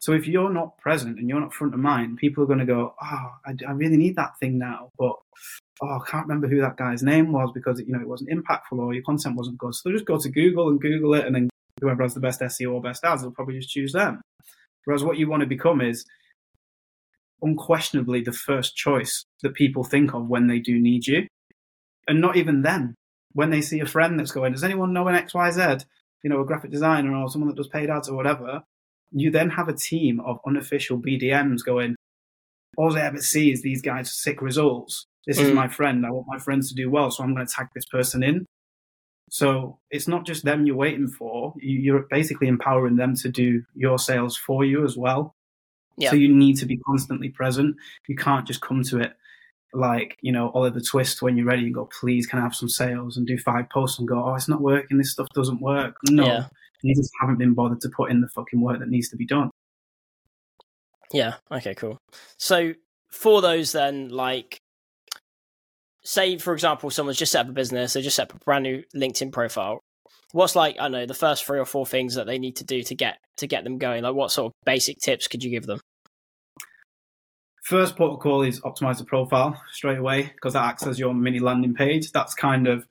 So 0.00 0.12
if 0.12 0.26
you're 0.26 0.52
not 0.52 0.78
present 0.78 1.18
and 1.18 1.28
you're 1.28 1.40
not 1.40 1.54
front 1.54 1.74
of 1.74 1.80
mind, 1.80 2.18
people 2.18 2.42
are 2.42 2.46
going 2.48 2.58
to 2.58 2.64
go, 2.64 2.94
"Oh, 3.00 3.30
I, 3.46 3.54
I 3.66 3.70
really 3.70 3.96
need 3.96 4.16
that 4.16 4.36
thing 4.40 4.58
now," 4.58 4.90
but 4.98 5.14
oh, 5.80 6.00
I 6.00 6.10
can't 6.10 6.26
remember 6.26 6.48
who 6.48 6.60
that 6.60 6.76
guy's 6.76 7.04
name 7.04 7.30
was 7.30 7.52
because 7.54 7.78
you 7.78 7.92
know 7.92 8.00
it 8.00 8.08
wasn't 8.08 8.30
impactful 8.30 8.78
or 8.78 8.92
your 8.92 9.04
content 9.04 9.36
wasn't 9.36 9.58
good. 9.58 9.76
So 9.76 9.92
just 9.92 10.04
go 10.04 10.18
to 10.18 10.28
Google 10.28 10.70
and 10.70 10.80
Google 10.80 11.14
it, 11.14 11.24
and 11.24 11.36
then 11.36 11.48
whoever 11.80 12.02
has 12.02 12.14
the 12.14 12.20
best 12.20 12.40
SEO 12.40 12.74
or 12.74 12.82
best 12.82 13.04
ads, 13.04 13.22
they'll 13.22 13.30
probably 13.30 13.58
just 13.58 13.70
choose 13.70 13.92
them. 13.92 14.20
Whereas 14.84 15.04
what 15.04 15.18
you 15.18 15.28
want 15.28 15.42
to 15.42 15.46
become 15.46 15.80
is 15.80 16.04
unquestionably 17.42 18.22
the 18.22 18.32
first 18.32 18.76
choice 18.76 19.24
that 19.42 19.54
people 19.54 19.84
think 19.84 20.14
of 20.14 20.28
when 20.28 20.46
they 20.46 20.58
do 20.58 20.80
need 20.80 21.06
you. 21.06 21.26
And 22.06 22.20
not 22.20 22.36
even 22.36 22.62
then, 22.62 22.94
when 23.32 23.50
they 23.50 23.60
see 23.60 23.80
a 23.80 23.86
friend 23.86 24.18
that's 24.18 24.32
going, 24.32 24.52
does 24.52 24.64
anyone 24.64 24.92
know 24.92 25.08
an 25.08 25.14
XYZ? 25.14 25.84
You 26.22 26.30
know, 26.30 26.40
a 26.40 26.44
graphic 26.46 26.70
designer 26.70 27.14
or 27.14 27.28
someone 27.28 27.48
that 27.48 27.56
does 27.56 27.68
paid 27.68 27.90
ads 27.90 28.08
or 28.08 28.16
whatever. 28.16 28.62
You 29.10 29.30
then 29.30 29.50
have 29.50 29.68
a 29.68 29.74
team 29.74 30.20
of 30.20 30.38
unofficial 30.46 30.98
BDMs 30.98 31.64
going, 31.64 31.96
all 32.76 32.92
they 32.92 33.00
ever 33.00 33.18
see 33.18 33.52
is 33.52 33.62
these 33.62 33.82
guys' 33.82 34.16
sick 34.16 34.40
results. 34.40 35.06
This 35.26 35.38
mm. 35.38 35.44
is 35.44 35.54
my 35.54 35.68
friend. 35.68 36.06
I 36.06 36.10
want 36.10 36.26
my 36.28 36.38
friends 36.38 36.68
to 36.68 36.74
do 36.74 36.90
well, 36.90 37.10
so 37.10 37.22
I'm 37.22 37.34
going 37.34 37.46
to 37.46 37.52
tag 37.52 37.68
this 37.74 37.84
person 37.86 38.22
in. 38.22 38.46
So 39.32 39.78
it's 39.90 40.06
not 40.06 40.26
just 40.26 40.44
them 40.44 40.66
you're 40.66 40.76
waiting 40.76 41.08
for. 41.08 41.54
You're 41.56 42.06
basically 42.10 42.48
empowering 42.48 42.96
them 42.96 43.16
to 43.16 43.30
do 43.30 43.62
your 43.74 43.98
sales 43.98 44.36
for 44.36 44.62
you 44.62 44.84
as 44.84 44.94
well. 44.94 45.34
Yeah. 45.96 46.10
So 46.10 46.16
you 46.16 46.28
need 46.28 46.58
to 46.58 46.66
be 46.66 46.76
constantly 46.76 47.30
present. 47.30 47.76
You 48.06 48.14
can't 48.14 48.46
just 48.46 48.60
come 48.60 48.82
to 48.84 49.00
it 49.00 49.14
like, 49.72 50.18
you 50.20 50.32
know, 50.32 50.50
Oliver 50.50 50.80
Twist 50.80 51.22
when 51.22 51.38
you're 51.38 51.46
ready 51.46 51.62
and 51.62 51.74
go, 51.74 51.88
please, 51.98 52.26
can 52.26 52.40
I 52.40 52.42
have 52.42 52.54
some 52.54 52.68
sales 52.68 53.16
and 53.16 53.26
do 53.26 53.38
five 53.38 53.70
posts 53.70 53.98
and 53.98 54.06
go, 54.06 54.22
oh, 54.22 54.34
it's 54.34 54.50
not 54.50 54.60
working. 54.60 54.98
This 54.98 55.12
stuff 55.12 55.28
doesn't 55.34 55.62
work. 55.62 55.96
No, 56.10 56.26
yeah. 56.26 56.46
you 56.82 56.94
just 56.94 57.10
haven't 57.18 57.38
been 57.38 57.54
bothered 57.54 57.80
to 57.80 57.88
put 57.88 58.10
in 58.10 58.20
the 58.20 58.28
fucking 58.28 58.60
work 58.60 58.80
that 58.80 58.90
needs 58.90 59.08
to 59.08 59.16
be 59.16 59.24
done. 59.24 59.48
Yeah. 61.10 61.36
Okay, 61.50 61.74
cool. 61.74 61.96
So 62.36 62.74
for 63.10 63.40
those 63.40 63.72
then, 63.72 64.10
like, 64.10 64.58
say 66.04 66.38
for 66.38 66.52
example, 66.52 66.90
someone's 66.90 67.18
just 67.18 67.32
set 67.32 67.46
up 67.46 67.50
a 67.50 67.52
business, 67.52 67.92
they 67.92 68.02
just 68.02 68.16
set 68.16 68.30
up 68.30 68.36
a 68.36 68.44
brand 68.44 68.64
new 68.64 68.82
LinkedIn 68.94 69.32
profile. 69.32 69.80
What's 70.32 70.56
like 70.56 70.76
I 70.80 70.88
know 70.88 71.06
the 71.06 71.14
first 71.14 71.44
three 71.44 71.58
or 71.58 71.66
four 71.66 71.86
things 71.86 72.14
that 72.14 72.26
they 72.26 72.38
need 72.38 72.56
to 72.56 72.64
do 72.64 72.82
to 72.82 72.94
get 72.94 73.18
to 73.38 73.46
get 73.46 73.64
them 73.64 73.78
going? 73.78 74.02
Like 74.02 74.14
what 74.14 74.30
sort 74.30 74.46
of 74.46 74.52
basic 74.64 74.98
tips 74.98 75.28
could 75.28 75.44
you 75.44 75.50
give 75.50 75.66
them? 75.66 75.80
First 77.64 77.96
protocol 77.96 78.42
is 78.42 78.60
optimize 78.60 78.98
the 78.98 79.04
profile 79.04 79.60
straight 79.70 79.98
away 79.98 80.22
because 80.22 80.54
that 80.54 80.64
acts 80.64 80.86
as 80.86 80.98
your 80.98 81.14
mini 81.14 81.38
landing 81.38 81.74
page. 81.74 82.10
That's 82.10 82.34
kind 82.34 82.66
of 82.66 82.84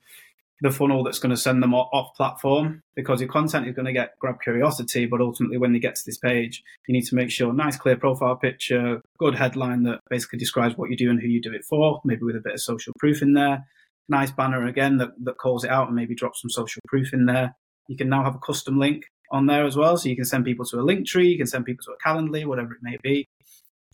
the 0.62 0.72
funnel 0.72 1.04
that's 1.04 1.18
going 1.18 1.32
to 1.32 1.38
send 1.38 1.62
them 1.62 1.74
off 1.74 2.16
platform 2.16 2.84
because 2.96 3.20
your 3.20 3.30
content 3.30 3.68
is 3.68 3.76
going 3.76 3.88
to 3.88 3.92
get 3.92 4.18
grab 4.20 4.40
curiosity, 4.42 5.08
but 5.08 5.20
ultimately 5.20 5.58
when 5.58 5.74
they 5.74 5.80
get 5.80 5.96
to 5.96 6.04
this 6.06 6.20
page, 6.20 6.64
you 6.88 6.94
need 6.94 7.06
to 7.06 7.16
make 7.16 7.32
sure 7.32 7.52
nice 7.52 7.76
clear 7.76 7.98
profile 7.98 8.36
picture, 8.36 9.02
good 9.18 9.36
headline 9.36 9.84
that 9.84 10.00
basically 10.10 10.38
describes 10.38 10.78
what 10.78 10.92
you 10.92 10.96
do 10.96 11.10
and 11.10 11.20
who 11.20 11.28
you 11.28 11.42
do 11.42 11.52
it 11.52 11.66
for, 11.68 12.00
maybe 12.06 12.22
with 12.22 12.36
a 12.36 12.42
bit 12.42 12.54
of 12.54 12.62
social 12.62 12.94
proof 13.00 13.24
in 13.24 13.34
there. 13.34 13.66
Nice 14.08 14.30
banner 14.30 14.68
again 14.68 14.98
that, 14.98 15.10
that 15.24 15.38
calls 15.38 15.64
it 15.64 15.72
out 15.72 15.88
and 15.88 15.96
maybe 15.96 16.14
drop 16.14 16.36
some 16.36 16.50
social 16.50 16.82
proof 16.88 17.12
in 17.12 17.26
there. 17.26 17.56
You 17.88 17.98
can 17.98 18.10
now 18.10 18.24
have 18.24 18.36
a 18.36 18.40
custom 18.40 18.78
link 18.78 19.06
on 19.32 19.48
there 19.48 19.66
as 19.66 19.76
well. 19.76 19.98
So 19.98 20.10
you 20.10 20.16
can 20.16 20.26
send 20.26 20.46
people 20.46 20.66
to 20.66 20.78
a 20.78 20.84
Linktree, 20.84 21.32
you 21.32 21.38
can 21.38 21.48
send 21.48 21.66
people 21.66 21.84
to 21.86 21.94
a 21.94 22.08
Calendly, 22.08 22.46
whatever 22.46 22.74
it 22.74 22.80
may 22.84 22.98
be. 23.02 23.28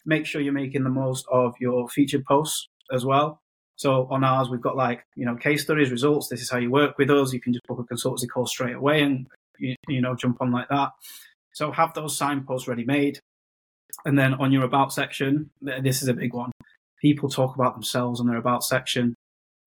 Make 0.05 0.25
sure 0.25 0.41
you're 0.41 0.53
making 0.53 0.83
the 0.83 0.89
most 0.89 1.25
of 1.31 1.53
your 1.61 1.87
featured 1.87 2.25
posts 2.25 2.67
as 2.91 3.05
well. 3.05 3.41
So 3.77 4.07
on 4.09 4.23
ours, 4.23 4.49
we've 4.49 4.61
got 4.61 4.75
like, 4.75 5.05
you 5.15 5.25
know, 5.25 5.35
case 5.35 5.63
studies, 5.63 5.91
results. 5.91 6.27
This 6.27 6.41
is 6.41 6.49
how 6.49 6.57
you 6.57 6.71
work 6.71 6.97
with 6.97 7.09
us. 7.09 7.31
You 7.31 7.39
can 7.39 7.53
just 7.53 7.65
book 7.67 7.79
a 7.79 7.93
consultancy 7.93 8.27
call 8.27 8.47
straight 8.47 8.75
away 8.75 9.01
and, 9.01 9.27
you, 9.59 9.75
you 9.87 10.01
know, 10.01 10.15
jump 10.15 10.41
on 10.41 10.51
like 10.51 10.67
that. 10.69 10.89
So 11.53 11.71
have 11.71 11.93
those 11.93 12.17
signposts 12.17 12.67
ready 12.67 12.85
made. 12.85 13.19
And 14.03 14.17
then 14.17 14.33
on 14.33 14.51
your 14.51 14.63
about 14.63 14.93
section, 14.93 15.51
this 15.61 16.01
is 16.01 16.07
a 16.07 16.13
big 16.13 16.33
one. 16.33 16.51
People 17.01 17.29
talk 17.29 17.55
about 17.55 17.75
themselves 17.75 18.19
on 18.19 18.27
their 18.27 18.37
about 18.37 18.63
section. 18.63 19.15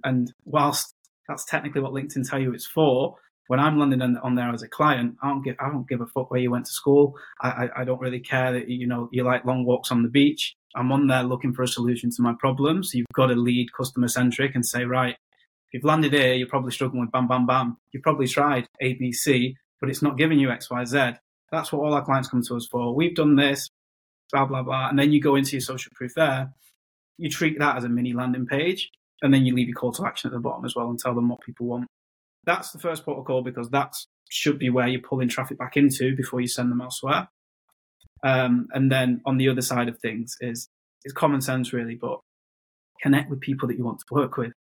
And 0.04 0.32
whilst 0.44 0.92
that's 1.28 1.44
technically 1.44 1.80
what 1.80 1.92
LinkedIn 1.92 2.28
tell 2.28 2.40
you 2.40 2.52
it's 2.52 2.66
for, 2.66 3.16
when 3.46 3.60
I'm 3.60 3.78
landing 3.78 4.00
on 4.00 4.34
there 4.34 4.50
as 4.50 4.62
a 4.62 4.68
client, 4.68 5.16
I 5.22 5.28
don't 5.28 5.42
give 5.42 5.56
I 5.58 5.68
don't 5.68 5.88
give 5.88 6.00
a 6.00 6.06
fuck 6.06 6.30
where 6.30 6.40
you 6.40 6.52
went 6.52 6.66
to 6.66 6.72
school. 6.72 7.16
I, 7.40 7.48
I, 7.48 7.80
I 7.80 7.84
don't 7.84 8.00
really 8.00 8.20
care 8.20 8.52
that 8.52 8.68
you 8.68 8.86
know 8.86 9.08
you 9.10 9.24
like 9.24 9.44
long 9.44 9.64
walks 9.64 9.90
on 9.90 10.04
the 10.04 10.08
beach. 10.08 10.54
I'm 10.74 10.92
on 10.92 11.06
there 11.06 11.22
looking 11.22 11.52
for 11.52 11.62
a 11.62 11.68
solution 11.68 12.10
to 12.10 12.22
my 12.22 12.34
problems. 12.38 12.94
You've 12.94 13.06
got 13.14 13.26
to 13.26 13.34
lead 13.34 13.72
customer 13.72 14.08
centric 14.08 14.54
and 14.54 14.64
say, 14.64 14.84
right, 14.84 15.14
if 15.14 15.74
you've 15.74 15.84
landed 15.84 16.12
here, 16.12 16.34
you're 16.34 16.48
probably 16.48 16.72
struggling 16.72 17.00
with 17.00 17.12
bam, 17.12 17.28
bam, 17.28 17.46
bam. 17.46 17.76
You've 17.92 18.02
probably 18.02 18.26
tried 18.26 18.66
A, 18.80 18.94
B, 18.94 19.12
C, 19.12 19.56
but 19.80 19.90
it's 19.90 20.02
not 20.02 20.18
giving 20.18 20.38
you 20.38 20.50
X, 20.50 20.70
Y, 20.70 20.84
Z. 20.84 21.12
That's 21.50 21.72
what 21.72 21.80
all 21.80 21.94
our 21.94 22.04
clients 22.04 22.28
come 22.28 22.42
to 22.42 22.56
us 22.56 22.68
for. 22.70 22.94
We've 22.94 23.14
done 23.14 23.36
this, 23.36 23.68
blah, 24.32 24.46
blah, 24.46 24.62
blah. 24.62 24.88
And 24.88 24.98
then 24.98 25.12
you 25.12 25.20
go 25.20 25.36
into 25.36 25.52
your 25.52 25.60
social 25.60 25.92
proof 25.94 26.12
there. 26.14 26.52
You 27.18 27.28
treat 27.28 27.58
that 27.58 27.76
as 27.76 27.84
a 27.84 27.88
mini 27.88 28.12
landing 28.12 28.46
page. 28.46 28.90
And 29.22 29.34
then 29.34 29.44
you 29.44 29.54
leave 29.54 29.68
your 29.68 29.74
call 29.74 29.92
to 29.92 30.06
action 30.06 30.28
at 30.28 30.34
the 30.34 30.40
bottom 30.40 30.64
as 30.64 30.74
well 30.74 30.88
and 30.88 30.98
tell 30.98 31.14
them 31.14 31.28
what 31.28 31.40
people 31.40 31.66
want. 31.66 31.86
That's 32.44 32.70
the 32.70 32.78
first 32.78 33.04
protocol 33.04 33.42
because 33.42 33.68
that 33.70 33.92
should 34.30 34.58
be 34.58 34.70
where 34.70 34.88
you're 34.88 35.02
pulling 35.02 35.28
traffic 35.28 35.58
back 35.58 35.76
into 35.76 36.16
before 36.16 36.40
you 36.40 36.48
send 36.48 36.70
them 36.70 36.80
elsewhere. 36.80 37.28
Um, 38.22 38.68
and 38.72 38.90
then 38.90 39.20
on 39.24 39.38
the 39.38 39.48
other 39.48 39.62
side 39.62 39.88
of 39.88 39.98
things 39.98 40.36
is 40.40 40.68
is 41.04 41.12
common 41.12 41.40
sense 41.40 41.72
really, 41.72 41.94
but 41.94 42.20
connect 43.02 43.30
with 43.30 43.40
people 43.40 43.68
that 43.68 43.78
you 43.78 43.84
want 43.84 43.98
to 43.98 44.14
work 44.14 44.36
with. 44.36 44.52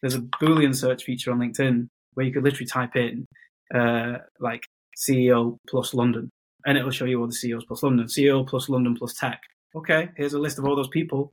There's 0.00 0.14
a 0.14 0.20
Boolean 0.20 0.74
search 0.74 1.04
feature 1.04 1.32
on 1.32 1.40
LinkedIn 1.40 1.88
where 2.14 2.24
you 2.24 2.32
could 2.32 2.44
literally 2.44 2.66
type 2.66 2.94
in 2.94 3.26
uh, 3.74 4.18
like 4.38 4.64
CEO 4.96 5.56
plus 5.68 5.94
London, 5.94 6.30
and 6.66 6.78
it'll 6.78 6.90
show 6.90 7.04
you 7.04 7.20
all 7.20 7.26
the 7.26 7.32
CEOs 7.32 7.64
plus 7.66 7.82
London, 7.82 8.06
CEO 8.06 8.46
plus 8.46 8.68
London 8.68 8.94
plus 8.96 9.14
tech. 9.14 9.40
Okay, 9.74 10.10
here's 10.16 10.34
a 10.34 10.38
list 10.38 10.58
of 10.58 10.64
all 10.64 10.76
those 10.76 10.88
people. 10.88 11.32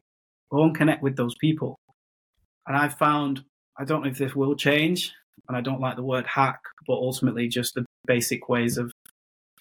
Go 0.52 0.64
and 0.64 0.76
connect 0.76 1.04
with 1.04 1.16
those 1.16 1.36
people. 1.40 1.76
And 2.68 2.76
I've 2.76 2.96
found 2.96 3.44
I 3.78 3.84
don't 3.84 4.04
know 4.04 4.10
if 4.10 4.18
this 4.18 4.36
will 4.36 4.56
change, 4.56 5.14
and 5.48 5.58
I 5.58 5.62
don't 5.62 5.82
like 5.82 5.96
the 5.96 6.04
word 6.04 6.26
hack, 6.26 6.60
but 6.88 6.94
ultimately 6.94 7.48
just 7.48 7.74
the 7.76 7.86
basic 8.08 8.50
ways 8.50 8.78
of 8.78 8.92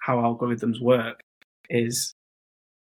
how 0.00 0.18
algorithms 0.18 0.80
work 0.80 1.20
is 1.70 2.14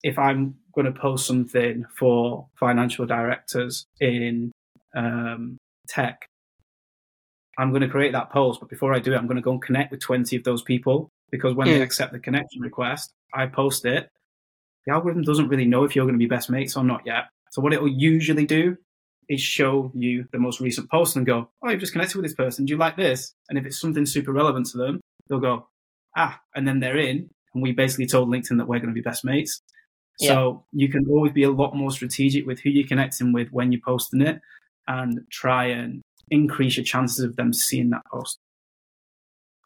if 0.02 0.18
I'm 0.18 0.56
going 0.74 0.92
to 0.92 0.98
post 0.98 1.26
something 1.26 1.84
for 1.96 2.46
financial 2.58 3.06
directors 3.06 3.86
in 4.00 4.52
um, 4.94 5.58
tech, 5.88 6.28
I'm 7.58 7.70
going 7.70 7.82
to 7.82 7.88
create 7.88 8.12
that 8.12 8.30
post. 8.30 8.60
But 8.60 8.68
before 8.68 8.94
I 8.94 9.00
do 9.00 9.12
it, 9.12 9.16
I'm 9.16 9.26
going 9.26 9.36
to 9.36 9.42
go 9.42 9.52
and 9.52 9.62
connect 9.62 9.90
with 9.90 10.00
20 10.00 10.36
of 10.36 10.44
those 10.44 10.62
people 10.62 11.10
because 11.30 11.54
when 11.54 11.66
mm. 11.66 11.74
they 11.74 11.82
accept 11.82 12.12
the 12.12 12.18
connection 12.18 12.60
request, 12.62 13.12
I 13.34 13.46
post 13.46 13.84
it. 13.84 14.08
The 14.86 14.92
algorithm 14.92 15.22
doesn't 15.22 15.48
really 15.48 15.66
know 15.66 15.84
if 15.84 15.94
you're 15.94 16.06
going 16.06 16.14
to 16.14 16.18
be 16.18 16.26
best 16.26 16.48
mates 16.48 16.76
or 16.76 16.84
not 16.84 17.02
yet. 17.04 17.24
So 17.50 17.60
what 17.60 17.72
it 17.72 17.82
will 17.82 17.88
usually 17.88 18.46
do 18.46 18.76
is 19.28 19.40
show 19.40 19.92
you 19.94 20.26
the 20.32 20.38
most 20.38 20.60
recent 20.60 20.90
post 20.90 21.16
and 21.16 21.26
go, 21.26 21.50
"Oh, 21.62 21.70
you've 21.70 21.80
just 21.80 21.92
connected 21.92 22.16
with 22.16 22.24
this 22.24 22.34
person. 22.34 22.64
Do 22.64 22.72
you 22.72 22.78
like 22.78 22.96
this?" 22.96 23.34
And 23.48 23.58
if 23.58 23.66
it's 23.66 23.80
something 23.80 24.06
super 24.06 24.32
relevant 24.32 24.66
to 24.66 24.78
them, 24.78 25.00
they'll 25.28 25.40
go, 25.40 25.68
"Ah," 26.16 26.40
and 26.54 26.66
then 26.66 26.80
they're 26.80 26.96
in, 26.96 27.28
and 27.58 27.62
we 27.62 27.72
basically 27.72 28.06
told 28.06 28.28
LinkedIn 28.28 28.58
that 28.58 28.68
we're 28.68 28.78
going 28.78 28.88
to 28.88 28.94
be 28.94 29.00
best 29.00 29.24
mates. 29.24 29.60
Yeah. 30.20 30.28
So 30.28 30.64
you 30.72 30.88
can 30.88 31.06
always 31.08 31.32
be 31.32 31.42
a 31.42 31.50
lot 31.50 31.74
more 31.74 31.90
strategic 31.90 32.46
with 32.46 32.60
who 32.60 32.70
you're 32.70 32.86
connecting 32.86 33.32
with 33.32 33.48
when 33.50 33.72
you're 33.72 33.80
posting 33.84 34.20
it 34.20 34.40
and 34.86 35.20
try 35.30 35.66
and 35.66 36.02
increase 36.30 36.76
your 36.76 36.84
chances 36.84 37.24
of 37.24 37.34
them 37.36 37.52
seeing 37.52 37.90
that 37.90 38.02
post. 38.12 38.38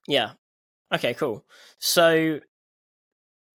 Yeah. 0.08 0.32
Okay, 0.92 1.12
cool. 1.14 1.44
So 1.78 2.40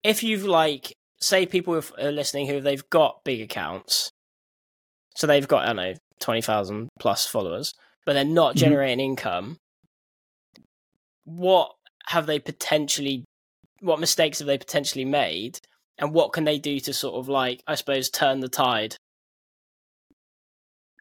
if 0.04 0.22
you've 0.22 0.44
like 0.44 0.92
say 1.20 1.46
people 1.46 1.80
are 1.98 2.12
listening 2.12 2.46
who 2.46 2.60
they've 2.60 2.88
got 2.90 3.24
big 3.24 3.40
accounts, 3.40 4.10
so 5.16 5.26
they've 5.26 5.48
got 5.48 5.64
I 5.64 5.66
don't 5.66 5.76
know 5.76 5.94
twenty 6.20 6.42
thousand 6.42 6.88
plus 7.00 7.26
followers, 7.26 7.74
but 8.06 8.12
they're 8.12 8.24
not 8.24 8.54
mm-hmm. 8.54 8.60
generating 8.60 8.98
mm-hmm. 8.98 9.10
income. 9.10 9.56
What 11.24 11.72
have 12.06 12.26
they 12.26 12.38
potentially 12.38 13.24
what 13.80 14.00
mistakes 14.00 14.38
have 14.38 14.46
they 14.46 14.58
potentially 14.58 15.04
made 15.04 15.60
and 15.98 16.12
what 16.12 16.32
can 16.32 16.44
they 16.44 16.58
do 16.58 16.78
to 16.80 16.92
sort 16.92 17.16
of 17.16 17.28
like 17.28 17.62
i 17.66 17.74
suppose 17.74 18.10
turn 18.10 18.40
the 18.40 18.48
tide? 18.48 18.96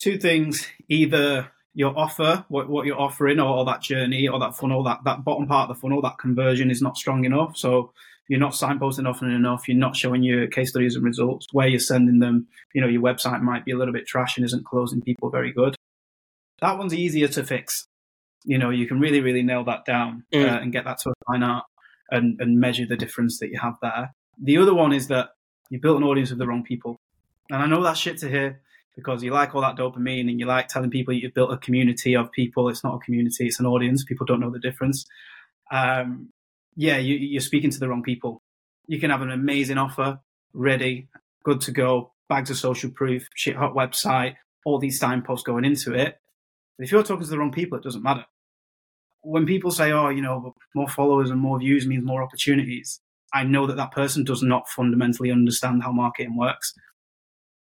Two 0.02 0.18
things. 0.18 0.68
Either 0.90 1.52
your 1.74 1.98
offer 1.98 2.44
what, 2.50 2.70
what 2.70 2.86
you're 2.86 3.00
offering 3.00 3.40
or, 3.40 3.58
or 3.58 3.66
that 3.66 3.82
journey 3.82 4.28
or 4.28 4.40
that 4.40 4.56
funnel 4.58 4.84
that, 4.84 5.00
that 5.06 5.24
bottom 5.24 5.48
part 5.48 5.70
of 5.70 5.76
the 5.76 5.80
funnel 5.80 6.02
that 6.02 6.18
conversion 6.18 6.72
is 6.72 6.82
not 6.82 6.98
strong 6.98 7.26
enough. 7.26 7.56
So 7.56 7.94
you're 8.28 8.40
not 8.40 8.54
signposting 8.54 9.08
often 9.08 9.32
enough. 9.32 9.68
You're 9.68 9.78
not 9.78 9.96
showing 9.96 10.24
your 10.24 10.48
case 10.48 10.72
studies 10.72 10.96
and 10.96 11.06
results. 11.06 11.48
Where 11.52 11.68
you're 11.68 11.80
sending 11.80 12.20
them 12.20 12.48
you 12.74 12.82
know 12.82 12.88
your 12.88 13.02
website 13.02 13.42
might 13.42 13.66
be 13.66 13.72
a 13.72 13.78
little 13.78 13.94
bit 13.94 14.08
trash 14.08 14.38
and 14.38 14.46
isn't 14.46 14.66
closing 14.66 15.02
people 15.02 15.30
very 15.30 15.52
good. 15.52 15.76
That 16.62 16.78
one's 16.78 16.94
easier 16.94 17.28
to 17.30 17.44
fix. 17.44 17.88
You 18.44 18.58
know 18.58 18.70
you 18.70 18.88
can 18.88 19.00
really 19.00 19.22
really 19.22 19.44
nail 19.44 19.64
that 19.66 19.86
down 19.86 20.26
mm. 20.34 20.44
uh, 20.44 20.60
and 20.60 20.72
get 20.72 20.86
that 20.86 21.00
to 21.00 21.10
a 21.10 21.14
fine 21.28 21.44
art 21.44 21.66
and, 22.12 22.40
and 22.40 22.60
measure 22.60 22.86
the 22.86 22.98
difference 22.98 23.40
that 23.40 23.50
you 23.50 23.60
have 23.60 23.76
there. 23.82 24.14
The 24.42 24.58
other 24.58 24.74
one 24.74 24.94
is 24.94 25.08
that 25.08 25.30
you 25.70 25.80
built 25.80 25.98
an 25.98 26.04
audience 26.04 26.32
of 26.32 26.38
the 26.38 26.48
wrong 26.48 26.64
people. 26.64 27.00
And 27.50 27.62
I 27.62 27.66
know 27.66 27.82
that's 27.84 28.00
shit 28.00 28.18
to 28.20 28.30
hear 28.30 28.62
because 28.96 29.24
you 29.24 29.32
like 29.32 29.54
all 29.54 29.62
that 29.62 29.76
dopamine 29.76 30.30
and 30.30 30.40
you 30.40 30.46
like 30.46 30.68
telling 30.68 30.90
people 30.90 31.14
you've 31.14 31.34
built 31.34 31.52
a 31.52 31.58
community 31.58 32.16
of 32.16 32.32
people. 32.32 32.70
It's 32.70 32.84
not 32.84 32.96
a 32.96 33.00
community, 33.00 33.48
it's 33.48 33.60
an 33.60 33.66
audience. 33.66 34.04
People 34.04 34.26
don't 34.26 34.40
know 34.40 34.50
the 34.50 34.60
difference. 34.60 35.06
Um, 35.72 36.30
yeah, 36.76 36.98
you, 36.98 37.16
you're 37.16 37.42
speaking 37.42 37.72
to 37.72 37.80
the 37.80 37.88
wrong 37.88 38.04
people. 38.04 38.42
You 38.88 39.00
can 39.00 39.12
have 39.12 39.22
an 39.22 39.32
amazing 39.32 39.78
offer 39.78 40.20
ready, 40.54 41.10
good 41.44 41.62
to 41.62 41.72
go, 41.72 42.14
bags 42.30 42.50
of 42.50 42.58
social 42.58 42.90
proof, 42.90 43.28
shit 43.36 43.56
hot 43.56 43.76
website, 43.76 44.36
all 44.66 44.80
these 44.80 45.00
signposts 45.00 45.44
going 45.44 45.66
into 45.66 45.94
it. 45.94 46.18
But 46.78 46.86
if 46.86 46.92
you're 46.92 47.04
talking 47.04 47.24
to 47.24 47.30
the 47.30 47.38
wrong 47.38 47.52
people, 47.52 47.78
it 47.78 47.84
doesn't 47.84 48.04
matter 48.04 48.26
when 49.22 49.46
people 49.46 49.72
say, 49.72 49.92
"Oh, 49.92 50.10
you 50.10 50.22
know, 50.22 50.54
more 50.76 50.88
followers 50.88 51.30
and 51.30 51.40
more 51.40 51.60
views 51.60 51.88
means 51.88 52.06
more 52.06 52.24
opportunities," 52.24 53.00
I 53.34 53.44
know 53.44 53.68
that 53.68 53.78
that 53.78 53.92
person 53.92 54.24
does 54.24 54.42
not 54.42 54.70
fundamentally 54.70 55.32
understand 55.32 55.84
how 55.84 55.92
marketing 55.92 56.38
works. 56.38 56.74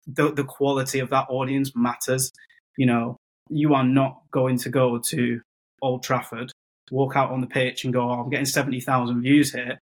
The 0.07 0.31
the 0.31 0.43
quality 0.43 0.99
of 0.99 1.09
that 1.09 1.27
audience 1.29 1.71
matters. 1.75 2.31
You 2.77 2.87
know, 2.87 3.17
you 3.49 3.73
are 3.73 3.83
not 3.83 4.21
going 4.31 4.57
to 4.59 4.69
go 4.69 4.99
to 4.99 5.41
Old 5.81 6.03
Trafford, 6.03 6.51
walk 6.91 7.15
out 7.15 7.31
on 7.31 7.41
the 7.41 7.47
pitch, 7.47 7.83
and 7.83 7.93
go, 7.93 8.09
oh, 8.09 8.21
"I'm 8.21 8.29
getting 8.29 8.45
seventy 8.45 8.81
thousand 8.81 9.21
views 9.21 9.53
here," 9.53 9.79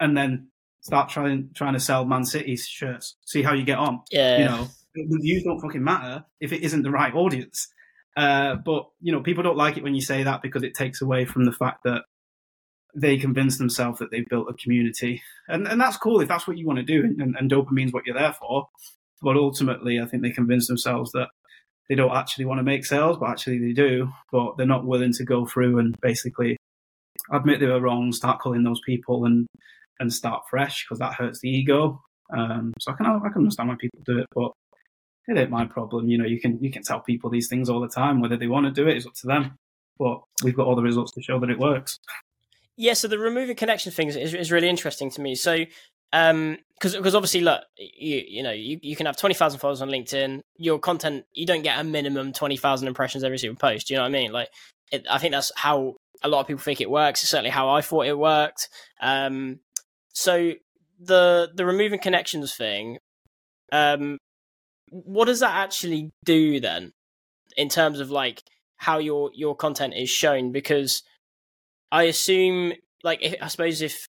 and 0.00 0.16
then 0.16 0.48
start 0.82 1.08
trying 1.08 1.50
trying 1.54 1.74
to 1.74 1.80
sell 1.80 2.04
Man 2.04 2.24
City 2.24 2.56
shirts. 2.56 3.16
See 3.26 3.42
how 3.42 3.54
you 3.54 3.64
get 3.64 3.78
on. 3.78 4.02
Yeah, 4.10 4.38
you 4.38 4.44
know, 4.44 4.68
the 4.94 5.18
views 5.20 5.44
don't 5.44 5.60
fucking 5.60 5.82
matter 5.82 6.24
if 6.40 6.52
it 6.52 6.62
isn't 6.62 6.82
the 6.82 6.90
right 6.90 7.14
audience. 7.14 7.68
Uh, 8.16 8.56
but 8.56 8.88
you 9.00 9.12
know, 9.12 9.22
people 9.22 9.42
don't 9.42 9.56
like 9.56 9.76
it 9.76 9.82
when 9.82 9.94
you 9.94 10.00
say 10.00 10.22
that 10.22 10.42
because 10.42 10.62
it 10.62 10.74
takes 10.74 11.00
away 11.00 11.24
from 11.24 11.44
the 11.44 11.52
fact 11.52 11.84
that 11.84 12.02
they 12.94 13.16
convince 13.16 13.56
themselves 13.56 13.98
that 13.98 14.10
they've 14.10 14.28
built 14.28 14.50
a 14.50 14.54
community, 14.54 15.22
and 15.48 15.66
and 15.66 15.80
that's 15.80 15.96
cool 15.96 16.20
if 16.20 16.28
that's 16.28 16.46
what 16.46 16.58
you 16.58 16.66
want 16.66 16.78
to 16.78 16.84
do, 16.84 17.02
and, 17.02 17.36
and 17.36 17.50
dopamine's 17.50 17.92
what 17.92 18.04
you're 18.06 18.18
there 18.18 18.34
for. 18.34 18.68
But 19.22 19.36
ultimately, 19.36 20.00
I 20.00 20.06
think 20.06 20.22
they 20.22 20.30
convince 20.30 20.66
themselves 20.66 21.12
that 21.12 21.28
they 21.88 21.94
don't 21.94 22.16
actually 22.16 22.44
want 22.44 22.58
to 22.58 22.64
make 22.64 22.84
sales, 22.84 23.16
but 23.18 23.30
actually 23.30 23.58
they 23.58 23.72
do. 23.72 24.10
But 24.30 24.56
they're 24.56 24.66
not 24.66 24.84
willing 24.84 25.12
to 25.14 25.24
go 25.24 25.46
through 25.46 25.78
and 25.78 25.98
basically 26.00 26.56
admit 27.30 27.60
they 27.60 27.66
were 27.66 27.80
wrong, 27.80 28.12
start 28.12 28.40
calling 28.40 28.62
those 28.62 28.80
people, 28.84 29.24
and 29.24 29.46
and 30.00 30.12
start 30.12 30.42
fresh 30.50 30.84
because 30.84 30.98
that 30.98 31.14
hurts 31.14 31.40
the 31.40 31.48
ego. 31.48 32.02
Um, 32.36 32.74
so 32.78 32.92
I 32.92 32.94
can 32.94 33.06
I 33.06 33.28
can 33.28 33.38
understand 33.42 33.70
why 33.70 33.76
people 33.80 34.00
do 34.04 34.18
it, 34.18 34.26
but 34.34 34.52
it 35.28 35.38
ain't 35.38 35.50
my 35.50 35.66
problem. 35.66 36.08
You 36.08 36.18
know, 36.18 36.24
you 36.24 36.40
can 36.40 36.58
you 36.62 36.70
can 36.70 36.82
tell 36.82 37.00
people 37.00 37.30
these 37.30 37.48
things 37.48 37.68
all 37.68 37.80
the 37.80 37.88
time. 37.88 38.20
Whether 38.20 38.36
they 38.36 38.48
want 38.48 38.66
to 38.66 38.72
do 38.72 38.88
it 38.88 38.96
is 38.96 39.06
up 39.06 39.14
to 39.14 39.26
them. 39.26 39.58
But 39.98 40.22
we've 40.42 40.56
got 40.56 40.66
all 40.66 40.74
the 40.74 40.82
results 40.82 41.12
to 41.12 41.22
show 41.22 41.38
that 41.38 41.50
it 41.50 41.58
works. 41.58 42.00
Yeah, 42.76 42.94
so 42.94 43.06
the 43.06 43.18
removing 43.18 43.54
connection 43.54 43.92
thing 43.92 44.08
is, 44.08 44.16
is 44.16 44.50
really 44.50 44.68
interesting 44.68 45.10
to 45.10 45.20
me. 45.20 45.34
So, 45.34 45.64
um, 46.12 46.56
because 46.74 46.96
because 46.96 47.14
obviously, 47.14 47.42
look, 47.42 47.62
you 47.76 48.22
you 48.26 48.42
know, 48.42 48.50
you, 48.50 48.80
you 48.82 48.96
can 48.96 49.06
have 49.06 49.16
twenty 49.16 49.34
thousand 49.34 49.60
followers 49.60 49.82
on 49.82 49.88
LinkedIn. 49.88 50.40
Your 50.56 50.78
content, 50.78 51.24
you 51.32 51.46
don't 51.46 51.62
get 51.62 51.78
a 51.78 51.84
minimum 51.84 52.32
twenty 52.32 52.56
thousand 52.56 52.88
impressions 52.88 53.22
every 53.22 53.38
single 53.38 53.56
post. 53.56 53.90
You 53.90 53.96
know 53.96 54.02
what 54.02 54.08
I 54.08 54.12
mean? 54.12 54.32
Like, 54.32 54.48
it, 54.90 55.06
I 55.08 55.18
think 55.18 55.32
that's 55.32 55.52
how 55.54 55.96
a 56.22 56.28
lot 56.28 56.40
of 56.40 56.46
people 56.46 56.62
think 56.62 56.80
it 56.80 56.90
works. 56.90 57.22
It's 57.22 57.30
certainly 57.30 57.50
how 57.50 57.68
I 57.68 57.82
thought 57.82 58.06
it 58.06 58.18
worked. 58.18 58.68
Um, 59.00 59.60
so 60.12 60.54
the 60.98 61.50
the 61.54 61.66
removing 61.66 62.00
connections 62.00 62.54
thing, 62.54 62.98
um, 63.70 64.18
what 64.92 65.24
does 65.24 65.40
that 65.40 65.54
actually 65.54 66.10
do 66.24 66.60
then, 66.60 66.92
in 67.56 67.68
terms 67.68 67.98
of 67.98 68.10
like 68.10 68.42
how 68.76 68.98
your 68.98 69.30
your 69.34 69.56
content 69.56 69.94
is 69.96 70.10
shown? 70.10 70.52
Because 70.52 71.02
I 71.90 72.04
assume, 72.04 72.74
like, 73.02 73.22
if, 73.22 73.34
I 73.40 73.48
suppose 73.48 73.80
if 73.82 74.06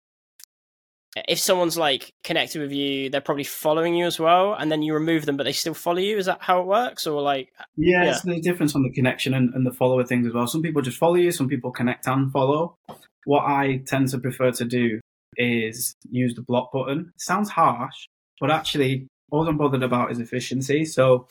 if 1.28 1.38
someone's 1.38 1.76
like 1.76 2.12
connected 2.22 2.62
with 2.62 2.72
you, 2.72 3.10
they're 3.10 3.20
probably 3.20 3.44
following 3.44 3.94
you 3.94 4.06
as 4.06 4.18
well, 4.18 4.54
and 4.54 4.70
then 4.70 4.82
you 4.82 4.94
remove 4.94 5.26
them, 5.26 5.36
but 5.36 5.44
they 5.44 5.52
still 5.52 5.74
follow 5.74 5.98
you. 5.98 6.16
Is 6.16 6.26
that 6.26 6.38
how 6.40 6.60
it 6.60 6.66
works, 6.66 7.06
or 7.06 7.20
like? 7.20 7.52
Yeah, 7.76 8.04
yeah. 8.04 8.10
it's 8.10 8.22
the 8.22 8.40
difference 8.40 8.74
on 8.74 8.82
the 8.82 8.92
connection 8.92 9.34
and, 9.34 9.52
and 9.54 9.66
the 9.66 9.72
follower 9.72 10.04
things 10.04 10.26
as 10.26 10.32
well. 10.32 10.46
Some 10.46 10.62
people 10.62 10.82
just 10.82 10.98
follow 10.98 11.16
you, 11.16 11.30
some 11.30 11.48
people 11.48 11.72
connect 11.72 12.06
and 12.06 12.32
follow. 12.32 12.76
What 13.24 13.44
I 13.44 13.82
tend 13.86 14.08
to 14.08 14.18
prefer 14.18 14.50
to 14.52 14.64
do 14.64 15.00
is 15.36 15.94
use 16.10 16.34
the 16.34 16.42
block 16.42 16.72
button. 16.72 17.12
It 17.14 17.20
sounds 17.20 17.50
harsh, 17.50 18.06
but 18.40 18.50
actually, 18.50 19.08
all 19.30 19.48
I'm 19.48 19.56
bothered 19.56 19.82
about 19.82 20.10
is 20.10 20.18
efficiency. 20.18 20.84
So, 20.84 21.28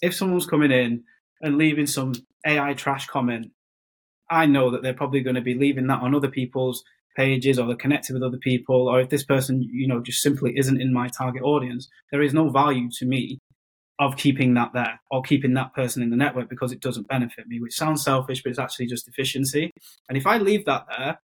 if 0.00 0.14
someone's 0.14 0.46
coming 0.46 0.70
in 0.70 1.04
and 1.40 1.58
leaving 1.58 1.86
some 1.86 2.14
AI 2.46 2.74
trash 2.74 3.06
comment, 3.06 3.52
I 4.30 4.46
know 4.46 4.70
that 4.70 4.82
they're 4.82 4.94
probably 4.94 5.20
going 5.20 5.36
to 5.36 5.42
be 5.42 5.54
leaving 5.54 5.86
that 5.88 6.02
on 6.02 6.14
other 6.14 6.28
people's 6.28 6.84
pages 7.16 7.58
or 7.58 7.66
they're 7.66 7.76
connected 7.76 8.14
with 8.14 8.22
other 8.22 8.38
people, 8.38 8.88
or 8.88 9.00
if 9.00 9.08
this 9.08 9.24
person, 9.24 9.62
you 9.62 9.88
know, 9.88 10.00
just 10.00 10.22
simply 10.22 10.56
isn't 10.56 10.80
in 10.80 10.92
my 10.92 11.08
target 11.08 11.42
audience, 11.42 11.88
there 12.12 12.22
is 12.22 12.32
no 12.32 12.48
value 12.48 12.88
to 12.98 13.06
me 13.06 13.38
of 13.98 14.16
keeping 14.16 14.54
that 14.54 14.70
there 14.72 15.00
or 15.10 15.22
keeping 15.22 15.54
that 15.54 15.74
person 15.74 16.02
in 16.02 16.10
the 16.10 16.16
network 16.16 16.48
because 16.48 16.70
it 16.70 16.80
doesn't 16.80 17.08
benefit 17.08 17.48
me, 17.48 17.60
which 17.60 17.74
sounds 17.74 18.04
selfish, 18.04 18.42
but 18.42 18.50
it's 18.50 18.58
actually 18.58 18.86
just 18.86 19.08
efficiency. 19.08 19.72
And 20.08 20.16
if 20.16 20.26
I 20.26 20.38
leave 20.38 20.64
that 20.66 20.84
there, 20.96 21.18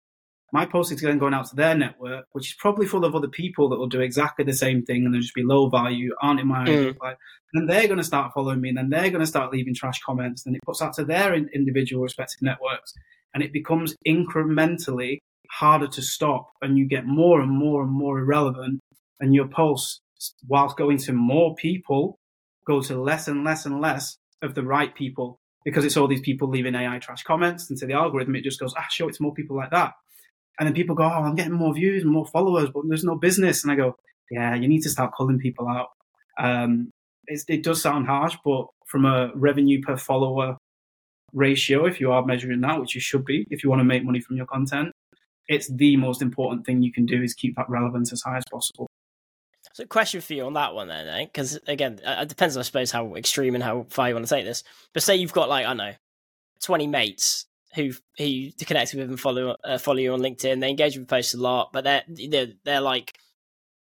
my 0.53 0.67
post 0.67 0.91
is 0.91 1.01
then 1.01 1.17
going 1.17 1.33
out 1.33 1.47
to 1.47 1.55
their 1.55 1.75
network, 1.75 2.25
which 2.31 2.49
is 2.49 2.55
probably 2.59 2.85
full 2.85 3.03
of 3.03 3.15
other 3.15 3.27
people 3.27 3.69
that 3.69 3.77
will 3.77 3.87
do 3.87 4.01
exactly 4.01 4.45
the 4.45 4.53
same 4.53 4.83
thing 4.83 5.03
and 5.03 5.13
they'll 5.13 5.21
just 5.21 5.33
be 5.33 5.43
low 5.43 5.67
value, 5.67 6.13
aren't 6.21 6.39
in 6.39 6.47
my 6.47 6.63
mm. 6.63 6.95
Like, 7.01 7.17
and 7.55 7.67
they're 7.67 7.87
going 7.87 7.97
to 7.97 8.03
start 8.03 8.33
following 8.33 8.61
me, 8.61 8.69
and 8.69 8.77
then 8.77 8.89
they're 8.89 9.09
going 9.09 9.19
to 9.19 9.27
start 9.27 9.51
leaving 9.51 9.73
trash 9.73 9.99
comments, 10.05 10.45
and 10.45 10.55
it 10.55 10.61
puts 10.63 10.81
out 10.81 10.93
to 10.93 11.05
their 11.05 11.33
individual 11.33 12.03
respective 12.03 12.41
networks, 12.41 12.93
and 13.33 13.43
it 13.43 13.51
becomes 13.51 13.95
incrementally 14.07 15.17
harder 15.49 15.87
to 15.87 16.01
stop 16.01 16.51
and 16.61 16.77
you 16.77 16.87
get 16.87 17.05
more 17.05 17.39
and 17.39 17.51
more 17.51 17.83
and 17.83 17.91
more 17.91 18.17
irrelevant 18.19 18.79
and 19.19 19.35
your 19.35 19.47
posts 19.47 20.01
whilst 20.47 20.77
going 20.77 20.97
to 20.97 21.13
more 21.13 21.53
people 21.55 22.17
go 22.65 22.81
to 22.81 22.99
less 22.99 23.27
and 23.27 23.43
less 23.43 23.65
and 23.65 23.79
less 23.79 24.17
of 24.41 24.55
the 24.55 24.63
right 24.63 24.95
people 24.95 25.37
because 25.63 25.85
it's 25.85 25.95
all 25.95 26.07
these 26.07 26.21
people 26.21 26.49
leaving 26.49 26.73
AI 26.73 26.97
trash 26.97 27.21
comments 27.21 27.69
and 27.69 27.77
to 27.77 27.85
the 27.85 27.93
algorithm. 27.93 28.35
It 28.35 28.43
just 28.43 28.59
goes 28.59 28.73
ah 28.75 28.87
show 28.89 29.07
it 29.07 29.15
to 29.15 29.21
more 29.21 29.33
people 29.33 29.55
like 29.55 29.69
that 29.69 29.93
and 30.59 30.67
then 30.67 30.73
people 30.73 30.95
go 30.95 31.03
oh 31.03 31.07
I'm 31.07 31.35
getting 31.35 31.53
more 31.53 31.73
views 31.73 32.03
and 32.03 32.11
more 32.11 32.25
followers 32.25 32.69
but 32.73 32.83
there's 32.87 33.03
no 33.03 33.15
business 33.15 33.63
and 33.63 33.71
I 33.71 33.75
go 33.75 33.95
yeah 34.31 34.55
you 34.55 34.67
need 34.67 34.81
to 34.81 34.89
start 34.89 35.13
calling 35.13 35.39
people 35.39 35.67
out 35.67 35.89
um, 36.37 36.89
it 37.27 37.63
does 37.63 37.81
sound 37.81 38.07
harsh 38.07 38.35
but 38.43 38.67
from 38.87 39.05
a 39.05 39.31
revenue 39.35 39.81
per 39.81 39.97
follower 39.97 40.57
ratio 41.31 41.85
if 41.85 41.99
you 41.99 42.11
are 42.11 42.25
measuring 42.25 42.61
that 42.61 42.79
which 42.79 42.95
you 42.95 43.01
should 43.01 43.25
be 43.25 43.45
if 43.49 43.63
you 43.63 43.69
want 43.69 43.79
to 43.79 43.85
make 43.85 44.03
money 44.03 44.19
from 44.19 44.37
your 44.37 44.45
content 44.45 44.91
it's 45.47 45.67
the 45.67 45.97
most 45.97 46.21
important 46.21 46.65
thing 46.65 46.81
you 46.81 46.91
can 46.91 47.05
do 47.05 47.21
is 47.21 47.33
keep 47.33 47.55
that 47.55 47.69
relevance 47.69 48.13
as 48.13 48.21
high 48.21 48.37
as 48.37 48.43
possible. 48.49 48.87
So, 49.73 49.85
question 49.85 50.21
for 50.21 50.33
you 50.33 50.45
on 50.45 50.53
that 50.53 50.75
one 50.75 50.87
then, 50.87 51.25
because 51.25 51.55
eh? 51.55 51.59
again, 51.67 51.99
it 52.03 52.29
depends, 52.29 52.57
I 52.57 52.61
suppose, 52.61 52.91
how 52.91 53.15
extreme 53.15 53.55
and 53.55 53.63
how 53.63 53.85
far 53.89 54.07
you 54.07 54.15
want 54.15 54.27
to 54.27 54.33
take 54.33 54.45
this. 54.45 54.63
But 54.93 55.03
say 55.03 55.15
you've 55.15 55.33
got 55.33 55.49
like 55.49 55.65
I 55.65 55.69
don't 55.69 55.77
know, 55.77 55.93
twenty 56.61 56.87
mates 56.87 57.45
who 57.75 57.91
who 58.17 58.23
you 58.23 58.51
connected 58.65 58.99
with 58.99 59.09
and 59.09 59.19
follow 59.19 59.55
uh, 59.63 59.77
follow 59.77 59.99
you 59.99 60.13
on 60.13 60.21
LinkedIn. 60.21 60.59
They 60.59 60.69
engage 60.69 60.97
with 60.97 61.07
posts 61.07 61.33
a 61.33 61.37
lot, 61.37 61.71
but 61.73 61.83
they're 61.83 62.03
they're 62.07 62.53
they're 62.63 62.81
like 62.81 63.13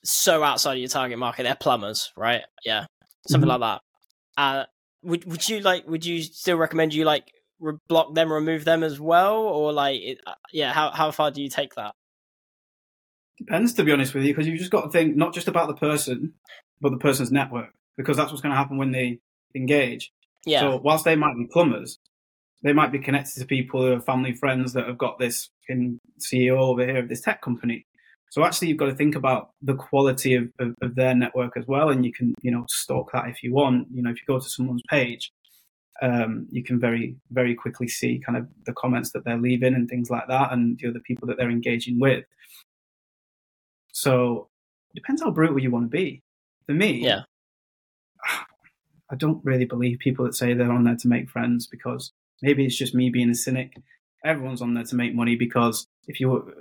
so 0.04 0.42
outside 0.42 0.74
of 0.74 0.78
your 0.78 0.88
target 0.88 1.18
market. 1.18 1.44
They're 1.44 1.54
plumbers, 1.54 2.12
right? 2.16 2.42
Yeah, 2.64 2.86
something 3.28 3.48
mm-hmm. 3.48 3.60
like 3.60 3.80
that. 4.36 4.42
Uh, 4.42 4.64
would 5.02 5.24
would 5.24 5.48
you 5.48 5.60
like? 5.60 5.86
Would 5.88 6.04
you 6.04 6.22
still 6.22 6.56
recommend 6.56 6.94
you 6.94 7.04
like 7.04 7.30
re- 7.60 7.78
block 7.88 8.14
them, 8.14 8.32
remove 8.32 8.64
them 8.64 8.82
as 8.82 9.00
well, 9.00 9.36
or 9.36 9.72
like, 9.72 10.00
it, 10.00 10.18
uh, 10.26 10.34
yeah, 10.52 10.72
how 10.72 10.90
how 10.90 11.10
far 11.10 11.30
do 11.30 11.42
you 11.42 11.48
take 11.48 11.74
that? 11.74 11.94
Depends, 13.38 13.74
to 13.74 13.84
be 13.84 13.92
honest 13.92 14.14
with 14.14 14.24
you, 14.24 14.32
because 14.32 14.46
you've 14.46 14.58
just 14.58 14.70
got 14.70 14.82
to 14.82 14.90
think 14.90 15.16
not 15.16 15.34
just 15.34 15.48
about 15.48 15.68
the 15.68 15.74
person, 15.74 16.34
but 16.80 16.90
the 16.90 16.98
person's 16.98 17.32
network, 17.32 17.70
because 17.96 18.16
that's 18.16 18.30
what's 18.30 18.42
going 18.42 18.52
to 18.52 18.56
happen 18.56 18.78
when 18.78 18.92
they 18.92 19.18
engage. 19.54 20.12
Yeah. 20.46 20.60
So 20.60 20.80
whilst 20.82 21.04
they 21.04 21.16
might 21.16 21.36
be 21.36 21.46
plumbers, 21.50 21.98
they 22.64 22.72
might 22.72 22.90
be 22.90 22.98
connected 22.98 23.38
to 23.38 23.46
people 23.46 23.82
who 23.82 23.92
are 23.92 24.00
family 24.00 24.32
friends 24.32 24.72
that 24.72 24.88
have 24.88 24.98
got 24.98 25.18
this 25.18 25.50
in 25.68 26.00
CEO 26.18 26.58
over 26.58 26.84
here 26.84 26.98
of 26.98 27.08
this 27.10 27.20
tech 27.20 27.42
company. 27.42 27.86
So 28.30 28.42
actually, 28.42 28.68
you've 28.68 28.78
got 28.78 28.86
to 28.86 28.94
think 28.94 29.14
about 29.14 29.50
the 29.62 29.74
quality 29.74 30.34
of, 30.34 30.48
of, 30.58 30.74
of, 30.82 30.96
their 30.96 31.14
network 31.14 31.56
as 31.56 31.66
well, 31.68 31.90
and 31.90 32.04
you 32.04 32.12
can, 32.12 32.34
you 32.42 32.50
know, 32.50 32.64
stalk 32.68 33.12
that 33.12 33.28
if 33.28 33.44
you 33.44 33.52
want. 33.52 33.86
You 33.92 34.02
know, 34.02 34.10
if 34.10 34.16
you 34.16 34.24
go 34.26 34.40
to 34.40 34.48
someone's 34.48 34.82
page, 34.88 35.30
um, 36.02 36.48
you 36.50 36.64
can 36.64 36.80
very 36.80 37.14
very 37.30 37.54
quickly 37.54 37.86
see 37.86 38.18
kind 38.18 38.36
of 38.36 38.48
the 38.66 38.72
comments 38.72 39.12
that 39.12 39.24
they're 39.24 39.38
leaving 39.38 39.74
and 39.74 39.88
things 39.88 40.10
like 40.10 40.26
that, 40.26 40.52
and 40.52 40.78
the 40.80 40.88
other 40.88 41.00
people 41.00 41.28
that 41.28 41.36
they're 41.36 41.50
engaging 41.50 42.00
with. 42.00 42.24
So 43.92 44.48
it 44.90 44.96
depends 44.96 45.22
how 45.22 45.30
brutal 45.30 45.60
you 45.60 45.70
want 45.70 45.84
to 45.84 45.96
be. 45.96 46.22
For 46.66 46.72
me, 46.72 47.04
yeah, 47.04 47.22
I 49.10 49.16
don't 49.16 49.44
really 49.44 49.66
believe 49.66 49.98
people 50.00 50.24
that 50.24 50.34
say 50.34 50.54
they're 50.54 50.72
on 50.72 50.82
there 50.82 50.96
to 50.96 51.08
make 51.08 51.30
friends 51.30 51.68
because 51.68 52.10
maybe 52.44 52.64
it's 52.66 52.76
just 52.76 52.94
me 52.94 53.10
being 53.10 53.30
a 53.30 53.34
cynic. 53.34 53.72
Everyone's 54.24 54.62
on 54.62 54.74
there 54.74 54.84
to 54.84 54.96
make 54.96 55.14
money 55.14 55.34
because 55.36 55.86
if 56.06 56.20
you 56.20 56.52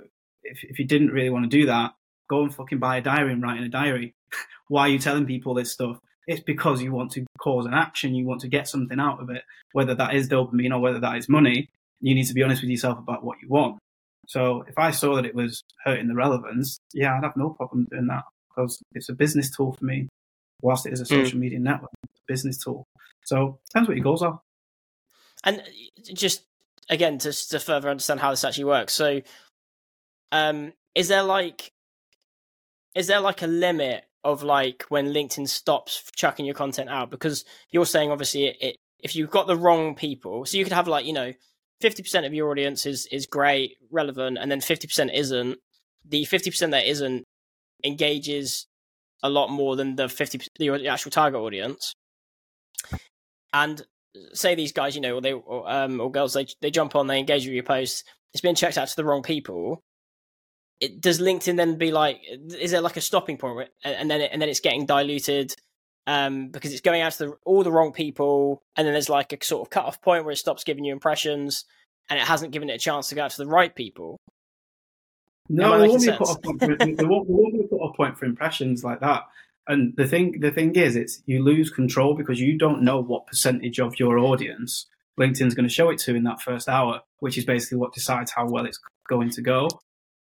if 0.42 0.64
if 0.64 0.78
you 0.78 0.86
didn't 0.86 1.10
really 1.10 1.30
want 1.30 1.48
to 1.48 1.56
do 1.56 1.66
that, 1.66 1.92
go 2.28 2.42
and 2.42 2.54
fucking 2.54 2.78
buy 2.78 2.96
a 2.96 3.02
diary 3.02 3.32
and 3.32 3.42
write 3.42 3.58
in 3.58 3.64
a 3.64 3.68
diary. 3.68 4.14
Why 4.68 4.82
are 4.82 4.88
you 4.88 4.98
telling 4.98 5.26
people 5.26 5.54
this 5.54 5.72
stuff? 5.72 5.98
It's 6.26 6.40
because 6.40 6.80
you 6.80 6.92
want 6.92 7.12
to 7.12 7.24
cause 7.38 7.66
an 7.66 7.74
action, 7.74 8.14
you 8.14 8.24
want 8.24 8.40
to 8.40 8.48
get 8.48 8.66
something 8.66 8.98
out 8.98 9.20
of 9.20 9.28
it, 9.28 9.42
whether 9.72 9.94
that 9.94 10.14
is 10.14 10.28
dopamine 10.28 10.72
or 10.72 10.80
whether 10.80 11.00
that 11.00 11.18
is 11.18 11.28
money. 11.28 11.68
You 12.00 12.14
need 12.14 12.26
to 12.26 12.34
be 12.34 12.42
honest 12.42 12.62
with 12.62 12.70
yourself 12.70 12.98
about 12.98 13.24
what 13.24 13.36
you 13.42 13.48
want. 13.48 13.78
So 14.26 14.64
if 14.66 14.78
I 14.78 14.90
saw 14.90 15.16
that 15.16 15.26
it 15.26 15.34
was 15.34 15.62
hurting 15.84 16.08
the 16.08 16.14
relevance, 16.14 16.78
yeah, 16.94 17.14
I'd 17.14 17.24
have 17.24 17.36
no 17.36 17.50
problem 17.50 17.86
doing 17.90 18.06
that 18.06 18.24
because 18.48 18.80
it's 18.94 19.10
a 19.10 19.14
business 19.14 19.54
tool 19.54 19.76
for 19.78 19.84
me. 19.84 20.08
Whilst 20.62 20.86
it 20.86 20.94
is 20.94 21.00
a 21.00 21.04
hmm. 21.04 21.22
social 21.22 21.36
mm. 21.36 21.42
media 21.42 21.58
network, 21.58 21.90
it's 22.04 22.20
a 22.20 22.32
business 22.32 22.56
tool. 22.56 22.86
So 23.24 23.58
depends 23.68 23.88
what 23.88 23.98
your 23.98 24.04
goals 24.04 24.22
are. 24.22 24.40
And 25.44 25.62
just 26.14 26.42
again 26.88 27.18
to 27.18 27.32
to 27.32 27.60
further 27.60 27.90
understand 27.90 28.20
how 28.20 28.30
this 28.30 28.44
actually 28.44 28.64
works. 28.64 28.94
So, 28.94 29.20
um, 30.32 30.72
is 30.94 31.08
there 31.08 31.22
like 31.22 31.70
is 32.94 33.06
there 33.06 33.20
like 33.20 33.42
a 33.42 33.46
limit 33.46 34.04
of 34.22 34.42
like 34.42 34.84
when 34.88 35.12
LinkedIn 35.12 35.48
stops 35.48 36.10
chucking 36.16 36.46
your 36.46 36.54
content 36.54 36.88
out 36.88 37.10
because 37.10 37.44
you're 37.70 37.84
saying 37.84 38.10
obviously 38.10 38.46
it, 38.46 38.56
it, 38.60 38.76
if 39.00 39.14
you've 39.14 39.30
got 39.30 39.46
the 39.46 39.56
wrong 39.56 39.94
people, 39.94 40.46
so 40.46 40.56
you 40.56 40.64
could 40.64 40.72
have 40.72 40.88
like 40.88 41.04
you 41.04 41.12
know 41.12 41.32
fifty 41.80 42.02
percent 42.02 42.26
of 42.26 42.34
your 42.34 42.50
audience 42.50 42.86
is 42.86 43.06
is 43.12 43.26
great, 43.26 43.76
relevant, 43.90 44.38
and 44.40 44.50
then 44.50 44.60
fifty 44.60 44.86
percent 44.86 45.10
isn't. 45.12 45.58
The 46.06 46.24
fifty 46.24 46.50
percent 46.50 46.72
that 46.72 46.86
isn't 46.86 47.24
engages 47.84 48.66
a 49.22 49.28
lot 49.28 49.50
more 49.50 49.76
than 49.76 49.96
the 49.96 50.08
fifty 50.08 50.40
the 50.58 50.88
actual 50.88 51.10
target 51.10 51.40
audience. 51.40 51.94
And 53.52 53.84
say 54.32 54.54
these 54.54 54.72
guys, 54.72 54.94
you 54.94 55.00
know, 55.00 55.16
or 55.16 55.20
they 55.20 55.32
or, 55.32 55.70
um, 55.70 56.00
or 56.00 56.10
girls, 56.10 56.34
they 56.34 56.46
they 56.60 56.70
jump 56.70 56.94
on, 56.94 57.06
they 57.06 57.18
engage 57.18 57.44
with 57.44 57.54
your 57.54 57.64
post. 57.64 58.04
It's 58.32 58.40
been 58.40 58.54
checked 58.54 58.78
out 58.78 58.88
to 58.88 58.96
the 58.96 59.04
wrong 59.04 59.22
people 59.22 59.82
it, 60.80 61.00
does 61.00 61.20
LinkedIn 61.20 61.56
then 61.56 61.76
be 61.76 61.92
like? 61.92 62.20
Is 62.58 62.70
there 62.70 62.80
like 62.80 62.96
a 62.96 63.00
stopping 63.00 63.36
point, 63.36 63.70
and 63.84 64.10
then 64.10 64.20
it, 64.20 64.30
and 64.32 64.40
then 64.40 64.48
it's 64.48 64.60
getting 64.60 64.86
diluted 64.86 65.54
um, 66.06 66.48
because 66.48 66.72
it's 66.72 66.80
going 66.80 67.00
out 67.00 67.12
to 67.12 67.18
the, 67.18 67.32
all 67.44 67.62
the 67.62 67.72
wrong 67.72 67.92
people, 67.92 68.62
and 68.76 68.86
then 68.86 68.92
there's 68.92 69.08
like 69.08 69.32
a 69.32 69.44
sort 69.44 69.66
of 69.66 69.70
cut 69.70 69.84
off 69.84 70.02
point 70.02 70.24
where 70.24 70.32
it 70.32 70.36
stops 70.36 70.64
giving 70.64 70.84
you 70.84 70.92
impressions, 70.92 71.64
and 72.10 72.18
it 72.18 72.26
hasn't 72.26 72.52
given 72.52 72.70
it 72.70 72.74
a 72.74 72.78
chance 72.78 73.08
to 73.08 73.14
go 73.14 73.24
out 73.24 73.30
to 73.30 73.38
the 73.38 73.46
right 73.46 73.74
people. 73.74 74.18
No, 75.48 75.78
there 75.78 75.88
won't, 75.88 76.02
be 76.02 76.08
a 76.08 76.16
cut 76.16 76.28
off 76.28 76.42
point 76.42 76.60
for, 76.60 76.76
there, 76.76 76.78
won't, 76.86 76.96
there 76.98 77.36
won't 77.36 77.54
be 77.54 77.60
a 77.60 77.68
cut 77.68 77.76
off 77.76 77.96
point 77.96 78.18
for 78.18 78.24
impressions 78.24 78.82
like 78.82 79.00
that. 79.00 79.24
And 79.66 79.94
the 79.96 80.06
thing, 80.06 80.40
the 80.40 80.50
thing 80.50 80.74
is, 80.76 80.94
it's 80.94 81.22
you 81.26 81.42
lose 81.42 81.70
control 81.70 82.14
because 82.14 82.40
you 82.40 82.58
don't 82.58 82.82
know 82.82 83.00
what 83.00 83.26
percentage 83.26 83.80
of 83.80 83.98
your 83.98 84.18
audience 84.18 84.86
LinkedIn's 85.18 85.54
going 85.54 85.68
to 85.68 85.74
show 85.74 85.90
it 85.90 85.98
to 86.00 86.14
in 86.14 86.24
that 86.24 86.42
first 86.42 86.68
hour, 86.68 87.00
which 87.20 87.38
is 87.38 87.44
basically 87.44 87.78
what 87.78 87.94
decides 87.94 88.32
how 88.32 88.46
well 88.48 88.66
it's 88.66 88.80
going 89.08 89.30
to 89.30 89.42
go. 89.42 89.68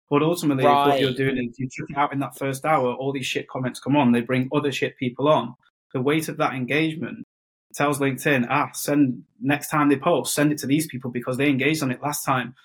But 0.09 0.21
ultimately, 0.21 0.65
right. 0.65 0.89
what 0.89 0.99
you're 0.99 1.13
doing 1.13 1.37
is 1.37 1.57
you 1.57 1.69
chuck 1.69 1.89
it 1.89 1.97
out 1.97 2.13
in 2.13 2.19
that 2.19 2.37
first 2.37 2.65
hour, 2.65 2.93
all 2.93 3.13
these 3.13 3.25
shit 3.25 3.47
comments 3.47 3.79
come 3.79 3.95
on, 3.95 4.11
they 4.11 4.21
bring 4.21 4.49
other 4.53 4.71
shit 4.71 4.97
people 4.97 5.27
on. 5.27 5.55
the 5.93 6.01
weight 6.01 6.27
of 6.27 6.37
that 6.37 6.53
engagement 6.53 7.25
tells 7.73 7.99
LinkedIn, 7.99 8.47
ah, 8.49 8.69
send 8.73 9.23
next 9.41 9.69
time 9.69 9.89
they 9.89 9.97
post, 9.97 10.33
send 10.33 10.51
it 10.51 10.57
to 10.59 10.67
these 10.67 10.87
people 10.87 11.09
because 11.09 11.37
they 11.37 11.49
engaged 11.49 11.81
on 11.81 11.91
it 11.91 12.01
last 12.01 12.23
time. 12.23 12.55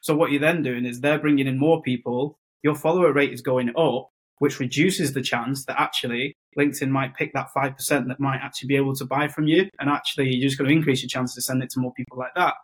So 0.00 0.16
what 0.16 0.30
you're 0.30 0.40
then 0.40 0.62
doing 0.62 0.86
is 0.86 1.00
they're 1.00 1.18
bringing 1.18 1.46
in 1.46 1.58
more 1.58 1.82
people. 1.82 2.38
Your 2.62 2.74
follower 2.74 3.12
rate 3.12 3.32
is 3.32 3.42
going 3.42 3.70
up, 3.76 4.10
which 4.38 4.60
reduces 4.60 5.12
the 5.12 5.22
chance 5.22 5.64
that 5.64 5.80
actually 5.80 6.36
LinkedIn 6.58 6.88
might 6.88 7.14
pick 7.14 7.32
that 7.34 7.48
5% 7.56 8.08
that 8.08 8.20
might 8.20 8.40
actually 8.42 8.68
be 8.68 8.76
able 8.76 8.94
to 8.94 9.04
buy 9.04 9.28
from 9.28 9.46
you. 9.46 9.68
And 9.78 9.90
actually, 9.90 10.34
you're 10.34 10.48
just 10.48 10.58
going 10.58 10.68
to 10.68 10.74
increase 10.74 11.02
your 11.02 11.08
chance 11.08 11.34
to 11.34 11.42
send 11.42 11.62
it 11.62 11.70
to 11.70 11.80
more 11.80 11.92
people 11.94 12.18
like 12.18 12.34
that, 12.34 12.54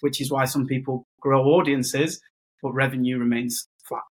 which 0.00 0.20
is 0.20 0.30
why 0.30 0.44
some 0.44 0.66
people 0.66 1.06
grow 1.20 1.42
audiences, 1.44 2.20
but 2.62 2.72
revenue 2.72 3.18
remains 3.18 3.68
flat. 3.88 4.02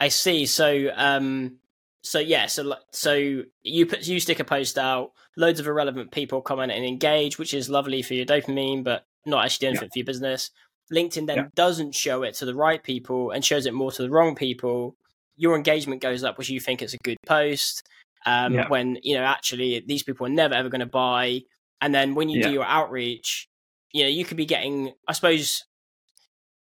I 0.00 0.08
see. 0.08 0.46
So, 0.46 0.88
um, 0.94 1.58
so 2.02 2.18
yeah, 2.18 2.46
so 2.46 2.74
so 2.90 3.42
you 3.62 3.86
put 3.86 4.06
you 4.06 4.18
stick 4.20 4.40
a 4.40 4.44
post 4.44 4.76
out, 4.76 5.12
loads 5.36 5.60
of 5.60 5.66
irrelevant 5.66 6.10
people 6.10 6.40
comment 6.42 6.72
and 6.72 6.84
engage, 6.84 7.38
which 7.38 7.54
is 7.54 7.70
lovely 7.70 8.02
for 8.02 8.14
your 8.14 8.26
dopamine, 8.26 8.82
but 8.82 9.06
not 9.24 9.44
actually 9.44 9.68
anything 9.68 9.84
yeah. 9.84 9.92
for 9.92 9.98
your 9.98 10.06
business. 10.06 10.50
LinkedIn 10.92 11.26
then 11.26 11.36
yeah. 11.36 11.46
doesn't 11.54 11.94
show 11.94 12.22
it 12.22 12.34
to 12.34 12.44
the 12.44 12.54
right 12.54 12.82
people 12.82 13.30
and 13.30 13.44
shows 13.44 13.66
it 13.66 13.72
more 13.72 13.92
to 13.92 14.02
the 14.02 14.10
wrong 14.10 14.34
people. 14.34 14.96
Your 15.42 15.56
engagement 15.56 16.00
goes 16.00 16.22
up, 16.22 16.38
which 16.38 16.48
you 16.48 16.60
think 16.60 16.82
is 16.82 16.94
a 16.94 16.98
good 17.02 17.16
post. 17.26 17.82
Um, 18.24 18.54
yeah. 18.54 18.68
When 18.68 18.98
you 19.02 19.16
know 19.16 19.24
actually 19.24 19.82
these 19.84 20.04
people 20.04 20.24
are 20.26 20.30
never 20.30 20.54
ever 20.54 20.68
going 20.68 20.80
to 20.80 20.86
buy, 20.86 21.40
and 21.80 21.92
then 21.92 22.14
when 22.14 22.28
you 22.28 22.40
do 22.40 22.52
your 22.52 22.64
outreach, 22.64 23.48
you 23.92 24.04
know 24.04 24.08
you 24.08 24.24
could 24.24 24.36
be 24.36 24.46
getting, 24.46 24.92
I 25.08 25.12
suppose, 25.12 25.64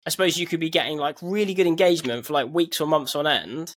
I 0.07 0.11
suppose 0.11 0.39
you 0.39 0.47
could 0.47 0.61
be 0.61 0.71
getting 0.71 0.97
like 0.97 1.19
really 1.21 1.53
good 1.53 1.67
engagement 1.67 2.25
for 2.25 2.33
like 2.33 2.49
weeks 2.49 2.81
or 2.81 2.87
months 2.87 3.15
on 3.15 3.27
end 3.27 3.75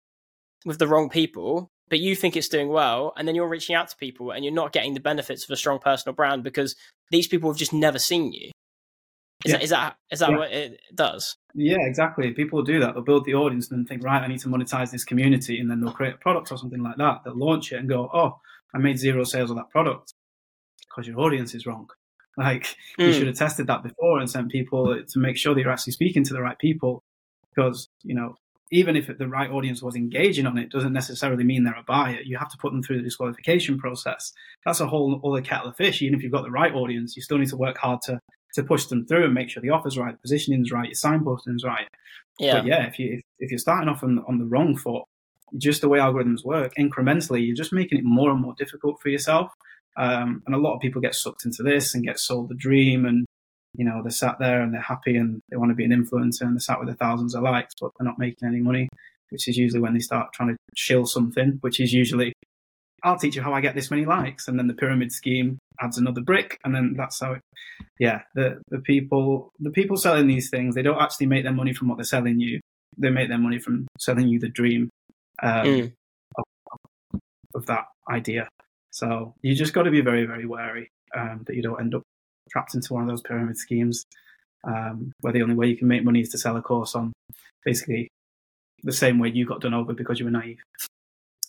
with 0.65 0.79
the 0.79 0.87
wrong 0.87 1.09
people, 1.09 1.67
but 1.89 1.99
you 1.99 2.15
think 2.15 2.37
it's 2.37 2.47
doing 2.47 2.69
well, 2.69 3.11
and 3.17 3.27
then 3.27 3.35
you're 3.35 3.49
reaching 3.49 3.75
out 3.75 3.89
to 3.89 3.97
people 3.97 4.31
and 4.31 4.45
you're 4.45 4.53
not 4.53 4.71
getting 4.71 4.93
the 4.93 5.01
benefits 5.01 5.43
of 5.43 5.49
a 5.49 5.57
strong 5.57 5.79
personal 5.79 6.15
brand 6.15 6.43
because 6.43 6.77
these 7.11 7.27
people 7.27 7.49
have 7.49 7.57
just 7.57 7.73
never 7.73 7.99
seen 7.99 8.31
you. 8.31 8.51
Is 9.45 9.51
yeah. 9.51 9.57
that 9.57 9.63
is 9.63 9.69
that 9.71 9.95
is 10.11 10.19
that 10.19 10.29
yeah. 10.29 10.37
what 10.37 10.51
it 10.51 10.79
does? 10.93 11.37
Yeah, 11.53 11.81
exactly. 11.81 12.31
People 12.31 12.63
do 12.63 12.79
that. 12.79 12.93
They'll 12.93 13.03
build 13.03 13.25
the 13.25 13.35
audience 13.35 13.69
and 13.69 13.79
then 13.79 13.85
think, 13.85 14.03
right, 14.03 14.21
I 14.21 14.27
need 14.27 14.39
to 14.39 14.47
monetize 14.47 14.91
this 14.91 15.03
community, 15.03 15.59
and 15.59 15.69
then 15.69 15.81
they'll 15.81 15.93
create 15.93 16.15
a 16.15 16.17
product 16.17 16.51
or 16.51 16.57
something 16.57 16.81
like 16.81 16.97
that. 16.97 17.21
They'll 17.23 17.37
launch 17.37 17.71
it 17.71 17.77
and 17.77 17.89
go, 17.89 18.09
oh, 18.13 18.39
I 18.73 18.77
made 18.77 18.97
zero 18.97 19.23
sales 19.23 19.49
of 19.49 19.57
that 19.57 19.69
product 19.69 20.13
because 20.89 21.07
your 21.07 21.19
audience 21.19 21.53
is 21.53 21.65
wrong. 21.65 21.87
Like 22.35 22.63
mm. 22.63 22.75
you 22.97 23.05
hmm. 23.05 23.11
should 23.11 23.27
have 23.27 23.35
tested 23.35 23.67
that 23.67 23.83
before 23.83 24.17
and 24.17 24.27
sent 24.27 24.49
people 24.49 24.99
to 25.07 25.19
make 25.19 25.37
sure 25.37 25.53
that 25.53 25.61
you're 25.61 25.71
actually 25.71 25.93
speaking 25.93 26.23
to 26.23 26.33
the 26.33 26.41
right 26.41 26.57
people. 26.57 27.03
Because 27.53 27.89
you 28.01 28.15
know, 28.15 28.37
even 28.71 28.95
if 28.95 29.07
the 29.19 29.27
right 29.27 29.51
audience 29.51 29.83
was 29.83 29.95
engaging 29.95 30.47
on 30.47 30.57
it, 30.57 30.71
doesn't 30.71 30.93
necessarily 30.93 31.43
mean 31.43 31.63
they're 31.63 31.77
a 31.77 31.83
buyer. 31.83 32.21
You 32.23 32.39
have 32.39 32.49
to 32.49 32.57
put 32.57 32.71
them 32.71 32.81
through 32.81 32.97
the 32.97 33.03
disqualification 33.03 33.77
process. 33.77 34.33
That's 34.65 34.79
a 34.79 34.87
whole 34.87 35.21
other 35.23 35.43
kettle 35.43 35.69
of 35.69 35.75
fish. 35.75 36.01
Even 36.01 36.17
if 36.17 36.23
you've 36.23 36.31
got 36.31 36.41
the 36.41 36.49
right 36.49 36.73
audience, 36.73 37.15
you 37.15 37.21
still 37.21 37.37
need 37.37 37.49
to 37.49 37.57
work 37.57 37.77
hard 37.77 38.01
to 38.05 38.19
to 38.53 38.63
push 38.63 38.85
them 38.85 39.05
through 39.05 39.25
and 39.25 39.33
make 39.33 39.49
sure 39.49 39.61
the 39.61 39.69
offer's 39.69 39.97
right, 39.97 40.13
the 40.13 40.21
positioning's 40.21 40.71
right, 40.71 40.85
your 40.85 40.95
signposting's 40.95 41.63
right. 41.63 41.87
Yeah. 42.39 42.55
But 42.55 42.65
yeah, 42.65 42.87
if 42.87 42.99
you 42.99 43.13
if, 43.13 43.21
if 43.39 43.51
you're 43.51 43.59
starting 43.59 43.89
off 43.89 44.03
on 44.03 44.23
on 44.27 44.39
the 44.39 44.45
wrong 44.45 44.75
foot, 44.75 45.03
just 45.57 45.81
the 45.81 45.89
way 45.89 45.99
algorithms 45.99 46.43
work, 46.43 46.73
incrementally, 46.77 47.45
you're 47.45 47.55
just 47.55 47.73
making 47.73 47.99
it 47.99 48.03
more 48.03 48.31
and 48.31 48.41
more 48.41 48.55
difficult 48.57 49.01
for 49.01 49.09
yourself. 49.09 49.51
Um, 49.95 50.41
and 50.47 50.55
a 50.55 50.57
lot 50.57 50.73
of 50.73 50.81
people 50.81 51.01
get 51.01 51.13
sucked 51.13 51.45
into 51.45 51.61
this 51.61 51.93
and 51.93 52.03
get 52.03 52.19
sold 52.19 52.49
the 52.49 52.55
dream 52.55 53.05
and 53.05 53.25
you 53.75 53.85
know, 53.85 54.01
they're 54.01 54.11
sat 54.11 54.37
there 54.39 54.61
and 54.61 54.73
they're 54.73 54.81
happy 54.81 55.17
and 55.17 55.41
they 55.49 55.57
want 55.57 55.71
to 55.71 55.75
be 55.75 55.85
an 55.85 55.91
influencer 55.91 56.41
and 56.41 56.55
they're 56.55 56.59
sat 56.59 56.79
with 56.79 56.89
the 56.89 56.95
thousands 56.95 57.33
of 57.33 57.43
likes, 57.43 57.73
but 57.79 57.91
they're 57.97 58.05
not 58.05 58.19
making 58.19 58.47
any 58.47 58.59
money, 58.59 58.87
which 59.29 59.47
is 59.47 59.57
usually 59.57 59.81
when 59.81 59.93
they 59.93 59.99
start 59.99 60.31
trying 60.33 60.49
to 60.49 60.57
shill 60.75 61.05
something, 61.05 61.57
which 61.61 61.79
is 61.79 61.91
usually, 61.91 62.33
I'll 63.03 63.17
teach 63.17 63.35
you 63.35 63.41
how 63.41 63.53
I 63.53 63.61
get 63.61 63.75
this 63.75 63.91
many 63.91 64.05
likes. 64.05 64.47
And 64.47 64.57
then 64.57 64.67
the 64.67 64.73
pyramid 64.73 65.11
scheme 65.11 65.59
adds 65.79 65.97
another 65.97 66.21
brick. 66.21 66.59
And 66.63 66.73
then 66.73 66.93
that's 66.97 67.19
how 67.19 67.33
it, 67.33 67.41
yeah, 67.99 68.21
the, 68.33 68.61
the 68.69 68.79
people, 68.79 69.51
the 69.59 69.71
people 69.71 69.97
selling 69.97 70.27
these 70.27 70.49
things, 70.49 70.75
they 70.75 70.81
don't 70.81 71.01
actually 71.01 71.27
make 71.27 71.43
their 71.43 71.53
money 71.53 71.73
from 71.73 71.89
what 71.89 71.97
they're 71.97 72.05
selling 72.05 72.39
you. 72.39 72.59
They 72.97 73.09
make 73.09 73.29
their 73.29 73.37
money 73.37 73.59
from 73.59 73.87
selling 73.99 74.27
you 74.27 74.39
the 74.39 74.49
dream 74.49 74.89
um, 75.41 75.65
mm. 75.65 75.93
of, 76.37 77.19
of, 77.55 77.65
that 77.65 77.85
idea. 78.09 78.47
So 78.91 79.33
you 79.41 79.55
just 79.55 79.73
got 79.73 79.83
to 79.83 79.91
be 79.91 80.01
very, 80.01 80.25
very 80.25 80.45
wary 80.45 80.89
um, 81.15 81.43
that 81.47 81.55
you 81.55 81.63
don't 81.63 81.79
end 81.79 81.95
up 81.95 82.03
trapped 82.49 82.75
into 82.75 82.93
one 82.93 83.03
of 83.03 83.09
those 83.09 83.21
pyramid 83.21 83.57
schemes 83.57 84.05
um, 84.63 85.11
where 85.21 85.33
the 85.33 85.41
only 85.41 85.55
way 85.55 85.67
you 85.67 85.77
can 85.77 85.87
make 85.87 86.03
money 86.03 86.21
is 86.21 86.29
to 86.29 86.37
sell 86.37 86.55
a 86.55 86.61
course 86.61 86.93
on 86.95 87.11
basically 87.65 88.09
the 88.83 88.93
same 88.93 89.19
way 89.19 89.29
you 89.29 89.45
got 89.45 89.61
done 89.61 89.73
over 89.73 89.93
because 89.93 90.19
you 90.19 90.25
were 90.25 90.31
naive. 90.31 90.59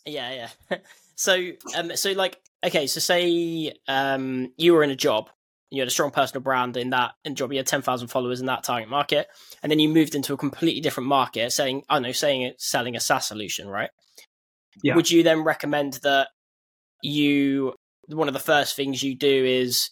Yeah, 0.07 0.49
yeah. 0.71 0.79
so, 1.17 1.51
um, 1.77 1.97
so 1.97 2.13
like, 2.13 2.41
okay, 2.65 2.87
so 2.87 3.01
say 3.01 3.73
um, 3.89 4.53
you 4.57 4.73
were 4.73 4.83
in 4.83 4.91
a 4.91 4.97
job, 4.97 5.31
you 5.71 5.81
had 5.81 5.89
a 5.89 5.91
strong 5.91 6.11
personal 6.11 6.43
brand 6.43 6.77
in 6.77 6.91
that 6.91 7.13
in 7.25 7.35
job, 7.35 7.53
you 7.53 7.59
had 7.59 7.67
ten 7.67 7.83
thousand 7.83 8.09
followers 8.09 8.41
in 8.41 8.47
that 8.47 8.65
target 8.65 8.89
market, 8.89 9.27
and 9.63 9.71
then 9.71 9.79
you 9.79 9.89
moved 9.89 10.15
into 10.15 10.33
a 10.33 10.37
completely 10.37 10.81
different 10.81 11.09
market, 11.09 11.53
saying, 11.53 11.83
I 11.89 11.97
don't 11.97 12.05
know, 12.05 12.13
saying 12.13 12.43
it, 12.43 12.61
selling 12.61 12.97
a 12.97 13.01
SaaS 13.01 13.27
solution, 13.27 13.69
right? 13.69 13.91
Yeah. 14.83 14.95
Would 14.95 15.11
you 15.11 15.23
then 15.23 15.43
recommend 15.45 15.95
that 16.03 16.29
you 17.03 17.75
one 18.07 18.29
of 18.29 18.35
the 18.35 18.41
first 18.41 18.77
things 18.77 19.03
you 19.03 19.15
do 19.17 19.45
is 19.45 19.91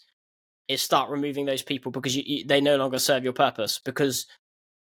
is 0.69 0.83
start 0.83 1.11
removing 1.11 1.45
those 1.45 1.63
people 1.63 1.93
because 1.93 2.17
you, 2.17 2.23
you, 2.25 2.45
they 2.47 2.61
no 2.61 2.77
longer 2.77 2.99
serve 2.99 3.25
your 3.25 3.33
purpose 3.33 3.81
because 3.85 4.27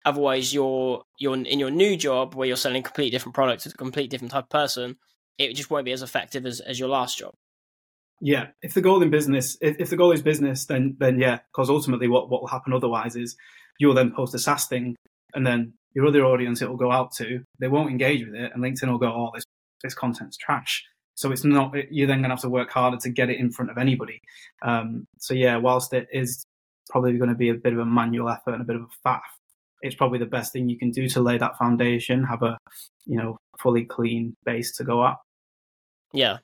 otherwise 0.05 0.53
you're 0.53 1.03
you're 1.19 1.35
in 1.35 1.59
your 1.59 1.71
new 1.71 1.95
job 1.95 2.35
where 2.35 2.47
you're 2.47 2.57
selling 2.57 2.83
completely 2.83 3.11
different 3.11 3.35
product 3.35 3.63
to 3.63 3.69
a 3.69 3.73
completely 3.73 4.07
different 4.07 4.31
type 4.31 4.45
of 4.45 4.49
person 4.49 4.97
it 5.38 5.53
just 5.53 5.69
won't 5.69 5.85
be 5.85 5.91
as 5.91 6.01
effective 6.01 6.45
as, 6.45 6.59
as 6.59 6.79
your 6.79 6.89
last 6.89 7.17
job 7.17 7.33
yeah 8.21 8.47
if 8.61 8.73
the 8.73 8.81
goal 8.81 9.01
in 9.01 9.09
business 9.09 9.57
if, 9.61 9.75
if 9.79 9.89
the 9.89 9.97
goal 9.97 10.11
is 10.11 10.21
business 10.21 10.65
then 10.65 10.95
then 10.99 11.19
yeah 11.19 11.39
because 11.51 11.69
ultimately 11.69 12.07
what 12.07 12.29
what 12.29 12.41
will 12.41 12.47
happen 12.47 12.73
otherwise 12.73 13.15
is 13.15 13.35
you'll 13.79 13.93
then 13.93 14.11
post 14.11 14.33
a 14.33 14.39
SaaS 14.39 14.67
thing 14.67 14.95
and 15.33 15.45
then 15.45 15.73
your 15.93 16.07
other 16.07 16.25
audience 16.25 16.61
it 16.61 16.69
will 16.69 16.77
go 16.77 16.91
out 16.91 17.11
to 17.11 17.43
they 17.59 17.67
won't 17.67 17.91
engage 17.91 18.25
with 18.25 18.35
it 18.35 18.51
and 18.53 18.63
LinkedIn 18.63 18.89
will 18.89 18.97
go 18.97 19.07
oh 19.07 19.31
this 19.33 19.43
this 19.83 19.93
content's 19.93 20.38
trash 20.38 20.83
so 21.17 21.31
it's 21.31 21.43
not 21.43 21.73
you're 21.89 22.07
then 22.07 22.19
going 22.19 22.29
to 22.29 22.35
have 22.35 22.41
to 22.41 22.49
work 22.49 22.69
harder 22.69 22.97
to 22.97 23.09
get 23.09 23.31
it 23.31 23.39
in 23.39 23.51
front 23.51 23.71
of 23.71 23.79
anybody. 23.79 24.21
Um, 24.61 25.07
so 25.17 25.33
yeah, 25.33 25.57
whilst 25.57 25.91
it 25.91 26.07
is 26.13 26.45
probably 26.91 27.17
going 27.17 27.31
to 27.31 27.35
be 27.35 27.49
a 27.49 27.55
bit 27.55 27.73
of 27.73 27.79
a 27.79 27.85
manual 27.85 28.29
effort 28.29 28.53
and 28.53 28.61
a 28.61 28.65
bit 28.65 28.75
of 28.75 28.83
a 28.83 29.07
faff, 29.07 29.21
it's 29.81 29.95
probably 29.95 30.19
the 30.19 30.27
best 30.27 30.53
thing 30.53 30.69
you 30.69 30.77
can 30.77 30.91
do 30.91 31.09
to 31.09 31.19
lay 31.19 31.39
that 31.39 31.57
foundation, 31.57 32.23
have 32.23 32.43
a 32.43 32.55
you 33.07 33.17
know 33.17 33.35
fully 33.59 33.83
clean 33.83 34.35
base 34.45 34.77
to 34.77 34.83
go 34.83 35.05
at. 35.05 35.15
Yeah. 36.14 36.38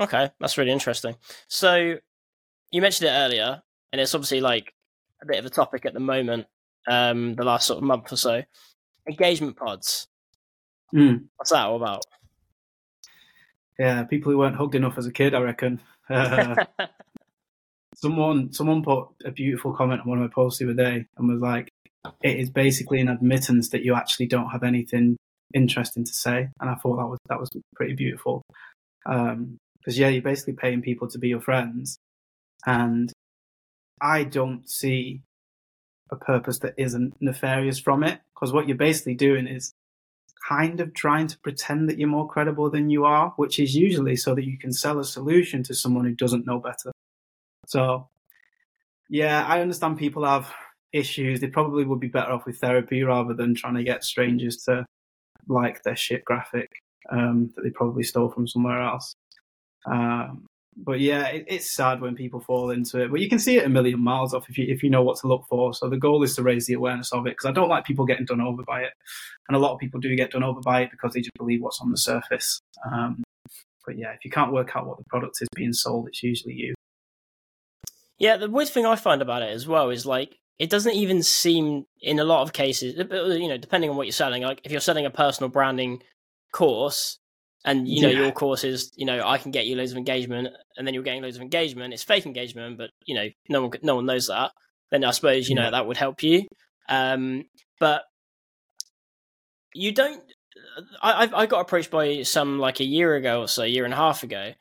Okay, 0.00 0.30
that's 0.38 0.58
really 0.58 0.70
interesting. 0.70 1.16
So 1.48 1.96
you 2.70 2.82
mentioned 2.82 3.08
it 3.08 3.12
earlier, 3.12 3.62
and 3.92 4.00
it's 4.00 4.14
obviously 4.14 4.40
like 4.40 4.72
a 5.22 5.26
bit 5.26 5.38
of 5.38 5.46
a 5.46 5.50
topic 5.50 5.86
at 5.86 5.94
the 5.94 6.00
moment. 6.00 6.46
Um, 6.86 7.34
the 7.34 7.44
last 7.44 7.66
sort 7.66 7.78
of 7.78 7.84
month 7.84 8.12
or 8.12 8.16
so, 8.16 8.42
engagement 9.08 9.56
pods. 9.56 10.06
Mm. 10.94 11.24
What's 11.36 11.50
that 11.50 11.66
all 11.66 11.76
about? 11.76 12.02
Yeah, 13.78 14.04
people 14.04 14.32
who 14.32 14.38
weren't 14.38 14.56
hugged 14.56 14.74
enough 14.74 14.98
as 14.98 15.06
a 15.06 15.12
kid, 15.12 15.34
I 15.34 15.40
reckon. 15.40 15.80
Uh, 16.08 16.64
someone 17.96 18.52
someone 18.52 18.82
put 18.82 19.08
a 19.24 19.30
beautiful 19.30 19.72
comment 19.72 20.00
on 20.00 20.08
one 20.08 20.18
of 20.18 20.22
my 20.22 20.32
posts 20.32 20.58
the 20.58 20.66
other 20.66 20.74
day 20.74 21.06
and 21.16 21.28
was 21.28 21.40
like, 21.40 21.68
"It 22.22 22.38
is 22.38 22.50
basically 22.50 23.00
an 23.00 23.08
admittance 23.08 23.70
that 23.70 23.82
you 23.82 23.94
actually 23.94 24.26
don't 24.26 24.50
have 24.50 24.62
anything 24.62 25.16
interesting 25.54 26.04
to 26.04 26.12
say," 26.12 26.48
and 26.60 26.70
I 26.70 26.74
thought 26.74 26.96
that 26.96 27.06
was 27.06 27.18
that 27.28 27.40
was 27.40 27.50
pretty 27.74 27.94
beautiful. 27.94 28.42
Because 29.04 29.32
um, 29.32 29.58
yeah, 29.86 30.08
you're 30.08 30.22
basically 30.22 30.54
paying 30.54 30.82
people 30.82 31.08
to 31.08 31.18
be 31.18 31.28
your 31.28 31.40
friends, 31.40 31.98
and 32.66 33.12
I 34.00 34.24
don't 34.24 34.68
see 34.68 35.22
a 36.10 36.16
purpose 36.16 36.58
that 36.60 36.74
isn't 36.76 37.14
nefarious 37.20 37.78
from 37.78 38.02
it. 38.04 38.20
Because 38.34 38.52
what 38.52 38.68
you're 38.68 38.76
basically 38.76 39.14
doing 39.14 39.46
is 39.46 39.72
kind 40.48 40.80
of 40.80 40.94
trying 40.94 41.26
to 41.26 41.38
pretend 41.40 41.88
that 41.88 41.98
you're 41.98 42.08
more 42.08 42.28
credible 42.28 42.70
than 42.70 42.90
you 42.90 43.04
are, 43.04 43.32
which 43.36 43.58
is 43.58 43.74
usually 43.74 44.16
so 44.16 44.34
that 44.34 44.44
you 44.44 44.58
can 44.58 44.72
sell 44.72 44.98
a 44.98 45.04
solution 45.04 45.62
to 45.64 45.74
someone 45.74 46.04
who 46.04 46.14
doesn't 46.14 46.46
know 46.46 46.58
better. 46.58 46.92
So, 47.66 48.08
yeah, 49.10 49.44
I 49.46 49.60
understand 49.60 49.98
people 49.98 50.24
have 50.24 50.52
issues. 50.92 51.40
They 51.40 51.48
probably 51.48 51.84
would 51.84 52.00
be 52.00 52.08
better 52.08 52.32
off 52.32 52.46
with 52.46 52.58
therapy 52.58 53.02
rather 53.02 53.34
than 53.34 53.54
trying 53.54 53.74
to 53.74 53.84
get 53.84 54.04
strangers 54.04 54.56
to 54.64 54.86
like 55.48 55.82
their 55.82 55.96
shit 55.96 56.24
graphic 56.24 56.70
um, 57.10 57.50
that 57.54 57.62
they 57.62 57.70
probably 57.70 58.02
stole 58.02 58.30
from 58.30 58.46
somewhere 58.46 58.82
else. 58.82 59.14
Um, 59.86 60.46
but 60.76 61.00
yeah, 61.00 61.26
it, 61.26 61.44
it's 61.48 61.74
sad 61.74 62.00
when 62.00 62.14
people 62.14 62.40
fall 62.40 62.70
into 62.70 63.02
it. 63.02 63.10
But 63.10 63.20
you 63.20 63.28
can 63.28 63.38
see 63.38 63.56
it 63.56 63.64
a 63.64 63.68
million 63.68 64.00
miles 64.00 64.32
off 64.32 64.48
if 64.48 64.56
you 64.56 64.66
if 64.68 64.82
you 64.82 64.90
know 64.90 65.02
what 65.02 65.18
to 65.20 65.26
look 65.26 65.44
for. 65.48 65.74
So 65.74 65.88
the 65.88 65.96
goal 65.96 66.22
is 66.22 66.36
to 66.36 66.42
raise 66.42 66.66
the 66.66 66.74
awareness 66.74 67.12
of 67.12 67.26
it 67.26 67.30
because 67.30 67.46
I 67.46 67.52
don't 67.52 67.68
like 67.68 67.84
people 67.84 68.06
getting 68.06 68.26
done 68.26 68.40
over 68.40 68.62
by 68.62 68.82
it, 68.82 68.92
and 69.48 69.56
a 69.56 69.60
lot 69.60 69.72
of 69.72 69.80
people 69.80 70.00
do 70.00 70.14
get 70.14 70.30
done 70.30 70.44
over 70.44 70.60
by 70.60 70.82
it 70.82 70.90
because 70.90 71.14
they 71.14 71.20
just 71.20 71.36
believe 71.36 71.60
what's 71.62 71.80
on 71.80 71.90
the 71.90 71.96
surface. 71.96 72.60
Um, 72.90 73.24
but 73.84 73.98
yeah, 73.98 74.12
if 74.12 74.24
you 74.24 74.30
can't 74.30 74.52
work 74.52 74.76
out 74.76 74.86
what 74.86 74.98
the 74.98 75.04
product 75.04 75.38
is 75.40 75.48
being 75.54 75.72
sold, 75.72 76.08
it's 76.08 76.22
usually 76.22 76.54
you. 76.54 76.74
Yeah, 78.18 78.36
the 78.36 78.50
weird 78.50 78.68
thing 78.68 78.86
I 78.86 78.96
find 78.96 79.22
about 79.22 79.42
it 79.42 79.50
as 79.50 79.66
well 79.66 79.90
is 79.90 80.04
like 80.06 80.36
it 80.58 80.70
doesn't 80.70 80.94
even 80.94 81.22
seem 81.22 81.86
in 82.00 82.18
a 82.18 82.24
lot 82.24 82.42
of 82.42 82.52
cases, 82.52 82.96
you 82.96 83.48
know, 83.48 83.56
depending 83.56 83.90
on 83.90 83.96
what 83.96 84.06
you're 84.06 84.12
selling. 84.12 84.42
Like 84.42 84.60
if 84.64 84.72
you're 84.72 84.80
selling 84.80 85.06
a 85.06 85.10
personal 85.10 85.48
branding 85.48 86.02
course, 86.52 87.18
And 87.64 87.88
you 87.88 88.02
know, 88.02 88.08
Yeah. 88.08 88.20
your 88.22 88.32
course 88.32 88.62
is, 88.64 88.90
you 88.96 89.04
know, 89.04 89.20
I 89.26 89.36
can 89.36 89.50
get 89.50 89.66
you 89.66 89.74
loads 89.76 89.90
of 89.90 89.98
engagement, 89.98 90.48
and 90.76 90.86
then 90.86 90.94
you're 90.94 91.02
getting 91.02 91.22
loads 91.22 91.36
of 91.36 91.42
engagement. 91.42 91.92
It's 91.92 92.04
fake 92.04 92.24
engagement, 92.24 92.78
but 92.78 92.90
you 93.04 93.14
know, 93.16 93.28
no 93.48 93.62
one 93.62 93.72
no 93.82 93.96
one 93.96 94.06
knows 94.06 94.28
that. 94.28 94.52
Then 94.90 95.04
I 95.04 95.10
suppose 95.10 95.48
you 95.48 95.54
know 95.56 95.64
Yeah. 95.64 95.70
that 95.70 95.86
would 95.86 95.96
help 95.96 96.22
you. 96.22 96.46
Um, 96.88 97.44
but 97.80 98.04
you 99.74 99.92
don't. 99.92 100.22
I 101.02 101.26
I- 101.26 101.40
I 101.42 101.46
got 101.46 101.60
approached 101.60 101.90
by 101.90 102.22
some 102.22 102.58
like 102.58 102.80
a 102.80 102.84
year 102.84 103.14
ago 103.16 103.42
or 103.42 103.48
so, 103.48 103.62
a 103.64 103.66
year 103.66 103.84
and 103.84 103.92
a 103.92 103.96
half 103.96 104.22
ago, 104.22 104.54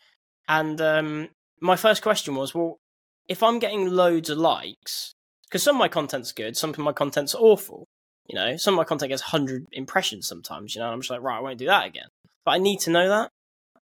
and 0.47 0.81
um, 0.81 1.29
my 1.61 1.75
first 1.75 2.01
question 2.01 2.35
was, 2.35 2.53
well, 2.53 2.79
if 3.27 3.43
I'm 3.43 3.59
getting 3.59 3.89
loads 3.89 4.29
of 4.29 4.38
likes, 4.38 5.13
because 5.45 5.63
some 5.63 5.75
of 5.75 5.79
my 5.79 5.88
content's 5.88 6.31
good, 6.31 6.57
some 6.57 6.71
of 6.71 6.77
my 6.79 6.93
content's 6.93 7.35
awful. 7.35 7.88
You 8.28 8.36
know, 8.36 8.57
some 8.57 8.73
of 8.73 8.78
my 8.78 8.84
content 8.84 9.09
gets 9.09 9.21
hundred 9.21 9.67
impressions 9.71 10.28
sometimes. 10.28 10.75
You 10.75 10.80
know, 10.80 10.88
and 10.88 10.93
I'm 10.93 11.01
just 11.01 11.09
like, 11.11 11.21
right, 11.21 11.38
I 11.38 11.41
won't 11.41 11.57
do 11.57 11.67
that 11.67 11.88
again. 11.88 12.07
But 12.45 12.51
I 12.51 12.57
need 12.59 12.80
to 12.82 12.89
know 12.91 13.09
that. 13.09 13.32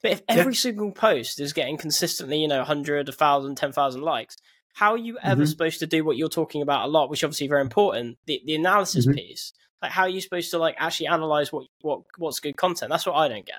But 0.03 0.12
if 0.12 0.22
Yeah. 0.28 0.37
every 0.37 0.55
single 0.55 0.93
post 0.93 1.41
is 1.41 1.53
getting 1.53 1.76
consistently, 1.78 2.39
you 2.39 2.49
know, 2.49 2.59
100, 2.59 3.09
1,000, 3.09 3.55
10,000 3.57 4.03
likes, 4.03 4.37
how 4.74 4.93
are 4.93 4.99
you 4.99 5.18
ever 5.22 5.45
Mhm. 5.45 5.49
supposed 5.49 5.78
to 5.80 5.87
do 5.87 6.05
what 6.05 6.16
you're 6.16 6.28
talking 6.28 6.62
about 6.62 6.85
a 6.85 6.89
lot, 6.89 7.09
which 7.09 7.20
is 7.20 7.24
obviously 7.24 7.47
very 7.47 7.62
important, 7.62 8.18
the, 8.26 8.43
the 8.45 8.55
analysis 8.55 9.07
Mhm. 9.07 9.14
piece? 9.14 9.53
Like, 9.80 9.93
how 9.93 10.03
are 10.03 10.09
you 10.09 10.20
supposed 10.20 10.51
to 10.51 10.59
like 10.59 10.74
actually 10.78 11.07
analyze 11.09 11.53
what, 11.53 11.66
what 11.80 12.03
what's 12.18 12.41
good 12.41 12.57
content? 12.57 12.91
That's 12.91 13.07
what 13.07 13.14
I 13.14 13.28
don't 13.28 13.47
get. 13.47 13.57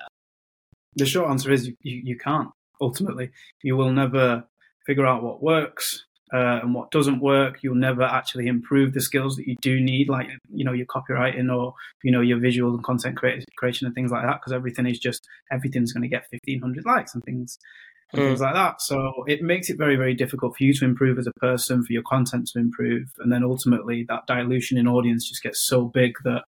The 0.94 1.06
short 1.06 1.30
answer 1.30 1.52
is 1.52 1.66
you, 1.66 1.74
you 1.82 2.16
can't. 2.18 2.50
Ultimately, 2.80 3.30
you 3.62 3.76
will 3.76 3.92
never 3.92 4.44
figure 4.86 5.06
out 5.06 5.22
what 5.22 5.42
works 5.42 6.05
uh, 6.32 6.60
and 6.62 6.74
what 6.74 6.90
doesn't 6.90 7.20
work. 7.20 7.58
You'll 7.62 7.74
never 7.74 8.02
actually 8.02 8.46
improve 8.46 8.92
the 8.92 9.00
skills 9.00 9.36
that 9.36 9.46
you 9.46 9.56
do 9.60 9.80
need, 9.80 10.08
like 10.08 10.28
you 10.52 10.64
know 10.64 10.72
your 10.72 10.86
copywriting 10.86 11.54
or 11.54 11.74
you 12.02 12.10
know 12.10 12.20
your 12.20 12.38
visual 12.38 12.74
and 12.74 12.84
content 12.84 13.16
creation 13.16 13.86
and 13.86 13.94
things 13.94 14.10
like 14.10 14.24
that. 14.24 14.40
Because 14.40 14.52
everything 14.52 14.86
is 14.86 14.98
just 14.98 15.26
everything's 15.50 15.92
going 15.92 16.02
to 16.02 16.08
get 16.08 16.28
fifteen 16.30 16.60
hundred 16.60 16.84
likes 16.84 17.14
and 17.14 17.22
things 17.24 17.58
and 18.12 18.22
Mm. 18.22 18.26
things 18.28 18.40
like 18.40 18.54
that. 18.54 18.80
So 18.80 19.24
it 19.26 19.42
makes 19.42 19.68
it 19.68 19.78
very 19.78 19.96
very 19.96 20.14
difficult 20.14 20.56
for 20.56 20.64
you 20.64 20.72
to 20.74 20.84
improve 20.84 21.18
as 21.18 21.26
a 21.26 21.40
person, 21.40 21.84
for 21.84 21.92
your 21.92 22.02
content 22.02 22.48
to 22.52 22.58
improve, 22.58 23.08
and 23.18 23.32
then 23.32 23.42
ultimately 23.44 24.04
that 24.08 24.26
dilution 24.26 24.78
in 24.78 24.86
audience 24.88 25.28
just 25.28 25.42
gets 25.42 25.66
so 25.66 25.86
big 25.86 26.14
that 26.24 26.42